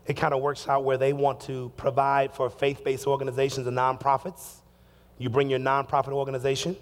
It 0.06 0.16
kind 0.16 0.34
of 0.34 0.42
works 0.42 0.68
out 0.70 0.86
where 0.86 0.98
they 0.98 1.12
want 1.12 1.42
to 1.42 1.72
provide 1.76 2.34
for 2.34 2.50
faith 2.50 2.84
based 2.84 3.06
organizations 3.06 3.68
and 3.68 3.78
nonprofits. 3.78 4.62
You 5.18 5.30
bring 5.30 5.50
your 5.50 5.60
nonprofit 5.60 6.14
organization. 6.14 6.78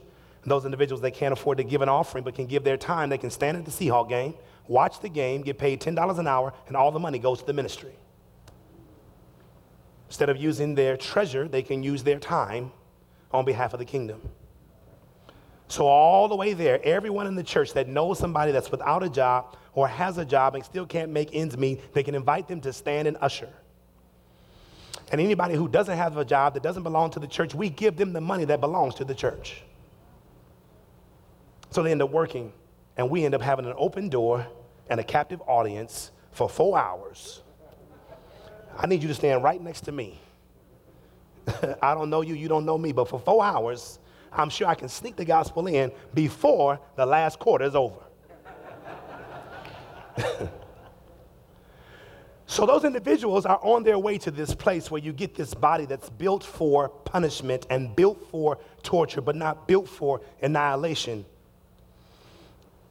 Those 0.45 0.65
individuals, 0.65 1.01
they 1.01 1.09
can't 1.09 1.33
afford 1.33 1.57
to 1.57 1.63
give 1.63 1.81
an 1.81 1.89
offering, 1.89 2.23
but 2.23 2.35
can 2.35 2.45
give 2.45 2.63
their 2.63 2.77
time. 2.77 3.09
They 3.09 3.17
can 3.17 3.31
stand 3.31 3.57
at 3.57 3.65
the 3.65 3.71
Seahawk 3.71 4.09
game, 4.09 4.35
watch 4.67 4.99
the 4.99 5.09
game, 5.09 5.41
get 5.41 5.57
paid 5.57 5.81
$10 5.81 6.19
an 6.19 6.27
hour, 6.27 6.53
and 6.67 6.77
all 6.77 6.91
the 6.91 6.99
money 6.99 7.17
goes 7.17 7.39
to 7.39 7.47
the 7.47 7.53
ministry. 7.53 7.93
Instead 10.07 10.29
of 10.29 10.37
using 10.37 10.75
their 10.75 10.95
treasure, 10.97 11.47
they 11.47 11.63
can 11.63 11.81
use 11.81 12.03
their 12.03 12.19
time 12.19 12.71
on 13.31 13.43
behalf 13.43 13.73
of 13.73 13.79
the 13.79 13.85
kingdom. 13.85 14.21
So, 15.75 15.87
all 15.87 16.29
the 16.29 16.37
way 16.37 16.53
there, 16.53 16.79
everyone 16.85 17.27
in 17.27 17.35
the 17.35 17.43
church 17.43 17.73
that 17.73 17.89
knows 17.89 18.17
somebody 18.17 18.53
that's 18.53 18.71
without 18.71 19.03
a 19.03 19.09
job 19.09 19.57
or 19.73 19.89
has 19.89 20.17
a 20.17 20.23
job 20.23 20.55
and 20.55 20.63
still 20.63 20.85
can't 20.85 21.11
make 21.11 21.31
ends 21.33 21.57
meet, 21.57 21.93
they 21.93 22.01
can 22.01 22.15
invite 22.15 22.47
them 22.47 22.61
to 22.61 22.71
stand 22.71 23.09
and 23.09 23.17
usher. 23.19 23.49
And 25.11 25.19
anybody 25.19 25.55
who 25.55 25.67
doesn't 25.67 25.97
have 25.97 26.15
a 26.15 26.23
job 26.23 26.53
that 26.53 26.63
doesn't 26.63 26.83
belong 26.83 27.11
to 27.11 27.19
the 27.19 27.27
church, 27.27 27.53
we 27.53 27.69
give 27.69 27.97
them 27.97 28.13
the 28.13 28.21
money 28.21 28.45
that 28.45 28.61
belongs 28.61 28.95
to 28.95 29.03
the 29.03 29.13
church. 29.13 29.63
So 31.71 31.83
they 31.83 31.91
end 31.91 32.01
up 32.01 32.09
working, 32.09 32.53
and 32.95 33.09
we 33.09 33.25
end 33.25 33.35
up 33.35 33.41
having 33.41 33.65
an 33.65 33.73
open 33.75 34.07
door 34.07 34.47
and 34.89 34.97
a 34.97 35.03
captive 35.03 35.41
audience 35.45 36.11
for 36.31 36.47
four 36.47 36.79
hours. 36.79 37.41
I 38.77 38.87
need 38.87 39.01
you 39.01 39.09
to 39.09 39.13
stand 39.13 39.43
right 39.43 39.61
next 39.61 39.81
to 39.81 39.91
me. 39.91 40.21
I 41.81 41.93
don't 41.93 42.09
know 42.09 42.21
you, 42.21 42.33
you 42.33 42.47
don't 42.47 42.65
know 42.65 42.77
me, 42.77 42.93
but 42.93 43.09
for 43.09 43.19
four 43.19 43.43
hours, 43.43 43.99
I'm 44.37 44.49
sure 44.49 44.67
I 44.67 44.75
can 44.75 44.89
sneak 44.89 45.15
the 45.15 45.25
gospel 45.25 45.67
in 45.67 45.91
before 46.13 46.79
the 46.95 47.05
last 47.05 47.39
quarter 47.39 47.65
is 47.65 47.75
over. 47.75 47.99
so 52.45 52.65
those 52.65 52.83
individuals 52.83 53.45
are 53.45 53.59
on 53.63 53.83
their 53.83 53.99
way 53.99 54.17
to 54.19 54.31
this 54.31 54.55
place 54.55 54.89
where 54.89 55.01
you 55.01 55.13
get 55.13 55.35
this 55.35 55.53
body 55.53 55.85
that's 55.85 56.09
built 56.09 56.43
for 56.43 56.89
punishment 56.89 57.65
and 57.69 57.95
built 57.95 58.27
for 58.29 58.57
torture, 58.83 59.21
but 59.21 59.35
not 59.35 59.67
built 59.67 59.87
for 59.87 60.21
annihilation 60.41 61.25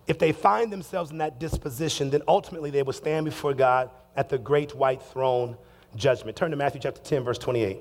if 0.07 0.18
they 0.18 0.32
find 0.32 0.70
themselves 0.70 1.11
in 1.11 1.18
that 1.18 1.40
disposition, 1.40 2.11
then 2.11 2.22
ultimately 2.28 2.70
they 2.70 2.82
will 2.82 2.92
stand 2.92 3.24
before 3.24 3.55
God 3.55 3.90
at 4.16 4.28
the 4.28 4.38
great 4.38 4.74
white 4.74 5.03
throne 5.03 5.57
judgment. 5.97 6.36
Turn 6.36 6.51
to 6.51 6.57
Matthew 6.57 6.80
chapter 6.80 7.01
10, 7.01 7.24
verse 7.24 7.38
28. 7.38 7.78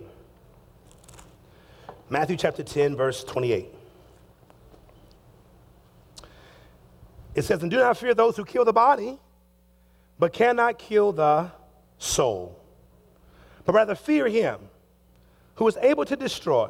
Matthew 2.13 2.37
chapter 2.37 2.61
10, 2.61 2.95
verse 2.95 3.23
28. 3.23 3.73
It 7.33 7.41
says, 7.41 7.63
And 7.63 7.71
do 7.71 7.77
not 7.77 7.97
fear 7.97 8.13
those 8.13 8.37
who 8.37 8.45
kill 8.45 8.63
the 8.65 8.71
body, 8.71 9.17
but 10.19 10.31
cannot 10.31 10.77
kill 10.77 11.11
the 11.11 11.49
soul, 11.97 12.55
but 13.65 13.73
rather 13.73 13.95
fear 13.95 14.27
him 14.27 14.59
who 15.55 15.67
is 15.67 15.75
able 15.77 16.05
to 16.05 16.15
destroy 16.15 16.69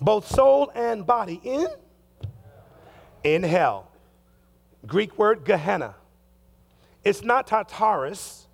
both 0.00 0.26
soul 0.26 0.72
and 0.74 1.06
body 1.06 1.40
in, 1.44 1.68
in 3.22 3.44
hell. 3.44 3.92
Greek 4.88 5.16
word 5.16 5.44
Gehenna. 5.44 5.94
It's 7.04 7.22
not 7.22 7.46
Tartarus, 7.46 8.48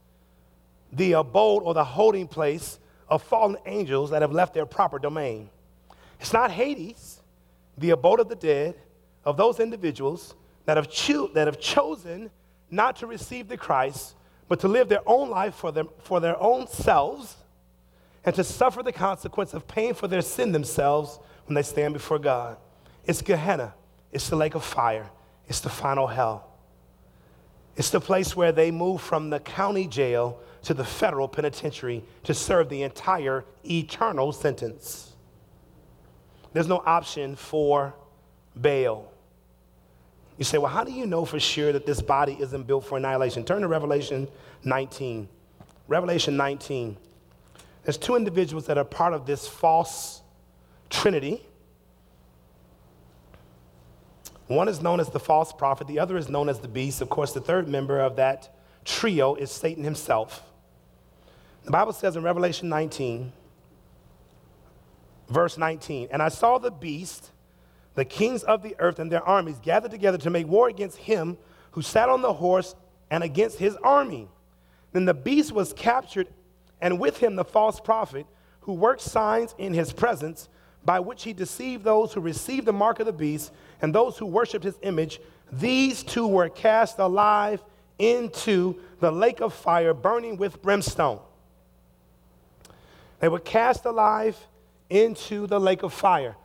the 0.92 1.12
abode 1.12 1.62
or 1.62 1.72
the 1.72 1.82
holding 1.82 2.28
place 2.28 2.78
of 3.08 3.22
fallen 3.22 3.56
angels 3.64 4.10
that 4.10 4.20
have 4.20 4.32
left 4.32 4.52
their 4.52 4.66
proper 4.66 4.98
domain. 4.98 5.48
It's 6.22 6.32
not 6.32 6.52
Hades, 6.52 7.20
the 7.76 7.90
abode 7.90 8.20
of 8.20 8.28
the 8.28 8.36
dead, 8.36 8.76
of 9.24 9.36
those 9.36 9.58
individuals 9.58 10.36
that 10.66 10.76
have, 10.76 10.88
cho- 10.88 11.26
that 11.34 11.48
have 11.48 11.58
chosen 11.58 12.30
not 12.70 12.94
to 12.96 13.08
receive 13.08 13.48
the 13.48 13.56
Christ, 13.56 14.14
but 14.46 14.60
to 14.60 14.68
live 14.68 14.88
their 14.88 15.02
own 15.04 15.30
life 15.30 15.54
for, 15.54 15.72
them, 15.72 15.88
for 15.98 16.20
their 16.20 16.40
own 16.40 16.68
selves 16.68 17.36
and 18.24 18.34
to 18.36 18.44
suffer 18.44 18.84
the 18.84 18.92
consequence 18.92 19.52
of 19.52 19.66
pain 19.66 19.94
for 19.94 20.06
their 20.06 20.22
sin 20.22 20.52
themselves 20.52 21.18
when 21.46 21.56
they 21.56 21.62
stand 21.62 21.92
before 21.92 22.20
God. 22.20 22.56
It's 23.04 23.20
Gehenna, 23.20 23.74
it's 24.12 24.30
the 24.30 24.36
lake 24.36 24.54
of 24.54 24.62
fire. 24.62 25.10
It's 25.48 25.58
the 25.58 25.70
final 25.70 26.06
hell. 26.06 26.48
It's 27.76 27.90
the 27.90 28.00
place 28.00 28.36
where 28.36 28.52
they 28.52 28.70
move 28.70 29.00
from 29.00 29.28
the 29.28 29.40
county 29.40 29.88
jail 29.88 30.38
to 30.62 30.72
the 30.72 30.84
federal 30.84 31.26
penitentiary 31.26 32.04
to 32.22 32.32
serve 32.32 32.68
the 32.68 32.84
entire 32.84 33.44
eternal 33.64 34.30
sentence. 34.30 35.11
There's 36.52 36.68
no 36.68 36.82
option 36.84 37.36
for 37.36 37.94
bail. 38.60 39.10
You 40.38 40.44
say, 40.44 40.58
well, 40.58 40.70
how 40.72 40.84
do 40.84 40.92
you 40.92 41.06
know 41.06 41.24
for 41.24 41.38
sure 41.38 41.72
that 41.72 41.86
this 41.86 42.02
body 42.02 42.36
isn't 42.40 42.66
built 42.66 42.84
for 42.84 42.98
annihilation? 42.98 43.44
Turn 43.44 43.62
to 43.62 43.68
Revelation 43.68 44.28
19. 44.64 45.28
Revelation 45.88 46.36
19. 46.36 46.96
There's 47.84 47.98
two 47.98 48.16
individuals 48.16 48.66
that 48.66 48.78
are 48.78 48.84
part 48.84 49.12
of 49.12 49.26
this 49.26 49.46
false 49.46 50.22
trinity. 50.88 51.46
One 54.46 54.68
is 54.68 54.82
known 54.82 55.00
as 55.00 55.08
the 55.08 55.20
false 55.20 55.52
prophet, 55.52 55.86
the 55.86 55.98
other 55.98 56.16
is 56.16 56.28
known 56.28 56.48
as 56.48 56.60
the 56.60 56.68
beast. 56.68 57.00
Of 57.00 57.08
course, 57.08 57.32
the 57.32 57.40
third 57.40 57.68
member 57.68 58.00
of 58.00 58.16
that 58.16 58.54
trio 58.84 59.34
is 59.34 59.50
Satan 59.50 59.84
himself. 59.84 60.42
The 61.64 61.70
Bible 61.70 61.92
says 61.92 62.16
in 62.16 62.22
Revelation 62.22 62.68
19, 62.68 63.32
verse 65.32 65.58
19, 65.58 66.08
and 66.10 66.22
I 66.22 66.28
saw 66.28 66.58
the 66.58 66.70
beast, 66.70 67.30
the 67.94 68.04
kings 68.04 68.42
of 68.44 68.62
the 68.62 68.76
earth 68.78 68.98
and 68.98 69.10
their 69.10 69.22
armies 69.22 69.58
gathered 69.60 69.90
together 69.90 70.18
to 70.18 70.30
make 70.30 70.46
war 70.46 70.68
against 70.68 70.98
him 70.98 71.36
who 71.72 71.82
sat 71.82 72.08
on 72.08 72.22
the 72.22 72.32
horse 72.32 72.74
and 73.10 73.24
against 73.24 73.58
his 73.58 73.76
army. 73.76 74.28
Then 74.92 75.04
the 75.04 75.14
beast 75.14 75.52
was 75.52 75.72
captured, 75.72 76.28
and 76.80 76.98
with 76.98 77.18
him 77.18 77.36
the 77.36 77.44
false 77.44 77.80
prophet 77.80 78.26
who 78.60 78.72
worked 78.72 79.00
signs 79.00 79.54
in 79.58 79.74
his 79.74 79.92
presence 79.92 80.48
by 80.84 81.00
which 81.00 81.22
he 81.22 81.32
deceived 81.32 81.84
those 81.84 82.12
who 82.12 82.20
received 82.20 82.66
the 82.66 82.72
mark 82.72 83.00
of 83.00 83.06
the 83.06 83.12
beast 83.12 83.52
and 83.80 83.94
those 83.94 84.18
who 84.18 84.26
worshiped 84.26 84.64
his 84.64 84.78
image, 84.82 85.20
these 85.50 86.02
two 86.02 86.26
were 86.26 86.48
cast 86.48 86.98
alive 86.98 87.62
into 87.98 88.80
the 89.00 89.10
lake 89.10 89.40
of 89.40 89.52
fire 89.52 89.94
burning 89.94 90.36
with 90.36 90.60
brimstone. 90.62 91.20
They 93.20 93.28
were 93.28 93.38
cast 93.38 93.84
alive 93.84 94.36
into 94.92 95.46
the 95.46 95.58
lake 95.58 95.82
of 95.82 95.92
fire. 95.92 96.36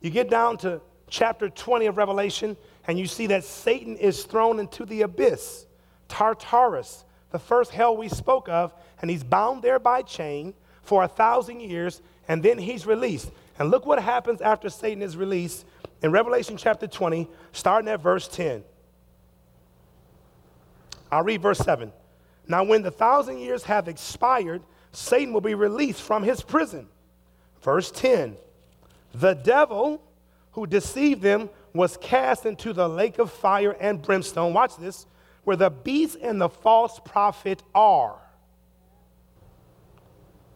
You 0.00 0.10
get 0.10 0.30
down 0.30 0.58
to 0.58 0.80
chapter 1.08 1.48
20 1.48 1.86
of 1.86 1.96
Revelation, 1.96 2.56
and 2.86 2.98
you 2.98 3.06
see 3.06 3.26
that 3.26 3.42
Satan 3.42 3.96
is 3.96 4.22
thrown 4.24 4.60
into 4.60 4.86
the 4.86 5.02
abyss, 5.02 5.66
Tartarus, 6.08 7.04
the 7.32 7.38
first 7.38 7.72
hell 7.72 7.96
we 7.96 8.08
spoke 8.08 8.48
of, 8.48 8.72
and 9.00 9.10
he's 9.10 9.24
bound 9.24 9.62
there 9.62 9.80
by 9.80 10.02
chain 10.02 10.54
for 10.82 11.02
a 11.02 11.08
thousand 11.08 11.60
years, 11.60 12.00
and 12.28 12.42
then 12.42 12.58
he's 12.58 12.86
released. 12.86 13.32
And 13.58 13.70
look 13.70 13.84
what 13.86 14.00
happens 14.00 14.40
after 14.40 14.70
Satan 14.70 15.02
is 15.02 15.16
released 15.16 15.66
in 16.02 16.12
Revelation 16.12 16.56
chapter 16.56 16.86
20, 16.86 17.28
starting 17.52 17.88
at 17.88 18.00
verse 18.00 18.28
10. 18.28 18.62
I'll 21.10 21.24
read 21.24 21.42
verse 21.42 21.58
7. 21.58 21.92
Now, 22.46 22.62
when 22.62 22.82
the 22.82 22.90
thousand 22.92 23.38
years 23.38 23.64
have 23.64 23.88
expired, 23.88 24.62
Satan 24.92 25.32
will 25.32 25.40
be 25.40 25.54
released 25.54 26.02
from 26.02 26.22
his 26.22 26.40
prison. 26.40 26.88
Verse 27.62 27.90
10 27.90 28.36
The 29.14 29.34
devil 29.34 30.02
who 30.52 30.66
deceived 30.66 31.22
them 31.22 31.50
was 31.74 31.96
cast 31.98 32.46
into 32.46 32.72
the 32.72 32.88
lake 32.88 33.18
of 33.18 33.30
fire 33.30 33.72
and 33.72 34.00
brimstone. 34.00 34.54
Watch 34.54 34.76
this, 34.76 35.06
where 35.44 35.56
the 35.56 35.70
beast 35.70 36.16
and 36.20 36.40
the 36.40 36.48
false 36.48 36.98
prophet 37.04 37.62
are. 37.74 38.18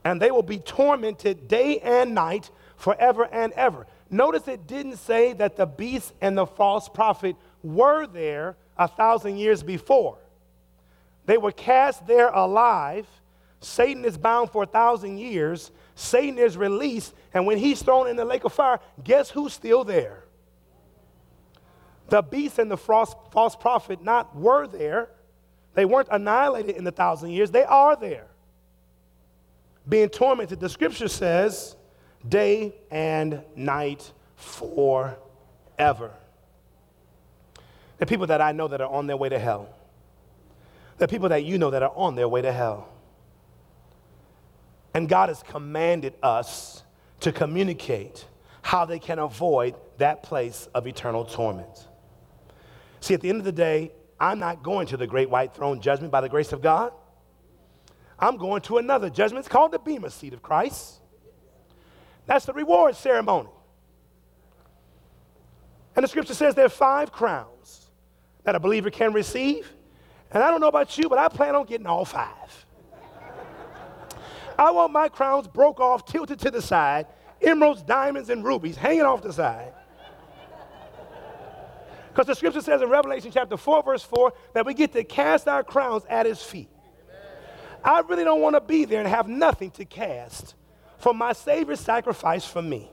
And 0.03 0.21
they 0.21 0.31
will 0.31 0.43
be 0.43 0.59
tormented 0.59 1.47
day 1.47 1.79
and 1.79 2.15
night 2.15 2.51
forever 2.77 3.29
and 3.31 3.53
ever. 3.53 3.87
Notice 4.09 4.49
it 4.49 4.67
didn't 4.67 4.97
say 4.97 5.35
that 5.35 5.57
the 5.57 5.67
beast 5.67 6.13
and 6.21 6.37
the 6.37 6.47
false 6.47 6.89
prophet 6.89 7.37
were 7.63 8.07
there 8.07 8.57
a 8.79 8.89
thousand 8.89 9.37
years 9.37 9.63
before. 9.63 10.17
They 11.27 11.37
were 11.37 11.53
cast 11.53 12.07
there 12.07 12.29
alive. 12.29 13.07
Satan 13.61 14.05
is 14.05 14.17
bound 14.17 14.51
for 14.51 14.63
a 14.63 14.67
thousand 14.67 15.19
years. 15.19 15.71
Satan 16.01 16.39
is 16.39 16.57
released, 16.57 17.15
and 17.35 17.45
when 17.47 17.59
he's 17.59 17.83
thrown 17.83 18.09
in 18.09 18.17
the 18.17 18.25
lake 18.25 18.45
of 18.45 18.55
fire, 18.55 18.81
guess 19.05 19.29
who's 19.29 19.53
still 19.53 19.85
there? 19.85 20.25
The 22.09 22.23
beast 22.23 22.59
and 22.59 22.71
the 22.71 22.79
false, 22.79 23.15
false 23.31 23.55
prophet 23.55 24.03
not 24.03 24.35
were 24.35 24.67
there, 24.67 25.11
They 25.75 25.85
weren't 25.85 26.09
annihilated 26.11 26.77
in 26.77 26.85
the 26.85 26.91
thousand 26.91 27.31
years, 27.31 27.51
they 27.51 27.65
are 27.65 27.97
there. 27.97 28.27
Being 29.89 30.09
tormented, 30.09 30.61
the 30.61 30.69
scripture 30.69 31.09
says, 31.09 31.77
day 32.29 32.75
and 32.91 33.43
night 33.55 34.13
forever. 34.37 36.11
The 37.99 38.07
people 38.07 38.27
that 38.29 38.41
I 38.41 38.53
know 38.53 38.69
that 38.69 38.81
are 38.81 38.91
on 38.91 39.07
their 39.07 39.17
way 39.17 39.29
to 39.29 39.39
hell. 39.39 39.69
The 40.99 41.09
people 41.09 41.29
that 41.29 41.45
you 41.45 41.59
know 41.59 41.71
that 41.71 41.83
are 41.83 41.93
on 41.95 42.15
their 42.15 42.29
way 42.29 42.43
to 42.43 42.53
hell. 42.53 42.90
And 44.95 45.09
God 45.09 45.29
has 45.29 45.43
commanded 45.43 46.15
us 46.23 46.83
to 47.21 47.33
communicate 47.33 48.27
how 48.63 48.85
they 48.85 48.99
can 48.99 49.19
avoid 49.19 49.75
that 49.99 50.23
place 50.23 50.69
of 50.75 50.87
eternal 50.87 51.25
torment. 51.25 51.89
See, 53.01 53.15
at 53.15 53.21
the 53.21 53.29
end 53.29 53.39
of 53.39 53.45
the 53.45 53.53
day, 53.53 53.93
I'm 54.19 54.39
not 54.39 54.63
going 54.63 54.87
to 54.89 54.97
the 54.97 55.07
great 55.07 55.31
white 55.31 55.55
throne 55.55 55.81
judgment 55.81 56.13
by 56.13 56.21
the 56.21 56.29
grace 56.29 56.53
of 56.53 56.61
God. 56.61 56.93
I'm 58.19 58.37
going 58.37 58.61
to 58.63 58.77
another 58.79 59.09
judgment. 59.09 59.47
It's 59.47 59.53
called 59.53 59.73
the 59.73 59.79
Bema 59.79 60.11
seat 60.11 60.35
of 60.35 60.43
Christ. 60.43 61.01
That's 62.27 62.45
the 62.45 62.53
reward 62.53 62.97
ceremony. 62.97 63.49
And 65.97 66.05
the 66.05 66.09
scripture 66.09 66.35
says 66.35 66.55
there 66.55 66.67
are 66.67 66.69
five 66.69 67.13
crowns 67.13 67.91
that 68.45 68.55
a 68.55 68.61
believer 68.61 68.91
can 68.91 69.13
receive. 69.13 69.73
And 70.31 70.43
I 70.43 70.51
don't 70.51 70.61
know 70.61 70.69
about 70.69 70.97
you, 70.97 71.09
but 71.09 71.19
I 71.19 71.29
plan 71.29 71.55
on 71.55 71.67
getting 71.67 71.87
all 71.87 72.05
five. 72.05 72.67
I 74.61 74.71
want 74.73 74.93
my 74.93 75.09
crowns 75.09 75.49
broke 75.49 75.81
off, 75.81 76.05
tilted 76.05 76.39
to 76.41 76.51
the 76.51 76.61
side, 76.61 77.07
emeralds, 77.41 77.83
diamonds, 77.83 78.29
and 78.29 78.45
rubies 78.45 78.77
hanging 78.77 79.05
off 79.05 79.23
the 79.23 79.33
side. 79.33 79.73
Because 82.09 82.27
the 82.27 82.35
scripture 82.35 82.61
says 82.61 82.83
in 82.83 82.91
Revelation 82.91 83.31
chapter 83.33 83.57
4, 83.57 83.83
verse 83.83 84.03
4, 84.03 84.35
that 84.53 84.67
we 84.67 84.75
get 84.75 84.93
to 84.93 85.03
cast 85.03 85.49
our 85.49 85.65
crowns 85.65 86.03
at 86.11 86.27
his 86.27 86.43
feet. 86.43 86.69
I 87.83 88.01
really 88.01 88.23
don't 88.23 88.43
want 88.43 88.55
to 88.55 88.61
be 88.61 88.85
there 88.85 89.01
and 89.01 89.09
have 89.09 89.29
nothing 89.29 89.71
to 89.73 89.87
cast 89.87 90.55
for 90.99 91.15
my 91.15 91.33
Savior's 91.33 91.81
sacrifice 91.81 92.45
for 92.45 92.61
me. 92.61 92.91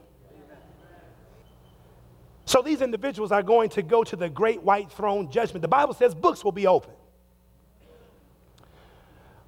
So 2.46 2.62
these 2.62 2.80
individuals 2.80 3.30
are 3.30 3.42
going 3.42 3.68
to 3.70 3.82
go 3.82 4.04
to 4.04 4.16
the 4.16 4.30
great 4.30 4.62
white 4.62 4.90
throne 4.90 5.30
judgment. 5.30 5.60
The 5.60 5.68
Bible 5.68 5.92
says 5.92 6.14
books 6.14 6.42
will 6.42 6.52
be 6.52 6.66
open. 6.66 6.94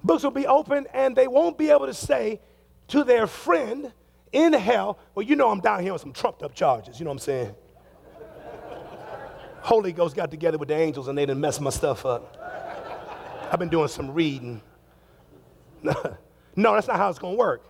Books 0.03 0.23
will 0.23 0.31
be 0.31 0.47
open, 0.47 0.87
and 0.93 1.15
they 1.15 1.27
won't 1.27 1.57
be 1.57 1.69
able 1.69 1.85
to 1.85 1.93
say 1.93 2.39
to 2.87 3.03
their 3.03 3.27
friend 3.27 3.91
in 4.31 4.53
hell, 4.53 4.97
Well, 5.13 5.25
you 5.25 5.35
know, 5.35 5.49
I'm 5.49 5.59
down 5.59 5.83
here 5.83 5.93
on 5.93 5.99
some 5.99 6.13
trumped 6.13 6.43
up 6.43 6.53
charges. 6.53 6.99
You 6.99 7.05
know 7.05 7.11
what 7.11 7.15
I'm 7.15 7.19
saying? 7.19 7.55
Holy 9.61 9.91
Ghost 9.91 10.15
got 10.15 10.31
together 10.31 10.57
with 10.57 10.69
the 10.69 10.75
angels 10.75 11.07
and 11.07 11.17
they 11.17 11.25
didn't 11.25 11.41
mess 11.41 11.59
my 11.59 11.69
stuff 11.69 12.05
up. 12.05 12.37
I've 13.51 13.59
been 13.59 13.69
doing 13.69 13.89
some 13.89 14.13
reading. 14.13 14.61
no, 15.83 15.93
that's 16.55 16.87
not 16.87 16.95
how 16.95 17.09
it's 17.09 17.19
going 17.19 17.35
to 17.35 17.39
work. 17.39 17.63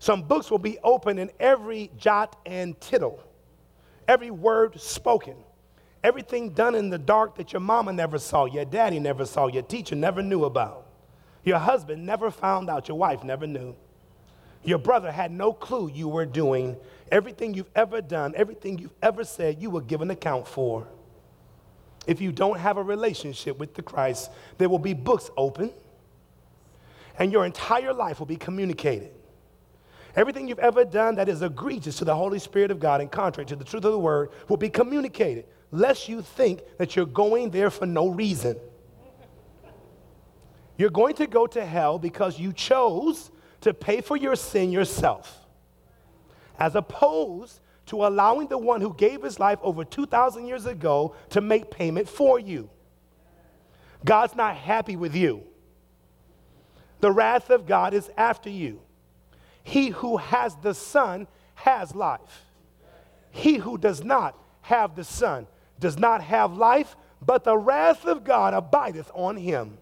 Some 0.00 0.22
books 0.22 0.50
will 0.50 0.58
be 0.58 0.78
open 0.82 1.18
in 1.18 1.30
every 1.38 1.90
jot 1.96 2.36
and 2.46 2.80
tittle, 2.80 3.22
every 4.06 4.30
word 4.30 4.80
spoken, 4.80 5.36
everything 6.04 6.50
done 6.50 6.74
in 6.74 6.90
the 6.90 6.98
dark 6.98 7.36
that 7.36 7.52
your 7.52 7.60
mama 7.60 7.92
never 7.92 8.18
saw, 8.18 8.44
your 8.44 8.64
daddy 8.64 9.00
never 9.00 9.24
saw, 9.24 9.48
your 9.48 9.62
teacher 9.62 9.96
never 9.96 10.22
knew 10.22 10.44
about, 10.44 10.87
your 11.44 11.58
husband 11.58 12.04
never 12.04 12.30
found 12.30 12.68
out, 12.68 12.88
your 12.88 12.98
wife 12.98 13.24
never 13.24 13.46
knew. 13.46 13.74
Your 14.64 14.78
brother 14.78 15.10
had 15.10 15.30
no 15.30 15.52
clue 15.52 15.90
you 15.92 16.08
were 16.08 16.26
doing. 16.26 16.76
Everything 17.10 17.54
you've 17.54 17.70
ever 17.74 18.00
done, 18.00 18.34
everything 18.36 18.78
you've 18.78 18.94
ever 19.02 19.24
said, 19.24 19.62
you 19.62 19.70
will 19.70 19.80
give 19.80 20.02
an 20.02 20.10
account 20.10 20.46
for. 20.46 20.86
If 22.06 22.20
you 22.20 22.32
don't 22.32 22.58
have 22.58 22.76
a 22.76 22.82
relationship 22.82 23.58
with 23.58 23.74
the 23.74 23.82
Christ, 23.82 24.30
there 24.56 24.68
will 24.68 24.78
be 24.78 24.94
books 24.94 25.30
open 25.36 25.70
and 27.18 27.32
your 27.32 27.44
entire 27.44 27.92
life 27.92 28.18
will 28.18 28.26
be 28.26 28.36
communicated. 28.36 29.10
Everything 30.16 30.48
you've 30.48 30.58
ever 30.58 30.84
done 30.84 31.16
that 31.16 31.28
is 31.28 31.42
egregious 31.42 31.98
to 31.98 32.04
the 32.04 32.14
Holy 32.14 32.38
Spirit 32.38 32.70
of 32.70 32.80
God 32.80 33.00
and 33.00 33.10
contrary 33.10 33.46
to 33.46 33.56
the 33.56 33.64
truth 33.64 33.84
of 33.84 33.92
the 33.92 33.98
word 33.98 34.30
will 34.48 34.56
be 34.56 34.70
communicated, 34.70 35.44
lest 35.70 36.08
you 36.08 36.22
think 36.22 36.62
that 36.78 36.96
you're 36.96 37.06
going 37.06 37.50
there 37.50 37.70
for 37.70 37.86
no 37.86 38.08
reason. 38.08 38.56
You're 40.78 40.90
going 40.90 41.16
to 41.16 41.26
go 41.26 41.46
to 41.48 41.66
hell 41.66 41.98
because 41.98 42.38
you 42.38 42.52
chose 42.54 43.30
to 43.60 43.74
pay 43.74 44.00
for 44.00 44.16
your 44.16 44.36
sin 44.36 44.70
yourself, 44.70 45.44
as 46.58 46.76
opposed 46.76 47.60
to 47.86 48.06
allowing 48.06 48.46
the 48.46 48.56
one 48.56 48.80
who 48.80 48.94
gave 48.94 49.22
his 49.22 49.40
life 49.40 49.58
over 49.62 49.84
2,000 49.84 50.46
years 50.46 50.66
ago 50.66 51.16
to 51.30 51.40
make 51.40 51.70
payment 51.70 52.08
for 52.08 52.38
you. 52.38 52.70
God's 54.04 54.36
not 54.36 54.56
happy 54.56 54.94
with 54.94 55.16
you. 55.16 55.42
The 57.00 57.10
wrath 57.10 57.50
of 57.50 57.66
God 57.66 57.92
is 57.92 58.08
after 58.16 58.48
you. 58.48 58.80
He 59.64 59.88
who 59.88 60.16
has 60.18 60.54
the 60.62 60.74
Son 60.74 61.26
has 61.54 61.94
life. 61.94 62.44
He 63.32 63.56
who 63.56 63.78
does 63.78 64.04
not 64.04 64.38
have 64.62 64.94
the 64.94 65.04
Son 65.04 65.48
does 65.80 65.98
not 65.98 66.22
have 66.22 66.52
life, 66.56 66.96
but 67.20 67.42
the 67.42 67.56
wrath 67.56 68.04
of 68.04 68.22
God 68.22 68.54
abideth 68.54 69.10
on 69.14 69.36
him. 69.36 69.78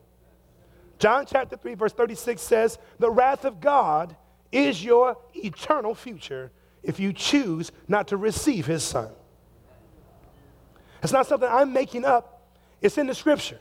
John 0.98 1.26
chapter 1.26 1.56
3, 1.56 1.74
verse 1.74 1.92
36 1.92 2.40
says, 2.40 2.78
The 2.98 3.10
wrath 3.10 3.44
of 3.44 3.60
God 3.60 4.16
is 4.50 4.82
your 4.82 5.16
eternal 5.34 5.94
future 5.94 6.50
if 6.82 6.98
you 6.98 7.12
choose 7.12 7.72
not 7.88 8.08
to 8.08 8.16
receive 8.16 8.66
his 8.66 8.82
son. 8.82 9.10
It's 11.02 11.12
not 11.12 11.26
something 11.26 11.48
I'm 11.50 11.72
making 11.72 12.04
up, 12.04 12.48
it's 12.80 12.98
in 12.98 13.06
the 13.06 13.14
scripture. 13.14 13.60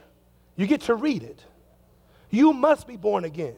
You 0.56 0.68
get 0.68 0.82
to 0.82 0.96
read 0.96 1.24
it. 1.24 1.44
You 2.30 2.54
must 2.54 2.88
be 2.88 2.96
born 2.96 3.26
again. 3.26 3.56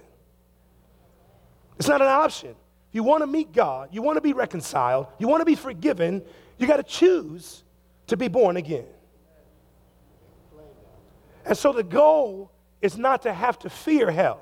It's 1.77 1.87
not 1.87 2.01
an 2.01 2.07
option. 2.07 2.49
If 2.49 2.95
you 2.95 3.03
want 3.03 3.21
to 3.21 3.27
meet 3.27 3.53
God, 3.53 3.89
you 3.91 4.01
want 4.01 4.17
to 4.17 4.21
be 4.21 4.33
reconciled, 4.33 5.07
you 5.19 5.27
want 5.27 5.41
to 5.41 5.45
be 5.45 5.55
forgiven, 5.55 6.23
you 6.57 6.65
got 6.65 6.77
to 6.77 6.83
choose 6.83 7.63
to 8.07 8.17
be 8.17 8.27
born 8.27 8.57
again. 8.57 8.85
And 11.45 11.57
so 11.57 11.71
the 11.71 11.83
goal 11.83 12.51
is 12.81 12.97
not 12.97 13.23
to 13.23 13.33
have 13.33 13.59
to 13.59 13.69
fear 13.69 14.11
hell. 14.11 14.41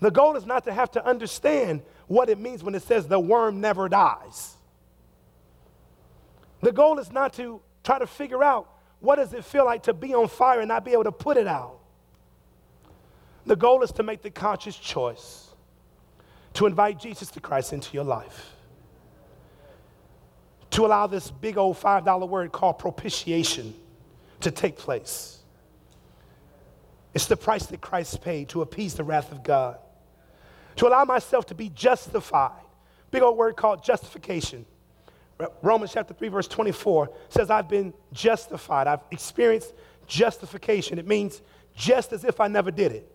The 0.00 0.10
goal 0.10 0.36
is 0.36 0.46
not 0.46 0.64
to 0.64 0.72
have 0.72 0.90
to 0.92 1.04
understand 1.04 1.82
what 2.06 2.28
it 2.28 2.38
means 2.38 2.62
when 2.62 2.74
it 2.74 2.82
says 2.82 3.08
the 3.08 3.18
worm 3.18 3.60
never 3.60 3.88
dies. 3.88 4.54
The 6.60 6.72
goal 6.72 6.98
is 6.98 7.10
not 7.10 7.32
to 7.34 7.60
try 7.82 7.98
to 7.98 8.06
figure 8.06 8.42
out 8.42 8.68
what 9.00 9.16
does 9.16 9.32
it 9.32 9.44
feel 9.44 9.64
like 9.64 9.84
to 9.84 9.94
be 9.94 10.14
on 10.14 10.28
fire 10.28 10.60
and 10.60 10.68
not 10.68 10.84
be 10.84 10.92
able 10.92 11.04
to 11.04 11.12
put 11.12 11.36
it 11.36 11.46
out. 11.46 11.78
The 13.44 13.56
goal 13.56 13.82
is 13.82 13.92
to 13.92 14.02
make 14.02 14.22
the 14.22 14.30
conscious 14.30 14.76
choice 14.76 15.46
to 16.54 16.66
invite 16.66 16.98
Jesus 16.98 17.30
to 17.32 17.40
Christ 17.40 17.72
into 17.72 17.92
your 17.92 18.04
life. 18.04 18.52
To 20.70 20.84
allow 20.84 21.06
this 21.06 21.30
big 21.30 21.56
old 21.56 21.78
$5 21.78 22.28
word 22.28 22.52
called 22.52 22.78
propitiation 22.78 23.74
to 24.40 24.50
take 24.50 24.76
place. 24.76 25.35
It's 27.16 27.24
the 27.24 27.34
price 27.34 27.64
that 27.68 27.80
Christ 27.80 28.20
paid 28.20 28.50
to 28.50 28.60
appease 28.60 28.92
the 28.92 29.02
wrath 29.02 29.32
of 29.32 29.42
God 29.42 29.78
to 30.76 30.86
allow 30.86 31.06
myself 31.06 31.46
to 31.46 31.54
be 31.54 31.70
justified. 31.70 32.60
Big 33.10 33.22
old 33.22 33.38
word 33.38 33.56
called 33.56 33.82
justification. 33.82 34.66
Romans 35.62 35.94
chapter 35.94 36.12
3, 36.12 36.28
verse 36.28 36.46
24 36.46 37.10
says, 37.30 37.48
I've 37.48 37.70
been 37.70 37.94
justified. 38.12 38.86
I've 38.86 39.00
experienced 39.10 39.72
justification. 40.06 40.98
It 40.98 41.06
means 41.06 41.40
just 41.74 42.12
as 42.12 42.22
if 42.22 42.38
I 42.38 42.48
never 42.48 42.70
did 42.70 42.92
it. 42.92 43.10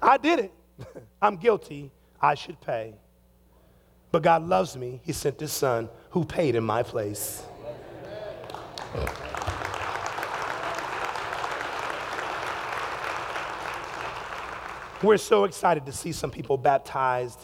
I 0.00 0.16
did 0.16 0.38
it. 0.38 0.52
I'm 1.20 1.36
guilty. 1.36 1.90
I 2.18 2.34
should 2.34 2.58
pay. 2.62 2.94
But 4.10 4.22
God 4.22 4.48
loves 4.48 4.74
me. 4.74 5.02
He 5.04 5.12
sent 5.12 5.38
his 5.38 5.52
son 5.52 5.90
who 6.08 6.24
paid 6.24 6.54
in 6.54 6.64
my 6.64 6.82
place. 6.82 7.42
We're 15.02 15.16
so 15.16 15.44
excited 15.44 15.86
to 15.86 15.92
see 15.92 16.12
some 16.12 16.30
people 16.30 16.56
baptized. 16.56 17.40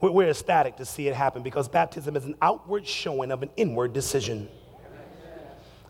We're 0.00 0.28
ecstatic 0.28 0.76
to 0.76 0.84
see 0.84 1.08
it 1.08 1.14
happen 1.14 1.42
because 1.42 1.68
baptism 1.68 2.14
is 2.14 2.24
an 2.24 2.36
outward 2.40 2.86
showing 2.86 3.32
of 3.32 3.42
an 3.42 3.50
inward 3.56 3.92
decision. 3.92 4.48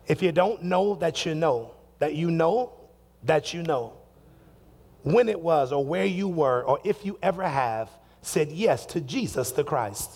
If 0.06 0.22
you 0.22 0.32
don't 0.32 0.62
know 0.62 0.94
that 0.96 1.26
you 1.26 1.34
know, 1.34 1.74
that 1.98 2.14
you 2.14 2.30
know 2.30 2.72
that 3.24 3.52
you 3.52 3.62
know 3.62 3.92
when 5.02 5.28
it 5.28 5.38
was 5.38 5.70
or 5.72 5.84
where 5.84 6.06
you 6.06 6.28
were 6.28 6.62
or 6.62 6.78
if 6.82 7.04
you 7.04 7.18
ever 7.22 7.46
have 7.46 7.90
said 8.22 8.50
yes 8.50 8.86
to 8.86 9.02
Jesus 9.02 9.50
the 9.52 9.64
Christ, 9.64 10.10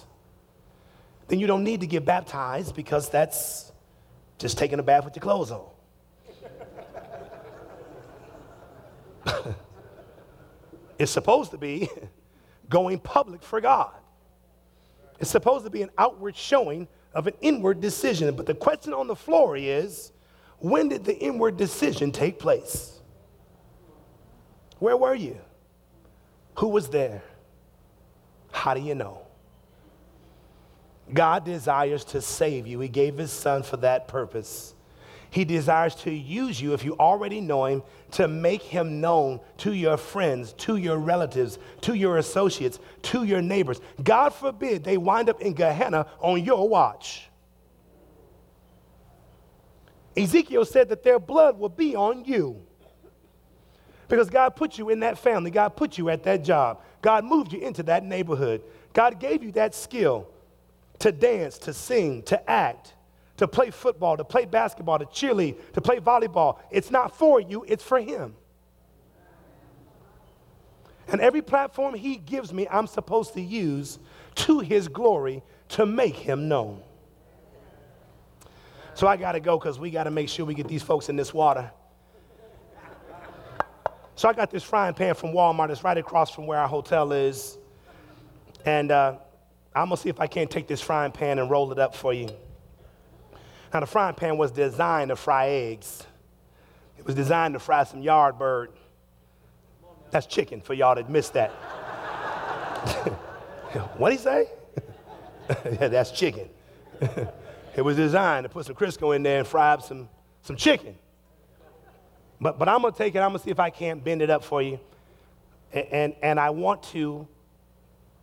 then 1.28 1.39
you 1.41 1.47
don't 1.47 1.64
need 1.64 1.80
to 1.80 1.87
get 1.87 2.07
baptized 2.07 2.74
because 2.74 3.11
that's 3.11 3.70
just 4.39 4.57
taking 4.57 4.78
a 4.78 4.83
bath 4.83 5.05
with 5.05 5.14
your 5.14 5.22
clothes 5.22 5.51
on. 5.51 5.66
It's 11.03 11.11
supposed 11.11 11.51
to 11.51 11.59
be 11.59 11.91
going 12.69 13.01
public 13.01 13.43
for 13.43 13.61
God. 13.61 13.93
It's 15.19 15.31
supposed 15.31 15.65
to 15.65 15.71
be 15.71 15.83
an 15.83 15.91
outward 15.99 16.37
showing 16.37 16.87
of 17.13 17.27
an 17.27 17.35
inward 17.41 17.81
decision. 17.81 18.35
But 18.37 18.47
the 18.47 18.55
question 18.55 18.93
on 18.95 19.09
the 19.09 19.17
floor 19.17 19.57
is 19.57 20.13
When 20.59 20.89
did 20.89 21.05
the 21.05 21.19
inward 21.19 21.57
decision 21.57 22.13
take 22.13 22.39
place? 22.39 23.01
Where 24.79 24.97
were 24.97 25.15
you? 25.15 25.39
Who 26.59 26.69
was 26.69 26.89
there? 26.89 27.23
How 28.53 28.75
do 28.75 28.81
you 28.81 28.95
know? 28.95 29.23
God 31.13 31.45
desires 31.45 32.05
to 32.07 32.21
save 32.21 32.67
you. 32.69 32.79
He 32.79 32.89
gave 32.89 33.19
his 33.19 33.33
son 33.33 33.65
for 33.65 33.77
that 33.79 34.07
purpose. 34.07 34.75
He 35.33 35.47
desires 35.47 35.95
to 35.95 36.12
use 36.12 36.61
you, 36.61 36.74
if 36.74 36.85
you 36.85 36.95
already 36.99 37.41
know 37.41 37.64
him, 37.64 37.83
to 38.12 38.28
make 38.28 38.61
him 38.61 39.01
known 39.01 39.41
to 39.57 39.72
your 39.72 39.97
friends, 39.97 40.53
to 40.59 40.76
your 40.76 40.99
relatives, 40.99 41.59
to 41.80 41.95
your 41.95 42.18
associates, 42.18 42.78
to 43.01 43.24
your 43.24 43.41
neighbors. 43.41 43.80
God 44.03 44.35
forbid 44.35 44.85
they 44.85 44.99
wind 44.99 45.30
up 45.30 45.41
in 45.41 45.55
Gehenna 45.55 46.07
on 46.20 46.45
your 46.45 46.68
watch. 46.68 47.30
Ezekiel 50.14 50.66
said 50.66 50.91
that 50.91 51.03
their 51.03 51.18
blood 51.18 51.59
will 51.59 51.70
be 51.70 51.97
on 51.97 52.26
you. 52.26 52.61
Because 54.09 54.28
God 54.28 54.51
put 54.51 54.76
you 54.76 54.91
in 54.91 55.01
that 55.01 55.16
family, 55.16 55.51
God 55.51 55.70
put 55.70 55.97
you 55.97 56.11
at 56.11 56.24
that 56.24 56.45
job, 56.45 56.83
God 57.01 57.24
moved 57.24 57.55
you 57.55 57.61
into 57.61 57.83
that 57.85 58.05
neighborhood, 58.05 58.61
God 58.93 59.18
gave 59.18 59.43
you 59.43 59.51
that 59.53 59.74
skill 59.74 60.28
to 60.99 61.11
dance, 61.11 61.57
to 61.61 61.72
sing, 61.72 62.22
to 62.24 62.51
act, 62.51 62.93
to 63.43 63.49
play 63.49 63.70
football, 63.70 64.16
to 64.16 64.22
play 64.22 64.45
basketball, 64.45 65.01
to 65.01 65.05
cheerlead, 65.07 65.57
to 65.72 65.80
play 65.80 65.99
volleyball. 65.99 66.61
It's 66.70 66.93
not 66.93 67.18
for 67.18 67.40
you, 67.40 67.64
it's 67.66 67.82
for 67.82 68.01
Him. 68.01 68.36
And 71.09 71.20
every 71.20 71.43
platform 71.43 71.95
He 71.95 72.18
gives 72.18 72.53
me, 72.53 72.68
I'm 72.70 72.86
supposed 72.86 73.34
to 73.34 73.40
use 73.40 73.99
to 74.36 74.61
His 74.61 74.86
glory 74.86 75.43
to 75.70 75.84
make 75.84 76.14
Him 76.14 76.47
known. 76.47 76.82
So 78.95 79.09
I 79.09 79.16
got 79.16 79.32
to 79.32 79.40
go 79.40 79.59
because 79.59 79.80
we 79.80 79.90
got 79.90 80.05
to 80.05 80.12
make 80.12 80.28
sure 80.28 80.47
we 80.47 80.55
get 80.55 80.68
these 80.68 80.84
folks 80.84 81.09
in 81.09 81.16
this 81.16 81.34
water. 81.34 81.68
So 84.14 84.28
I 84.28 84.34
got 84.34 84.53
this 84.53 84.62
frying 84.62 84.95
pan 84.95 85.16
from 85.16 85.32
Walmart. 85.32 85.70
It's 85.70 85.82
right 85.82 85.99
across 85.99 86.30
from 86.30 86.47
where 86.47 86.61
our 86.61 86.68
hotel 86.68 87.11
is. 87.11 87.59
And 88.64 88.93
uh, 88.93 89.16
I'm 89.74 89.88
going 89.88 89.97
to 89.97 90.01
see 90.01 90.11
if 90.11 90.20
I 90.20 90.28
can't 90.28 90.49
take 90.49 90.68
this 90.68 90.80
frying 90.80 91.11
pan 91.11 91.40
and 91.40 91.51
roll 91.51 91.72
it 91.72 91.80
up 91.80 91.97
for 91.97 92.14
you. 92.14 92.28
Now, 93.73 93.81
the 93.81 93.87
frying 93.87 94.14
pan 94.14 94.37
was 94.37 94.51
designed 94.51 95.09
to 95.09 95.16
fry 95.16 95.49
eggs, 95.49 96.07
it 96.99 97.07
was 97.07 97.14
designed 97.14 97.55
to 97.55 97.61
fry 97.61 97.85
some 97.85 98.03
yard 98.03 98.39
bird. 98.39 98.70
That's 100.11 100.27
chicken 100.27 100.61
for 100.61 100.75
y'all 100.75 100.95
that 100.95 101.09
missed 101.09 101.33
that. 101.33 101.51
What'd 103.97 104.18
he 104.18 104.23
say? 104.23 104.51
yeah, 105.81 105.89
that's 105.89 106.11
chicken. 106.11 106.49
it 107.77 107.83
was 107.83 107.97
designed 107.97 108.45
to 108.45 108.51
put 108.51 108.66
some 108.66 108.77
Crisco 108.77 109.16
in 109.16 109.23
there 109.23 109.39
and 109.39 109.49
fry 109.49 109.73
up 109.73 109.83
some, 109.83 110.09
some 110.43 110.55
chicken. 110.55 110.95
But, 112.41 112.59
but 112.59 112.68
I'm 112.68 112.83
going 112.83 112.93
to 112.93 112.99
take 112.99 113.14
it, 113.14 113.20
I'm 113.20 113.31
going 113.31 113.39
to 113.39 113.45
see 113.45 113.51
if 113.51 113.59
I 113.59 113.70
can't 113.70 114.05
bend 114.05 114.20
it 114.20 114.29
up 114.29 114.45
for 114.45 114.61
you. 114.61 114.79
And, 115.73 115.87
and, 115.91 116.14
and 116.23 116.41
I 116.41 116.51
want 116.51 116.83
to 116.85 117.27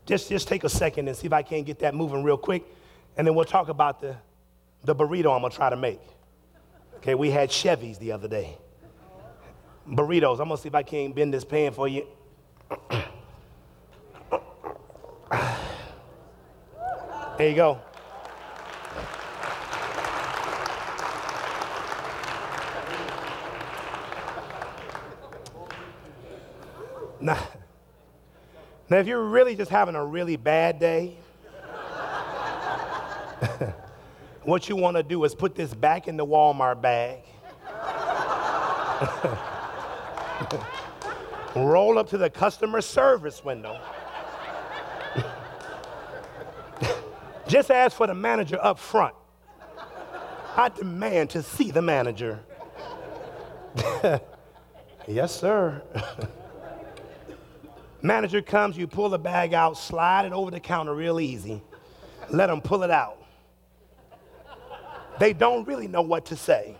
just, 0.06 0.30
just 0.30 0.48
take 0.48 0.64
a 0.64 0.70
second 0.70 1.08
and 1.08 1.18
see 1.18 1.26
if 1.26 1.34
I 1.34 1.42
can't 1.42 1.66
get 1.66 1.80
that 1.80 1.96
moving 1.96 2.24
real 2.24 2.38
quick. 2.38 2.64
And 3.18 3.26
then 3.26 3.34
we'll 3.34 3.46
talk 3.46 3.70
about 3.70 4.00
the, 4.00 4.16
the 4.84 4.96
burrito 4.96 5.36
I'm 5.36 5.50
to 5.50 5.56
try 5.56 5.70
to 5.70 5.76
make. 5.76 6.02
Okay, 6.98 7.16
we 7.16 7.32
had 7.32 7.52
Chevy's 7.52 7.98
the 7.98 8.12
other 8.12 8.28
day. 8.28 8.58
Burritos. 9.88 10.40
I'm 10.40 10.50
to 10.50 10.58
see 10.58 10.68
if 10.68 10.76
I 10.76 10.84
can't 10.84 11.16
bend 11.16 11.34
this 11.34 11.44
pan 11.44 11.72
for 11.72 11.88
you. 11.88 12.06
there 17.38 17.50
you 17.50 17.56
go. 17.56 17.80
Now, 27.22 27.38
now, 28.90 28.98
if 28.98 29.08
you're 29.08 29.24
really 29.24 29.56
just 29.56 29.70
having 29.70 29.96
a 29.96 30.04
really 30.06 30.36
bad 30.36 30.80
day, 30.80 31.18
what 34.50 34.68
you 34.68 34.76
want 34.76 34.98
to 34.98 35.04
do 35.04 35.24
is 35.24 35.36
put 35.36 35.54
this 35.56 35.74
back 35.74 36.08
in 36.08 36.18
the 36.18 36.26
Walmart 36.26 36.82
bag. 36.82 37.20
Roll 41.56 41.98
up 42.00 42.10
to 42.10 42.18
the 42.18 42.30
customer 42.30 42.82
service 42.82 43.44
window. 43.44 43.80
Just 47.48 47.72
ask 47.72 47.96
for 47.96 48.08
the 48.08 48.16
manager 48.16 48.58
up 48.62 48.80
front. 48.80 49.14
I 50.56 50.70
demand 50.70 51.30
to 51.32 51.44
see 51.44 51.72
the 51.72 51.82
manager. 51.82 52.40
yes, 55.08 55.40
sir. 55.40 55.82
Manager 58.02 58.42
comes, 58.42 58.78
you 58.78 58.88
pull 58.88 59.10
the 59.10 59.20
bag 59.20 59.54
out, 59.54 59.78
slide 59.78 60.26
it 60.26 60.34
over 60.34 60.50
the 60.50 60.60
counter 60.60 60.96
real 60.96 61.20
easy. 61.20 61.62
Let 62.30 62.50
him 62.50 62.62
pull 62.62 62.84
it 62.84 62.92
out. 62.92 63.18
They 65.20 65.34
don't 65.34 65.68
really 65.68 65.88
know 65.88 66.02
what 66.02 66.26
to 66.28 66.36
say. 66.36 66.76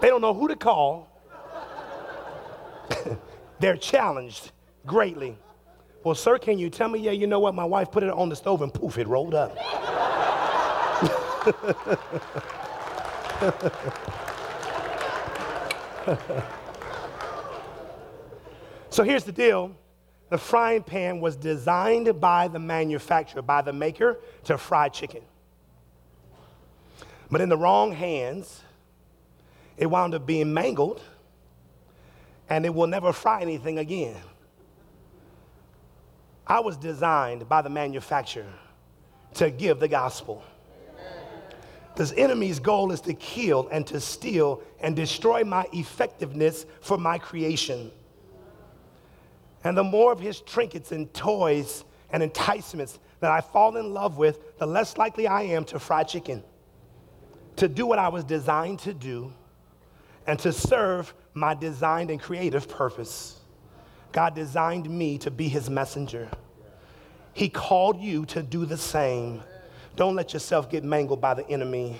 they 0.00 0.08
don't 0.08 0.20
know 0.20 0.34
who 0.34 0.48
to 0.48 0.56
call. 0.56 1.08
They're 3.60 3.76
challenged 3.76 4.50
greatly. 4.84 5.38
Well, 6.04 6.16
sir, 6.16 6.38
can 6.38 6.58
you 6.58 6.68
tell 6.68 6.88
me? 6.88 6.98
Yeah, 6.98 7.12
you 7.12 7.28
know 7.28 7.38
what? 7.38 7.54
My 7.54 7.64
wife 7.64 7.92
put 7.92 8.02
it 8.02 8.10
on 8.10 8.28
the 8.28 8.36
stove 8.36 8.62
and 8.62 8.74
poof, 8.74 8.98
it 8.98 9.06
rolled 9.06 9.34
up. 9.34 9.56
So 18.92 19.04
here's 19.04 19.24
the 19.24 19.32
deal 19.32 19.74
the 20.32 20.38
frying 20.38 20.82
pan 20.82 21.20
was 21.20 21.36
designed 21.36 22.18
by 22.18 22.48
the 22.48 22.58
manufacturer, 22.58 23.42
by 23.42 23.60
the 23.60 23.70
maker, 23.70 24.18
to 24.44 24.56
fry 24.56 24.88
chicken. 24.88 25.20
But 27.30 27.42
in 27.42 27.50
the 27.50 27.56
wrong 27.58 27.92
hands, 27.92 28.62
it 29.76 29.84
wound 29.84 30.14
up 30.14 30.24
being 30.24 30.54
mangled 30.54 31.02
and 32.48 32.64
it 32.64 32.74
will 32.74 32.86
never 32.86 33.12
fry 33.12 33.42
anything 33.42 33.78
again. 33.78 34.16
I 36.46 36.60
was 36.60 36.78
designed 36.78 37.46
by 37.46 37.60
the 37.60 37.68
manufacturer 37.68 38.54
to 39.34 39.50
give 39.50 39.80
the 39.80 39.88
gospel. 39.88 40.42
This 41.94 42.14
enemy's 42.16 42.58
goal 42.58 42.90
is 42.90 43.02
to 43.02 43.12
kill 43.12 43.68
and 43.70 43.86
to 43.88 44.00
steal 44.00 44.62
and 44.80 44.96
destroy 44.96 45.44
my 45.44 45.66
effectiveness 45.74 46.64
for 46.80 46.96
my 46.96 47.18
creation. 47.18 47.92
And 49.64 49.76
the 49.76 49.84
more 49.84 50.12
of 50.12 50.20
his 50.20 50.40
trinkets 50.40 50.92
and 50.92 51.12
toys 51.14 51.84
and 52.10 52.22
enticements 52.22 52.98
that 53.20 53.30
I 53.30 53.40
fall 53.40 53.76
in 53.76 53.94
love 53.94 54.18
with, 54.18 54.58
the 54.58 54.66
less 54.66 54.96
likely 54.96 55.26
I 55.26 55.42
am 55.42 55.64
to 55.66 55.78
fry 55.78 56.02
chicken, 56.02 56.42
to 57.56 57.68
do 57.68 57.86
what 57.86 57.98
I 57.98 58.08
was 58.08 58.24
designed 58.24 58.80
to 58.80 58.92
do, 58.92 59.32
and 60.26 60.38
to 60.40 60.52
serve 60.52 61.14
my 61.34 61.54
designed 61.54 62.10
and 62.10 62.20
creative 62.20 62.68
purpose. 62.68 63.40
God 64.10 64.34
designed 64.34 64.88
me 64.90 65.18
to 65.18 65.30
be 65.30 65.48
his 65.48 65.70
messenger. 65.70 66.28
He 67.32 67.48
called 67.48 68.00
you 68.00 68.26
to 68.26 68.42
do 68.42 68.66
the 68.66 68.76
same. 68.76 69.42
Don't 69.96 70.14
let 70.14 70.32
yourself 70.32 70.70
get 70.70 70.84
mangled 70.84 71.20
by 71.20 71.34
the 71.34 71.48
enemy. 71.48 71.98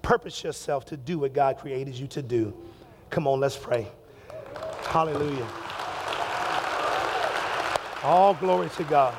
Purpose 0.00 0.42
yourself 0.42 0.84
to 0.86 0.96
do 0.96 1.20
what 1.20 1.32
God 1.32 1.58
created 1.58 1.94
you 1.94 2.08
to 2.08 2.22
do. 2.22 2.52
Come 3.10 3.28
on, 3.28 3.38
let's 3.40 3.56
pray. 3.56 3.86
Hallelujah. 4.82 5.46
All 8.02 8.34
glory 8.34 8.68
to 8.70 8.84
God. 8.84 9.14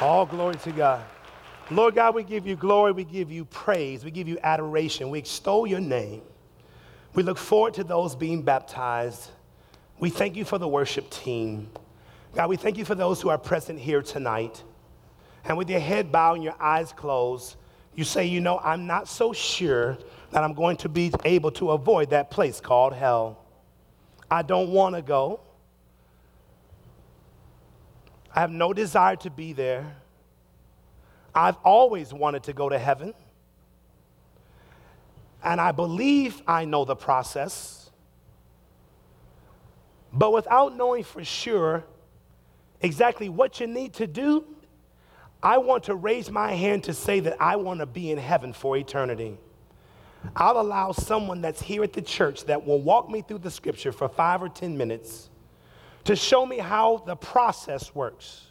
All 0.00 0.24
glory 0.24 0.56
to 0.56 0.72
God. 0.72 1.04
Lord 1.70 1.94
God, 1.94 2.14
we 2.14 2.24
give 2.24 2.46
you 2.46 2.56
glory, 2.56 2.92
we 2.92 3.04
give 3.04 3.30
you 3.30 3.44
praise, 3.44 4.04
we 4.04 4.10
give 4.10 4.26
you 4.26 4.38
adoration, 4.42 5.10
we 5.10 5.18
extol 5.18 5.66
your 5.66 5.80
name. 5.80 6.22
We 7.14 7.22
look 7.22 7.38
forward 7.38 7.74
to 7.74 7.84
those 7.84 8.16
being 8.16 8.42
baptized. 8.42 9.30
We 9.98 10.10
thank 10.10 10.34
you 10.34 10.44
for 10.44 10.58
the 10.58 10.66
worship 10.66 11.10
team. 11.10 11.68
God, 12.34 12.48
we 12.48 12.56
thank 12.56 12.78
you 12.78 12.84
for 12.84 12.94
those 12.94 13.20
who 13.20 13.28
are 13.28 13.38
present 13.38 13.78
here 13.78 14.02
tonight. 14.02 14.62
And 15.44 15.58
with 15.58 15.68
your 15.68 15.80
head 15.80 16.10
bowed 16.10 16.34
and 16.34 16.44
your 16.44 16.60
eyes 16.60 16.92
closed, 16.92 17.56
you 17.94 18.04
say, 18.04 18.24
You 18.24 18.40
know, 18.40 18.58
I'm 18.58 18.86
not 18.86 19.08
so 19.08 19.32
sure 19.32 19.98
that 20.30 20.42
I'm 20.42 20.54
going 20.54 20.76
to 20.78 20.88
be 20.88 21.12
able 21.24 21.50
to 21.52 21.72
avoid 21.72 22.10
that 22.10 22.30
place 22.30 22.60
called 22.60 22.94
hell. 22.94 23.44
I 24.30 24.42
don't 24.42 24.70
want 24.70 24.94
to 24.94 25.02
go. 25.02 25.40
I 28.34 28.40
have 28.40 28.50
no 28.50 28.72
desire 28.72 29.16
to 29.16 29.30
be 29.30 29.52
there. 29.52 29.96
I've 31.34 31.56
always 31.64 32.12
wanted 32.12 32.44
to 32.44 32.52
go 32.52 32.68
to 32.68 32.78
heaven. 32.78 33.14
And 35.42 35.60
I 35.60 35.72
believe 35.72 36.42
I 36.46 36.64
know 36.64 36.84
the 36.84 36.96
process. 36.96 37.90
But 40.12 40.32
without 40.32 40.76
knowing 40.76 41.04
for 41.04 41.24
sure 41.24 41.84
exactly 42.80 43.28
what 43.28 43.60
you 43.60 43.66
need 43.66 43.94
to 43.94 44.06
do, 44.06 44.44
I 45.42 45.58
want 45.58 45.84
to 45.84 45.94
raise 45.94 46.30
my 46.30 46.52
hand 46.52 46.84
to 46.84 46.94
say 46.94 47.20
that 47.20 47.40
I 47.40 47.56
want 47.56 47.80
to 47.80 47.86
be 47.86 48.10
in 48.10 48.18
heaven 48.18 48.52
for 48.52 48.76
eternity. 48.76 49.38
I'll 50.36 50.60
allow 50.60 50.92
someone 50.92 51.40
that's 51.40 51.62
here 51.62 51.82
at 51.82 51.94
the 51.94 52.02
church 52.02 52.44
that 52.44 52.66
will 52.66 52.80
walk 52.80 53.08
me 53.08 53.22
through 53.22 53.38
the 53.38 53.50
scripture 53.50 53.92
for 53.92 54.08
five 54.08 54.42
or 54.42 54.50
10 54.50 54.76
minutes 54.76 55.29
to 56.04 56.16
show 56.16 56.44
me 56.46 56.58
how 56.58 57.02
the 57.06 57.16
process 57.16 57.94
works. 57.94 58.46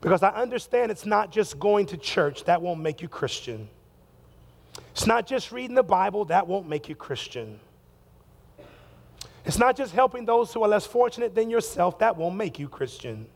Because 0.00 0.22
I 0.22 0.30
understand 0.30 0.90
it's 0.90 1.06
not 1.06 1.30
just 1.30 1.58
going 1.58 1.86
to 1.86 1.96
church, 1.96 2.44
that 2.44 2.60
won't 2.60 2.80
make 2.80 3.02
you 3.02 3.08
Christian. 3.08 3.68
It's 4.90 5.06
not 5.06 5.26
just 5.26 5.52
reading 5.52 5.76
the 5.76 5.82
Bible, 5.82 6.24
that 6.26 6.46
won't 6.46 6.68
make 6.68 6.88
you 6.88 6.94
Christian. 6.94 7.60
It's 9.44 9.58
not 9.58 9.76
just 9.76 9.92
helping 9.92 10.24
those 10.24 10.52
who 10.52 10.62
are 10.62 10.68
less 10.68 10.86
fortunate 10.86 11.34
than 11.34 11.50
yourself, 11.50 11.98
that 12.00 12.16
won't 12.16 12.36
make 12.36 12.58
you 12.58 12.68
Christian. 12.68 13.26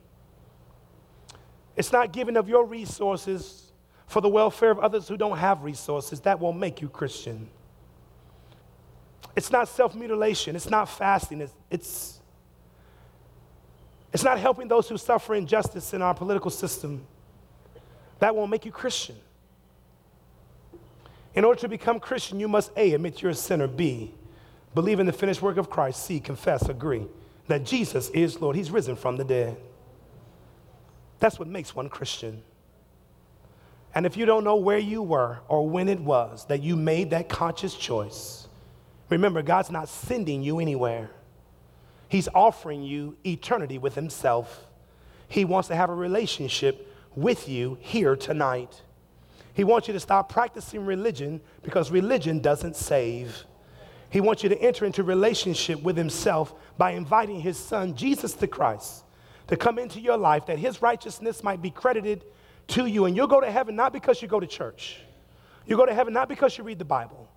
It's 1.76 1.92
not 1.92 2.12
giving 2.12 2.36
of 2.36 2.48
your 2.48 2.64
resources 2.64 3.72
for 4.06 4.20
the 4.20 4.28
welfare 4.28 4.70
of 4.70 4.78
others 4.78 5.08
who 5.08 5.16
don't 5.16 5.36
have 5.36 5.62
resources. 5.62 6.20
That 6.20 6.40
won't 6.40 6.58
make 6.58 6.80
you 6.80 6.88
Christian. 6.88 7.48
It's 9.34 9.50
not 9.50 9.68
self 9.68 9.94
mutilation. 9.94 10.56
It's 10.56 10.70
not 10.70 10.88
fasting. 10.88 11.42
It's, 11.42 11.52
it's, 11.70 12.15
it's 14.16 14.24
not 14.24 14.38
helping 14.38 14.66
those 14.66 14.88
who 14.88 14.96
suffer 14.96 15.34
injustice 15.34 15.92
in 15.92 16.00
our 16.00 16.14
political 16.14 16.50
system. 16.50 17.06
That 18.18 18.34
won't 18.34 18.50
make 18.50 18.64
you 18.64 18.72
Christian. 18.72 19.14
In 21.34 21.44
order 21.44 21.60
to 21.60 21.68
become 21.68 22.00
Christian, 22.00 22.40
you 22.40 22.48
must 22.48 22.70
A, 22.78 22.94
admit 22.94 23.20
you're 23.20 23.32
a 23.32 23.34
sinner, 23.34 23.66
B, 23.66 24.14
believe 24.74 25.00
in 25.00 25.04
the 25.04 25.12
finished 25.12 25.42
work 25.42 25.58
of 25.58 25.68
Christ, 25.68 26.06
C, 26.06 26.18
confess, 26.18 26.66
agree 26.70 27.04
that 27.48 27.66
Jesus 27.66 28.08
is 28.08 28.40
Lord. 28.40 28.56
He's 28.56 28.70
risen 28.70 28.96
from 28.96 29.18
the 29.18 29.24
dead. 29.24 29.58
That's 31.18 31.38
what 31.38 31.46
makes 31.46 31.76
one 31.76 31.90
Christian. 31.90 32.42
And 33.94 34.06
if 34.06 34.16
you 34.16 34.24
don't 34.24 34.44
know 34.44 34.56
where 34.56 34.78
you 34.78 35.02
were 35.02 35.40
or 35.46 35.68
when 35.68 35.90
it 35.90 36.00
was 36.00 36.46
that 36.46 36.62
you 36.62 36.74
made 36.74 37.10
that 37.10 37.28
conscious 37.28 37.74
choice, 37.74 38.48
remember, 39.10 39.42
God's 39.42 39.70
not 39.70 39.90
sending 39.90 40.42
you 40.42 40.58
anywhere. 40.58 41.10
He's 42.08 42.28
offering 42.34 42.82
you 42.82 43.16
eternity 43.24 43.78
with 43.78 43.94
Himself. 43.94 44.64
He 45.28 45.44
wants 45.44 45.68
to 45.68 45.76
have 45.76 45.90
a 45.90 45.94
relationship 45.94 46.92
with 47.14 47.48
you 47.48 47.78
here 47.80 48.16
tonight. 48.16 48.82
He 49.54 49.64
wants 49.64 49.88
you 49.88 49.94
to 49.94 50.00
stop 50.00 50.30
practicing 50.30 50.84
religion 50.84 51.40
because 51.62 51.90
religion 51.90 52.40
doesn't 52.40 52.76
save. 52.76 53.44
He 54.10 54.20
wants 54.20 54.42
you 54.42 54.48
to 54.50 54.60
enter 54.60 54.84
into 54.84 55.02
relationship 55.02 55.82
with 55.82 55.96
Himself 55.96 56.54
by 56.78 56.92
inviting 56.92 57.40
His 57.40 57.58
Son, 57.58 57.96
Jesus 57.96 58.34
the 58.34 58.46
Christ, 58.46 59.04
to 59.48 59.56
come 59.56 59.78
into 59.78 60.00
your 60.00 60.16
life 60.16 60.46
that 60.46 60.58
his 60.58 60.82
righteousness 60.82 61.42
might 61.42 61.62
be 61.62 61.70
credited 61.70 62.24
to 62.68 62.86
you. 62.86 63.04
And 63.04 63.16
you'll 63.16 63.26
go 63.26 63.40
to 63.40 63.50
heaven 63.50 63.76
not 63.76 63.92
because 63.92 64.20
you 64.20 64.28
go 64.28 64.40
to 64.40 64.46
church. 64.46 65.00
You 65.66 65.76
go 65.76 65.86
to 65.86 65.94
heaven 65.94 66.12
not 66.12 66.28
because 66.28 66.56
you 66.58 66.64
read 66.64 66.78
the 66.78 66.84
Bible. 66.84 67.28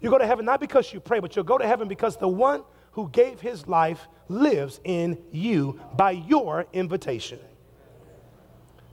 You 0.00 0.10
go 0.10 0.18
to 0.18 0.26
heaven 0.26 0.44
not 0.44 0.60
because 0.60 0.92
you 0.92 1.00
pray, 1.00 1.20
but 1.20 1.34
you'll 1.34 1.44
go 1.44 1.58
to 1.58 1.66
heaven 1.66 1.88
because 1.88 2.16
the 2.16 2.28
one 2.28 2.62
who 2.92 3.08
gave 3.10 3.40
his 3.40 3.66
life 3.66 4.08
lives 4.28 4.80
in 4.84 5.18
you 5.32 5.80
by 5.96 6.12
your 6.12 6.66
invitation. 6.72 7.38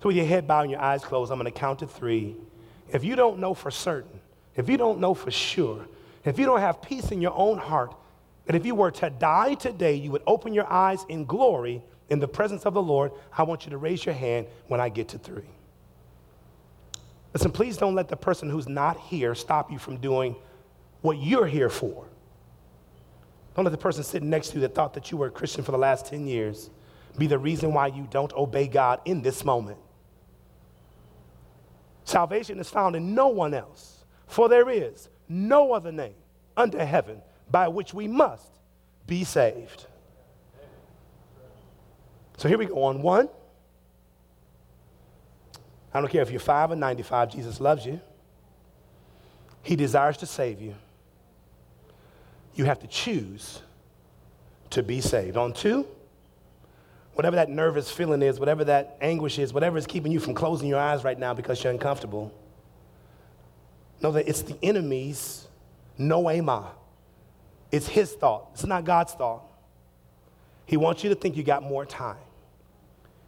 So, 0.01 0.09
with 0.09 0.17
your 0.17 0.25
head 0.25 0.47
bowed 0.47 0.61
and 0.61 0.71
your 0.71 0.81
eyes 0.81 1.03
closed, 1.03 1.31
I'm 1.31 1.39
going 1.39 1.51
to 1.51 1.57
count 1.57 1.79
to 1.79 1.87
three. 1.87 2.35
If 2.91 3.03
you 3.03 3.15
don't 3.15 3.39
know 3.39 3.53
for 3.53 3.71
certain, 3.71 4.19
if 4.55 4.69
you 4.69 4.77
don't 4.77 4.99
know 4.99 5.13
for 5.13 5.31
sure, 5.31 5.87
if 6.25 6.37
you 6.37 6.45
don't 6.45 6.59
have 6.59 6.81
peace 6.81 7.11
in 7.11 7.21
your 7.21 7.33
own 7.33 7.57
heart, 7.57 7.95
that 8.45 8.55
if 8.55 8.65
you 8.65 8.75
were 8.75 8.91
to 8.91 9.09
die 9.09 9.55
today, 9.55 9.95
you 9.95 10.11
would 10.11 10.23
open 10.27 10.53
your 10.53 10.71
eyes 10.71 11.05
in 11.09 11.25
glory 11.25 11.81
in 12.09 12.19
the 12.19 12.27
presence 12.27 12.65
of 12.65 12.73
the 12.73 12.81
Lord, 12.81 13.11
I 13.35 13.43
want 13.43 13.65
you 13.65 13.71
to 13.71 13.77
raise 13.77 14.05
your 14.05 14.13
hand 14.13 14.47
when 14.67 14.79
I 14.79 14.89
get 14.89 15.07
to 15.09 15.17
three. 15.17 15.49
Listen, 17.33 17.51
please 17.51 17.77
don't 17.77 17.95
let 17.95 18.07
the 18.07 18.15
person 18.15 18.49
who's 18.49 18.67
not 18.67 18.99
here 18.99 19.33
stop 19.33 19.71
you 19.71 19.79
from 19.79 19.97
doing 19.97 20.35
what 21.01 21.17
you're 21.17 21.47
here 21.47 21.69
for. 21.69 22.05
Don't 23.55 23.65
let 23.65 23.71
the 23.71 23.77
person 23.77 24.03
sitting 24.03 24.29
next 24.29 24.49
to 24.49 24.55
you 24.55 24.61
that 24.61 24.73
thought 24.73 24.93
that 24.93 25.11
you 25.11 25.17
were 25.17 25.27
a 25.27 25.31
Christian 25.31 25.63
for 25.63 25.71
the 25.71 25.77
last 25.77 26.07
10 26.07 26.27
years 26.27 26.69
be 27.17 27.27
the 27.27 27.37
reason 27.37 27.73
why 27.73 27.87
you 27.87 28.07
don't 28.09 28.33
obey 28.33 28.67
God 28.67 28.99
in 29.05 29.21
this 29.21 29.45
moment. 29.45 29.77
Salvation 32.05 32.59
is 32.59 32.69
found 32.69 32.95
in 32.95 33.13
no 33.13 33.27
one 33.27 33.53
else, 33.53 34.03
for 34.27 34.49
there 34.49 34.69
is 34.69 35.09
no 35.29 35.73
other 35.73 35.91
name 35.91 36.15
under 36.57 36.83
heaven 36.83 37.21
by 37.49 37.67
which 37.67 37.93
we 37.93 38.07
must 38.07 38.59
be 39.05 39.23
saved. 39.23 39.85
So 42.37 42.49
here 42.49 42.57
we 42.57 42.65
go 42.65 42.83
on 42.83 43.01
one. 43.01 43.29
I 45.93 46.01
don't 46.01 46.09
care 46.09 46.23
if 46.23 46.31
you're 46.31 46.39
five 46.39 46.71
or 46.71 46.75
95, 46.75 47.31
Jesus 47.31 47.61
loves 47.61 47.85
you. 47.85 48.01
He 49.61 49.75
desires 49.75 50.17
to 50.17 50.25
save 50.25 50.59
you. 50.59 50.73
You 52.55 52.65
have 52.65 52.79
to 52.79 52.87
choose 52.87 53.61
to 54.71 54.83
be 54.83 55.01
saved. 55.01 55.37
On 55.37 55.53
two, 55.53 55.85
whatever 57.13 57.35
that 57.35 57.49
nervous 57.49 57.91
feeling 57.91 58.21
is, 58.21 58.39
whatever 58.39 58.63
that 58.65 58.97
anguish 59.01 59.39
is, 59.39 59.53
whatever 59.53 59.77
is 59.77 59.85
keeping 59.85 60.11
you 60.11 60.19
from 60.19 60.33
closing 60.33 60.67
your 60.67 60.79
eyes 60.79 61.03
right 61.03 61.17
now 61.17 61.33
because 61.33 61.63
you're 61.63 61.73
uncomfortable, 61.73 62.33
know 64.01 64.11
that 64.11 64.27
it's 64.27 64.41
the 64.41 64.57
enemy's 64.63 65.47
noema. 65.99 66.67
It's 67.71 67.87
his 67.87 68.11
thought, 68.13 68.49
it's 68.53 68.65
not 68.65 68.83
God's 68.83 69.13
thought. 69.13 69.43
He 70.65 70.77
wants 70.77 71.03
you 71.03 71.09
to 71.09 71.15
think 71.15 71.35
you 71.35 71.43
got 71.43 71.63
more 71.63 71.85
time. 71.85 72.17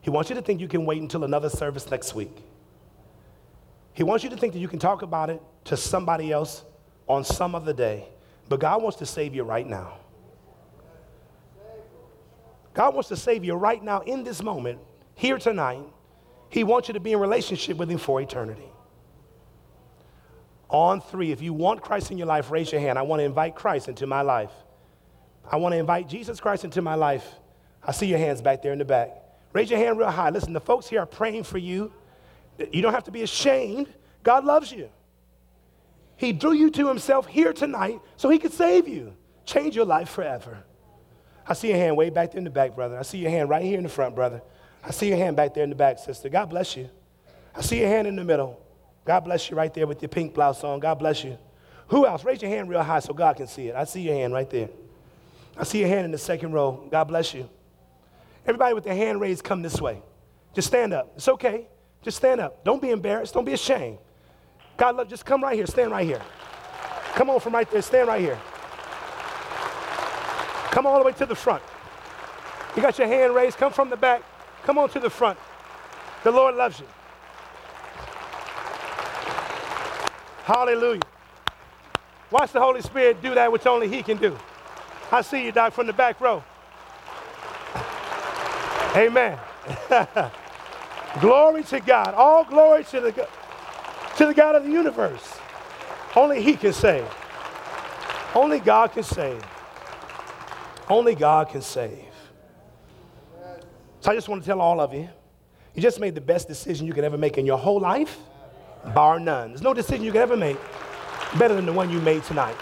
He 0.01 0.09
wants 0.09 0.29
you 0.29 0.35
to 0.35 0.41
think 0.41 0.61
you 0.61 0.67
can 0.67 0.85
wait 0.85 1.01
until 1.01 1.23
another 1.23 1.49
service 1.49 1.89
next 1.89 2.13
week. 2.13 2.35
He 3.93 4.03
wants 4.03 4.23
you 4.23 4.29
to 4.29 4.37
think 4.37 4.53
that 4.53 4.59
you 4.59 4.67
can 4.67 4.79
talk 4.79 5.01
about 5.01 5.29
it 5.29 5.41
to 5.65 5.77
somebody 5.77 6.31
else 6.31 6.63
on 7.07 7.23
some 7.23 7.55
other 7.55 7.73
day. 7.73 8.07
But 8.47 8.59
God 8.59 8.81
wants 8.81 8.97
to 8.99 9.05
save 9.05 9.33
you 9.33 9.43
right 9.43 9.67
now. 9.67 9.97
God 12.73 12.93
wants 12.93 13.09
to 13.09 13.15
save 13.15 13.43
you 13.43 13.55
right 13.55 13.81
now 13.81 14.01
in 14.01 14.23
this 14.23 14.43
moment, 14.43 14.79
here 15.15 15.37
tonight. 15.37 15.83
He 16.49 16.63
wants 16.63 16.89
you 16.89 16.93
to 16.93 16.99
be 16.99 17.13
in 17.13 17.19
relationship 17.19 17.77
with 17.77 17.89
Him 17.89 17.97
for 17.97 18.21
eternity. 18.21 18.69
On 20.69 20.99
three, 20.99 21.31
if 21.31 21.41
you 21.41 21.53
want 21.53 21.81
Christ 21.81 22.11
in 22.11 22.17
your 22.17 22.27
life, 22.27 22.51
raise 22.51 22.71
your 22.71 22.81
hand. 22.81 22.99
I 22.99 23.03
want 23.03 23.21
to 23.21 23.23
invite 23.23 23.55
Christ 23.55 23.87
into 23.87 24.07
my 24.07 24.21
life. 24.21 24.51
I 25.49 25.57
want 25.57 25.73
to 25.73 25.77
invite 25.77 26.09
Jesus 26.09 26.39
Christ 26.39 26.65
into 26.65 26.81
my 26.81 26.95
life. 26.95 27.25
I 27.83 27.91
see 27.91 28.07
your 28.07 28.17
hands 28.17 28.41
back 28.41 28.61
there 28.61 28.73
in 28.73 28.79
the 28.79 28.85
back. 28.85 29.11
Raise 29.53 29.69
your 29.69 29.79
hand 29.79 29.97
real 29.97 30.09
high. 30.09 30.31
Listen, 30.31 30.53
the 30.53 30.59
folks 30.59 30.87
here 30.87 30.99
are 30.99 31.05
praying 31.05 31.43
for 31.43 31.57
you. 31.57 31.93
You 32.71 32.81
don't 32.81 32.93
have 32.93 33.03
to 33.05 33.11
be 33.11 33.21
ashamed. 33.21 33.87
God 34.23 34.43
loves 34.43 34.71
you. 34.71 34.89
He 36.17 36.31
drew 36.31 36.53
you 36.53 36.69
to 36.71 36.87
himself 36.87 37.27
here 37.27 37.53
tonight 37.53 37.99
so 38.15 38.29
he 38.29 38.39
could 38.39 38.53
save 38.53 38.87
you, 38.87 39.13
change 39.45 39.75
your 39.75 39.85
life 39.85 40.09
forever. 40.09 40.63
I 41.47 41.53
see 41.53 41.69
your 41.69 41.77
hand 41.77 41.97
way 41.97 42.09
back 42.09 42.31
there 42.31 42.39
in 42.39 42.43
the 42.43 42.49
back, 42.49 42.75
brother. 42.75 42.97
I 42.97 43.03
see 43.03 43.19
your 43.19 43.29
hand 43.29 43.49
right 43.49 43.63
here 43.63 43.77
in 43.77 43.83
the 43.83 43.89
front, 43.89 44.15
brother. 44.15 44.41
I 44.83 44.91
see 44.91 45.09
your 45.09 45.17
hand 45.17 45.35
back 45.35 45.53
there 45.53 45.63
in 45.63 45.69
the 45.69 45.75
back, 45.75 45.99
sister. 45.99 46.29
God 46.29 46.49
bless 46.49 46.75
you. 46.75 46.89
I 47.55 47.61
see 47.61 47.79
your 47.79 47.89
hand 47.89 48.07
in 48.07 48.15
the 48.15 48.23
middle. 48.23 48.59
God 49.05 49.21
bless 49.21 49.49
you 49.49 49.55
right 49.55 49.73
there 49.73 49.85
with 49.85 50.01
your 50.01 50.09
pink 50.09 50.33
blouse 50.33 50.63
on. 50.63 50.79
God 50.79 50.95
bless 50.95 51.23
you. 51.23 51.37
Who 51.89 52.07
else? 52.07 52.23
Raise 52.23 52.41
your 52.41 52.49
hand 52.49 52.69
real 52.69 52.81
high 52.81 52.99
so 52.99 53.13
God 53.13 53.35
can 53.35 53.47
see 53.47 53.67
it. 53.67 53.75
I 53.75 53.83
see 53.83 54.01
your 54.01 54.15
hand 54.15 54.33
right 54.33 54.49
there. 54.49 54.69
I 55.57 55.63
see 55.63 55.79
your 55.79 55.87
hand 55.87 56.05
in 56.05 56.11
the 56.11 56.17
second 56.17 56.51
row. 56.51 56.87
God 56.91 57.05
bless 57.05 57.33
you. 57.33 57.47
Everybody 58.45 58.73
with 58.73 58.83
their 58.83 58.95
hand 58.95 59.21
raised, 59.21 59.43
come 59.43 59.61
this 59.61 59.79
way. 59.79 60.01
Just 60.53 60.67
stand 60.67 60.93
up. 60.93 61.13
It's 61.15 61.27
okay. 61.27 61.67
Just 62.01 62.17
stand 62.17 62.41
up. 62.41 62.63
Don't 62.63 62.81
be 62.81 62.89
embarrassed. 62.89 63.33
Don't 63.33 63.45
be 63.45 63.53
ashamed. 63.53 63.97
God 64.77 64.97
love, 64.97 65.07
just 65.07 65.25
come 65.25 65.41
right 65.41 65.55
here. 65.55 65.67
Stand 65.67 65.91
right 65.91 66.05
here. 66.05 66.21
Come 67.13 67.29
on 67.29 67.39
from 67.39 67.53
right 67.53 67.69
there. 67.69 67.81
Stand 67.81 68.07
right 68.07 68.21
here. 68.21 68.39
Come 70.71 70.85
all 70.85 70.99
the 70.99 71.05
way 71.05 71.13
to 71.13 71.25
the 71.25 71.35
front. 71.35 71.63
You 72.75 72.81
got 72.81 72.97
your 72.99 73.07
hand 73.07 73.33
raised. 73.33 73.57
Come 73.57 73.71
from 73.71 73.89
the 73.89 73.95
back. 73.97 74.21
Come 74.63 74.77
on 74.77 74.89
to 74.89 74.99
the 74.99 75.09
front. 75.09 75.39
The 76.23 76.31
Lord 76.31 76.55
loves 76.55 76.79
you. 76.79 76.87
Hallelujah. 80.43 81.01
Watch 82.31 82.51
the 82.51 82.59
Holy 82.59 82.81
Spirit 82.81 83.21
do 83.21 83.33
that 83.35 83.51
which 83.51 83.65
only 83.65 83.87
He 83.87 84.03
can 84.03 84.17
do. 84.17 84.37
I 85.11 85.21
see 85.21 85.45
you, 85.45 85.51
Doc, 85.51 85.73
from 85.73 85.87
the 85.87 85.93
back 85.93 86.19
row. 86.19 86.43
Amen. 88.95 89.37
glory 91.21 91.63
to 91.63 91.79
God. 91.79 92.13
All 92.13 92.43
glory 92.43 92.83
to 92.85 92.99
the, 93.01 93.27
to 94.17 94.25
the 94.25 94.33
God 94.33 94.55
of 94.55 94.63
the 94.63 94.71
universe. 94.71 95.37
Only 96.15 96.41
He 96.41 96.55
can 96.55 96.73
save. 96.73 97.07
Only 98.33 98.59
God 98.59 98.91
can 98.91 99.03
save. 99.03 99.43
Only 100.89 101.15
God 101.15 101.49
can 101.49 101.61
save. 101.61 102.05
So 104.01 104.11
I 104.11 104.15
just 104.15 104.29
want 104.29 104.43
to 104.43 104.45
tell 104.45 104.61
all 104.61 104.79
of 104.79 104.93
you 104.93 105.09
you 105.75 105.81
just 105.81 105.99
made 105.99 106.15
the 106.15 106.21
best 106.21 106.47
decision 106.47 106.87
you 106.87 106.93
could 106.93 107.03
ever 107.03 107.17
make 107.17 107.37
in 107.37 107.45
your 107.45 107.57
whole 107.57 107.79
life, 107.79 108.17
bar 108.93 109.19
none. 109.19 109.49
There's 109.49 109.61
no 109.61 109.73
decision 109.73 110.05
you 110.05 110.11
could 110.13 110.21
ever 110.21 110.37
make 110.37 110.57
better 111.37 111.53
than 111.53 111.65
the 111.65 111.73
one 111.73 111.89
you 111.89 111.99
made 111.99 112.23
tonight. 112.23 112.55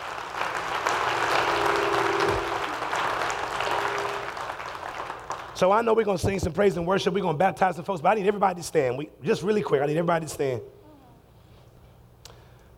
So 5.54 5.72
I 5.72 5.82
know 5.84 5.94
we're 5.94 6.04
going 6.04 6.18
to 6.18 6.24
sing 6.24 6.40
some 6.40 6.54
praise 6.54 6.76
and 6.76 6.88
worship. 6.88 7.14
We're 7.14 7.22
going 7.22 7.36
to 7.36 7.40
baptize 7.40 7.76
some 7.76 7.86
folks, 7.86 8.02
but 8.02 8.10
I 8.10 8.16
need 8.16 8.28
everybody 8.28 8.60
to 8.60 8.64
stand. 8.64 8.98
We, 8.98 9.10
just 9.24 9.44
really 9.44 9.62
quick, 9.62 9.82
I 9.82 9.86
need 9.86 9.98
everybody 9.98 10.26
to 10.26 10.32
stand. 10.32 10.62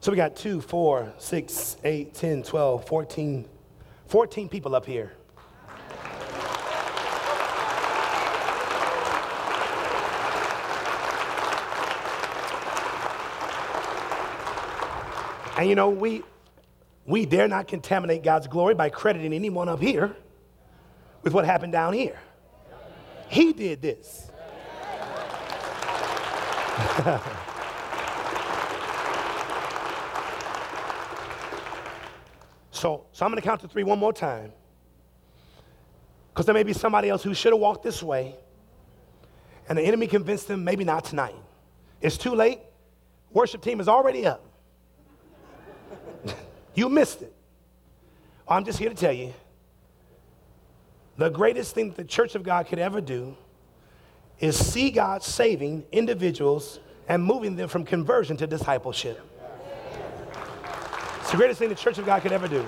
So 0.06 0.12
we 0.12 0.18
got 0.18 0.36
2, 0.36 0.62
4, 0.62 1.14
6, 1.18 1.78
8, 1.84 2.14
10, 2.14 2.43
12, 2.43 2.88
14, 2.88 3.49
14 4.06 4.49
people 4.49 4.76
up 4.76 4.86
here. 4.86 5.14
And 15.58 15.68
you 15.68 15.74
know, 15.74 15.89
we, 15.89 16.22
we 17.08 17.26
dare 17.26 17.47
not 17.47 17.68
contaminate 17.68 18.22
God's 18.22 18.45
glory 18.45 18.76
by 18.76 18.89
crediting 18.89 19.34
anyone 19.34 19.68
up 19.68 19.82
here 19.82 20.16
with 21.24 21.34
what 21.34 21.45
happened 21.45 21.72
down 21.72 21.93
here. 21.93 22.20
He 23.28 23.53
did 23.53 23.82
this. 23.82 24.30
so, 32.76 33.05
so 33.11 33.26
I'm 33.26 33.32
going 33.32 33.41
to 33.41 33.47
count 33.47 33.61
to 33.61 33.67
three 33.67 33.84
one 33.84 33.99
more 33.99 34.13
time. 34.13 34.51
Because 36.34 36.45
there 36.45 36.53
may 36.53 36.63
be 36.63 36.73
somebody 36.73 37.09
else 37.09 37.23
who 37.23 37.34
should 37.34 37.53
have 37.53 37.59
walked 37.59 37.84
this 37.84 38.03
way, 38.03 38.36
and 39.69 39.78
the 39.78 39.84
enemy 39.84 40.07
convinced 40.07 40.47
them 40.47 40.63
maybe 40.63 40.84
not 40.84 41.05
tonight. 41.05 41.36
It's 42.01 42.17
too 42.17 42.36
late. 42.36 42.59
Worship 43.32 43.61
team 43.61 43.80
is 43.80 43.88
already 43.88 44.26
up. 44.26 44.43
you 46.76 46.89
missed 46.89 47.21
it. 47.21 47.34
I'm 48.47 48.65
just 48.65 48.78
here 48.78 48.89
to 48.89 48.95
tell 48.95 49.13
you 49.13 49.34
the 51.17 51.30
greatest 51.30 51.73
thing 51.73 51.88
that 51.89 51.97
the 51.97 52.03
church 52.03 52.36
of 52.36 52.43
God 52.43 52.67
could 52.67 52.80
ever 52.80 52.99
do 53.01 53.36
is 54.39 54.57
see 54.57 54.91
God 54.91 55.23
saving 55.23 55.86
individuals 55.91 56.80
and 57.07 57.23
moving 57.23 57.55
them 57.55 57.69
from 57.69 57.86
conversion 57.86 58.36
to 58.38 58.47
discipleship. 58.47 59.21
It's 61.26 61.32
the 61.32 61.38
greatest 61.38 61.57
thing 61.57 61.69
the 61.69 61.76
church 61.76 61.97
of 61.97 62.05
God 62.05 62.21
could 62.21 62.32
ever 62.32 62.47
do. 62.47 62.63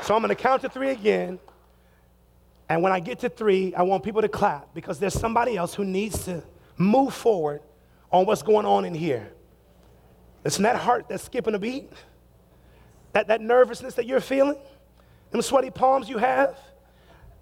So 0.00 0.14
I'm 0.14 0.22
going 0.22 0.30
to 0.30 0.34
count 0.34 0.62
to 0.62 0.70
three 0.70 0.88
again. 0.88 1.38
And 2.70 2.82
when 2.82 2.92
I 2.92 3.00
get 3.00 3.18
to 3.18 3.28
three, 3.28 3.74
I 3.74 3.82
want 3.82 4.04
people 4.04 4.22
to 4.22 4.28
clap 4.30 4.72
because 4.72 4.98
there's 4.98 5.12
somebody 5.12 5.54
else 5.54 5.74
who 5.74 5.84
needs 5.84 6.24
to 6.24 6.42
move 6.78 7.12
forward 7.12 7.60
on 8.10 8.24
what's 8.24 8.42
going 8.42 8.64
on 8.64 8.86
in 8.86 8.94
here. 8.94 9.30
Listen, 10.44 10.62
that 10.62 10.76
heart 10.76 11.10
that's 11.10 11.24
skipping 11.24 11.54
a 11.54 11.58
beat, 11.58 11.92
that, 13.12 13.28
that 13.28 13.42
nervousness 13.42 13.92
that 13.96 14.06
you're 14.06 14.18
feeling, 14.18 14.56
them 15.30 15.42
sweaty 15.42 15.68
palms 15.68 16.08
you 16.08 16.16
have, 16.16 16.58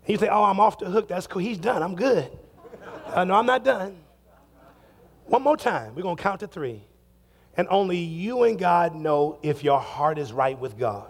and 0.03 0.09
you 0.09 0.17
say, 0.17 0.27
Oh, 0.29 0.43
I'm 0.43 0.59
off 0.59 0.81
the 0.81 0.87
hook. 0.87 1.07
That's 1.07 1.29
cool. 1.29 1.41
He's 1.41 1.59
done. 1.59 1.85
I'm 1.85 1.95
good. 1.95 2.29
Uh, 3.07 3.23
no, 3.23 3.35
I'm 3.35 3.47
not 3.47 3.63
done. 3.63 3.97
One 5.27 5.43
more 5.43 5.57
time. 5.57 5.95
We're 5.95 6.03
going 6.03 6.17
to 6.17 6.23
count 6.23 6.41
to 6.41 6.49
three. 6.49 6.83
And 7.57 7.69
only 7.71 7.99
you 7.99 8.43
and 8.43 8.59
God 8.59 8.95
know 8.95 9.39
if 9.43 9.63
your 9.63 9.79
heart 9.79 10.19
is 10.19 10.33
right 10.33 10.59
with 10.59 10.79
God. 10.79 11.07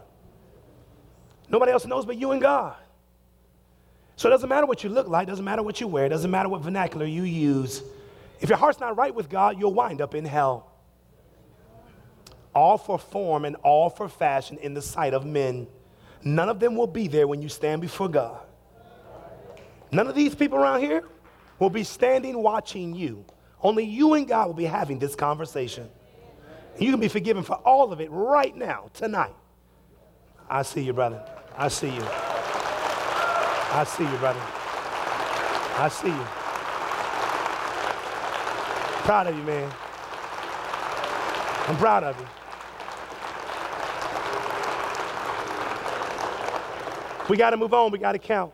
Nobody 1.48 1.72
else 1.72 1.86
knows 1.86 2.04
but 2.04 2.16
you 2.16 2.32
and 2.32 2.40
God. 2.40 2.76
So 4.16 4.28
it 4.28 4.30
doesn't 4.30 4.48
matter 4.48 4.66
what 4.66 4.84
you 4.84 4.90
look 4.90 5.08
like, 5.08 5.26
doesn't 5.26 5.44
matter 5.44 5.62
what 5.62 5.80
you 5.80 5.88
wear, 5.88 6.08
doesn't 6.08 6.30
matter 6.30 6.48
what 6.48 6.60
vernacular 6.60 7.06
you 7.06 7.22
use. 7.22 7.82
If 8.40 8.48
your 8.48 8.58
heart's 8.58 8.80
not 8.80 8.96
right 8.96 9.14
with 9.14 9.28
God, 9.28 9.58
you'll 9.58 9.74
wind 9.74 10.00
up 10.00 10.14
in 10.14 10.24
hell. 10.24 10.70
All 12.54 12.78
for 12.78 12.98
form 12.98 13.44
and 13.44 13.56
all 13.56 13.90
for 13.90 14.08
fashion 14.08 14.58
in 14.58 14.74
the 14.74 14.82
sight 14.82 15.14
of 15.14 15.24
men. 15.26 15.66
None 16.22 16.48
of 16.48 16.60
them 16.60 16.76
will 16.76 16.86
be 16.86 17.08
there 17.08 17.26
when 17.26 17.42
you 17.42 17.48
stand 17.48 17.80
before 17.80 18.08
God. 18.08 18.38
None 19.90 20.06
of 20.06 20.14
these 20.14 20.34
people 20.34 20.58
around 20.58 20.80
here 20.80 21.04
will 21.58 21.70
be 21.70 21.84
standing 21.84 22.42
watching 22.42 22.94
you. 22.94 23.24
Only 23.60 23.84
you 23.84 24.14
and 24.14 24.26
God 24.26 24.46
will 24.46 24.54
be 24.54 24.64
having 24.64 24.98
this 24.98 25.14
conversation. 25.14 25.88
You 26.78 26.90
can 26.90 27.00
be 27.00 27.08
forgiven 27.08 27.42
for 27.42 27.54
all 27.54 27.92
of 27.92 28.00
it 28.00 28.10
right 28.10 28.56
now, 28.56 28.90
tonight. 28.94 29.34
I 30.48 30.62
see 30.62 30.82
you, 30.82 30.92
brother. 30.92 31.24
I 31.56 31.68
see 31.68 31.86
you. 31.86 32.02
I 32.02 33.84
see 33.86 34.02
you, 34.02 34.16
brother. 34.18 34.40
I 35.76 35.88
see 35.88 36.08
you. 36.08 36.24
Proud 39.04 39.26
of 39.28 39.36
you, 39.36 39.42
man. 39.44 39.72
I'm 41.68 41.76
proud 41.76 42.04
of 42.04 42.18
you. 42.18 42.26
We 47.28 47.36
got 47.36 47.50
to 47.50 47.56
move 47.56 47.72
on. 47.72 47.90
We 47.90 47.98
got 47.98 48.12
to 48.12 48.18
count. 48.18 48.52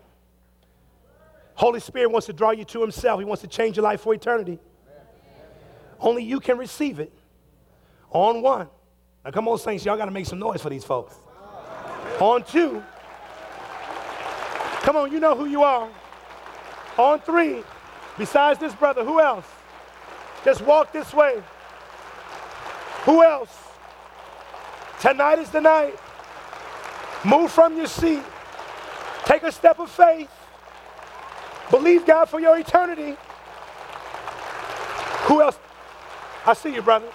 Holy 1.55 1.81
Spirit 1.81 2.11
wants 2.11 2.27
to 2.27 2.33
draw 2.33 2.53
you 2.53 2.65
to 2.67 2.81
Himself. 2.81 3.21
He 3.21 3.25
wants 3.25 3.43
to 3.43 3.49
change 3.49 3.77
your 3.77 3.85
life 3.85 4.01
for 4.01 4.15
eternity. 4.15 4.59
Only 5.99 6.23
you 6.23 6.41
can 6.41 6.57
receive 6.57 7.01
it 7.01 7.13
on 8.11 8.43
one. 8.43 8.69
Now, 9.25 9.31
come 9.31 9.49
on, 9.49 9.59
saints. 9.59 9.85
Y'all 9.85 9.97
got 9.97 10.07
to 10.07 10.11
make 10.11 10.27
some 10.27 10.39
noise 10.39 10.63
for 10.63 10.71
these 10.71 10.85
folks. 10.85 11.15
On 12.21 12.43
two. 12.43 12.83
Come 14.83 14.97
on, 14.97 15.13
you 15.13 15.21
know 15.21 15.35
who 15.35 15.47
you 15.47 15.63
are. 15.63 15.89
On 16.99 17.21
three. 17.21 17.63
Besides 18.19 18.59
this 18.59 18.75
brother, 18.75 19.05
who 19.05 19.21
else? 19.21 19.47
Just 20.45 20.63
walk 20.63 20.93
this 20.93 21.13
way. 21.13 21.43
Who 23.05 23.23
else? 23.23 23.57
Tonight 25.01 25.39
is 25.39 25.51
the 25.51 25.61
night. 25.61 25.99
Move 27.25 27.51
from 27.51 27.77
your 27.77 27.87
seat. 27.87 28.23
Take 29.25 29.43
a 29.43 29.53
step 29.53 29.79
of 29.79 29.91
faith. 29.91 30.31
Believe 31.71 32.05
God 32.05 32.27
for 32.27 32.41
your 32.41 32.59
eternity. 32.59 33.17
Who 35.25 35.41
else? 35.41 35.59
I 36.47 36.55
see 36.55 36.75
you, 36.75 36.83
brother. 36.83 37.07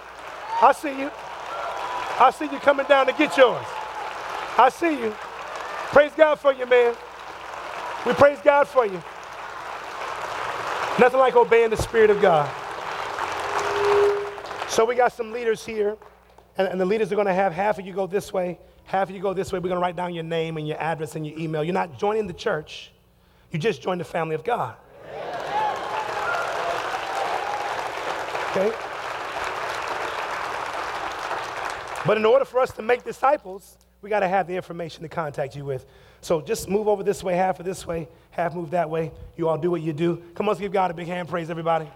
I 0.62 0.72
see 0.72 0.98
you. 1.00 1.10
I 2.18 2.30
see 2.30 2.46
you 2.46 2.58
coming 2.58 2.86
down 2.86 3.06
to 3.06 3.12
get 3.12 3.36
yours. 3.36 3.64
I 4.56 4.70
see 4.70 4.98
you. 4.98 5.10
Praise 5.92 6.12
God 6.16 6.36
for 6.36 6.52
you, 6.52 6.64
man. 6.64 6.94
We 8.06 8.14
praise 8.14 8.38
God 8.42 8.66
for 8.66 8.86
you. 8.86 9.02
Nothing 10.98 11.20
like 11.20 11.36
obeying 11.36 11.70
the 11.70 11.76
Spirit 11.76 12.08
of 12.08 12.22
God. 12.22 12.48
So 14.70 14.84
we 14.86 14.94
got 14.94 15.12
some 15.12 15.30
leaders 15.30 15.64
here, 15.64 15.98
and, 16.56 16.66
and 16.68 16.80
the 16.80 16.86
leaders 16.86 17.12
are 17.12 17.16
going 17.16 17.26
to 17.26 17.34
have 17.34 17.52
half 17.52 17.78
of 17.78 17.86
you 17.86 17.92
go 17.92 18.06
this 18.06 18.32
way, 18.32 18.58
half 18.84 19.10
of 19.10 19.14
you 19.14 19.20
go 19.20 19.34
this 19.34 19.52
way. 19.52 19.58
We're 19.58 19.68
going 19.68 19.80
to 19.80 19.82
write 19.82 19.96
down 19.96 20.14
your 20.14 20.24
name 20.24 20.56
and 20.56 20.66
your 20.66 20.78
address 20.78 21.16
and 21.16 21.26
your 21.26 21.38
email. 21.38 21.62
You're 21.62 21.74
not 21.74 21.98
joining 21.98 22.26
the 22.26 22.32
church, 22.32 22.92
you 23.50 23.58
just 23.58 23.82
joined 23.82 24.00
the 24.00 24.04
family 24.04 24.34
of 24.34 24.42
God. 24.42 24.74
Okay? 28.50 28.72
But 32.06 32.16
in 32.16 32.24
order 32.24 32.44
for 32.44 32.60
us 32.60 32.70
to 32.72 32.82
make 32.82 33.04
disciples, 33.04 33.76
we 34.00 34.10
got 34.10 34.20
to 34.20 34.28
have 34.28 34.46
the 34.46 34.54
information 34.54 35.02
to 35.02 35.08
contact 35.08 35.56
you 35.56 35.64
with. 35.64 35.84
So 36.20 36.40
just 36.40 36.68
move 36.68 36.88
over 36.88 37.02
this 37.02 37.22
way, 37.22 37.34
half 37.34 37.58
of 37.58 37.66
this 37.66 37.86
way, 37.86 38.08
half 38.30 38.54
move 38.54 38.70
that 38.70 38.88
way. 38.88 39.12
You 39.36 39.48
all 39.48 39.58
do 39.58 39.70
what 39.70 39.82
you 39.82 39.92
do. 39.92 40.22
Come 40.34 40.46
on, 40.46 40.48
let's 40.48 40.60
give 40.60 40.72
God 40.72 40.90
a 40.90 40.94
big 40.94 41.08
hand 41.08 41.28
praise, 41.28 41.50
everybody. 41.50 41.88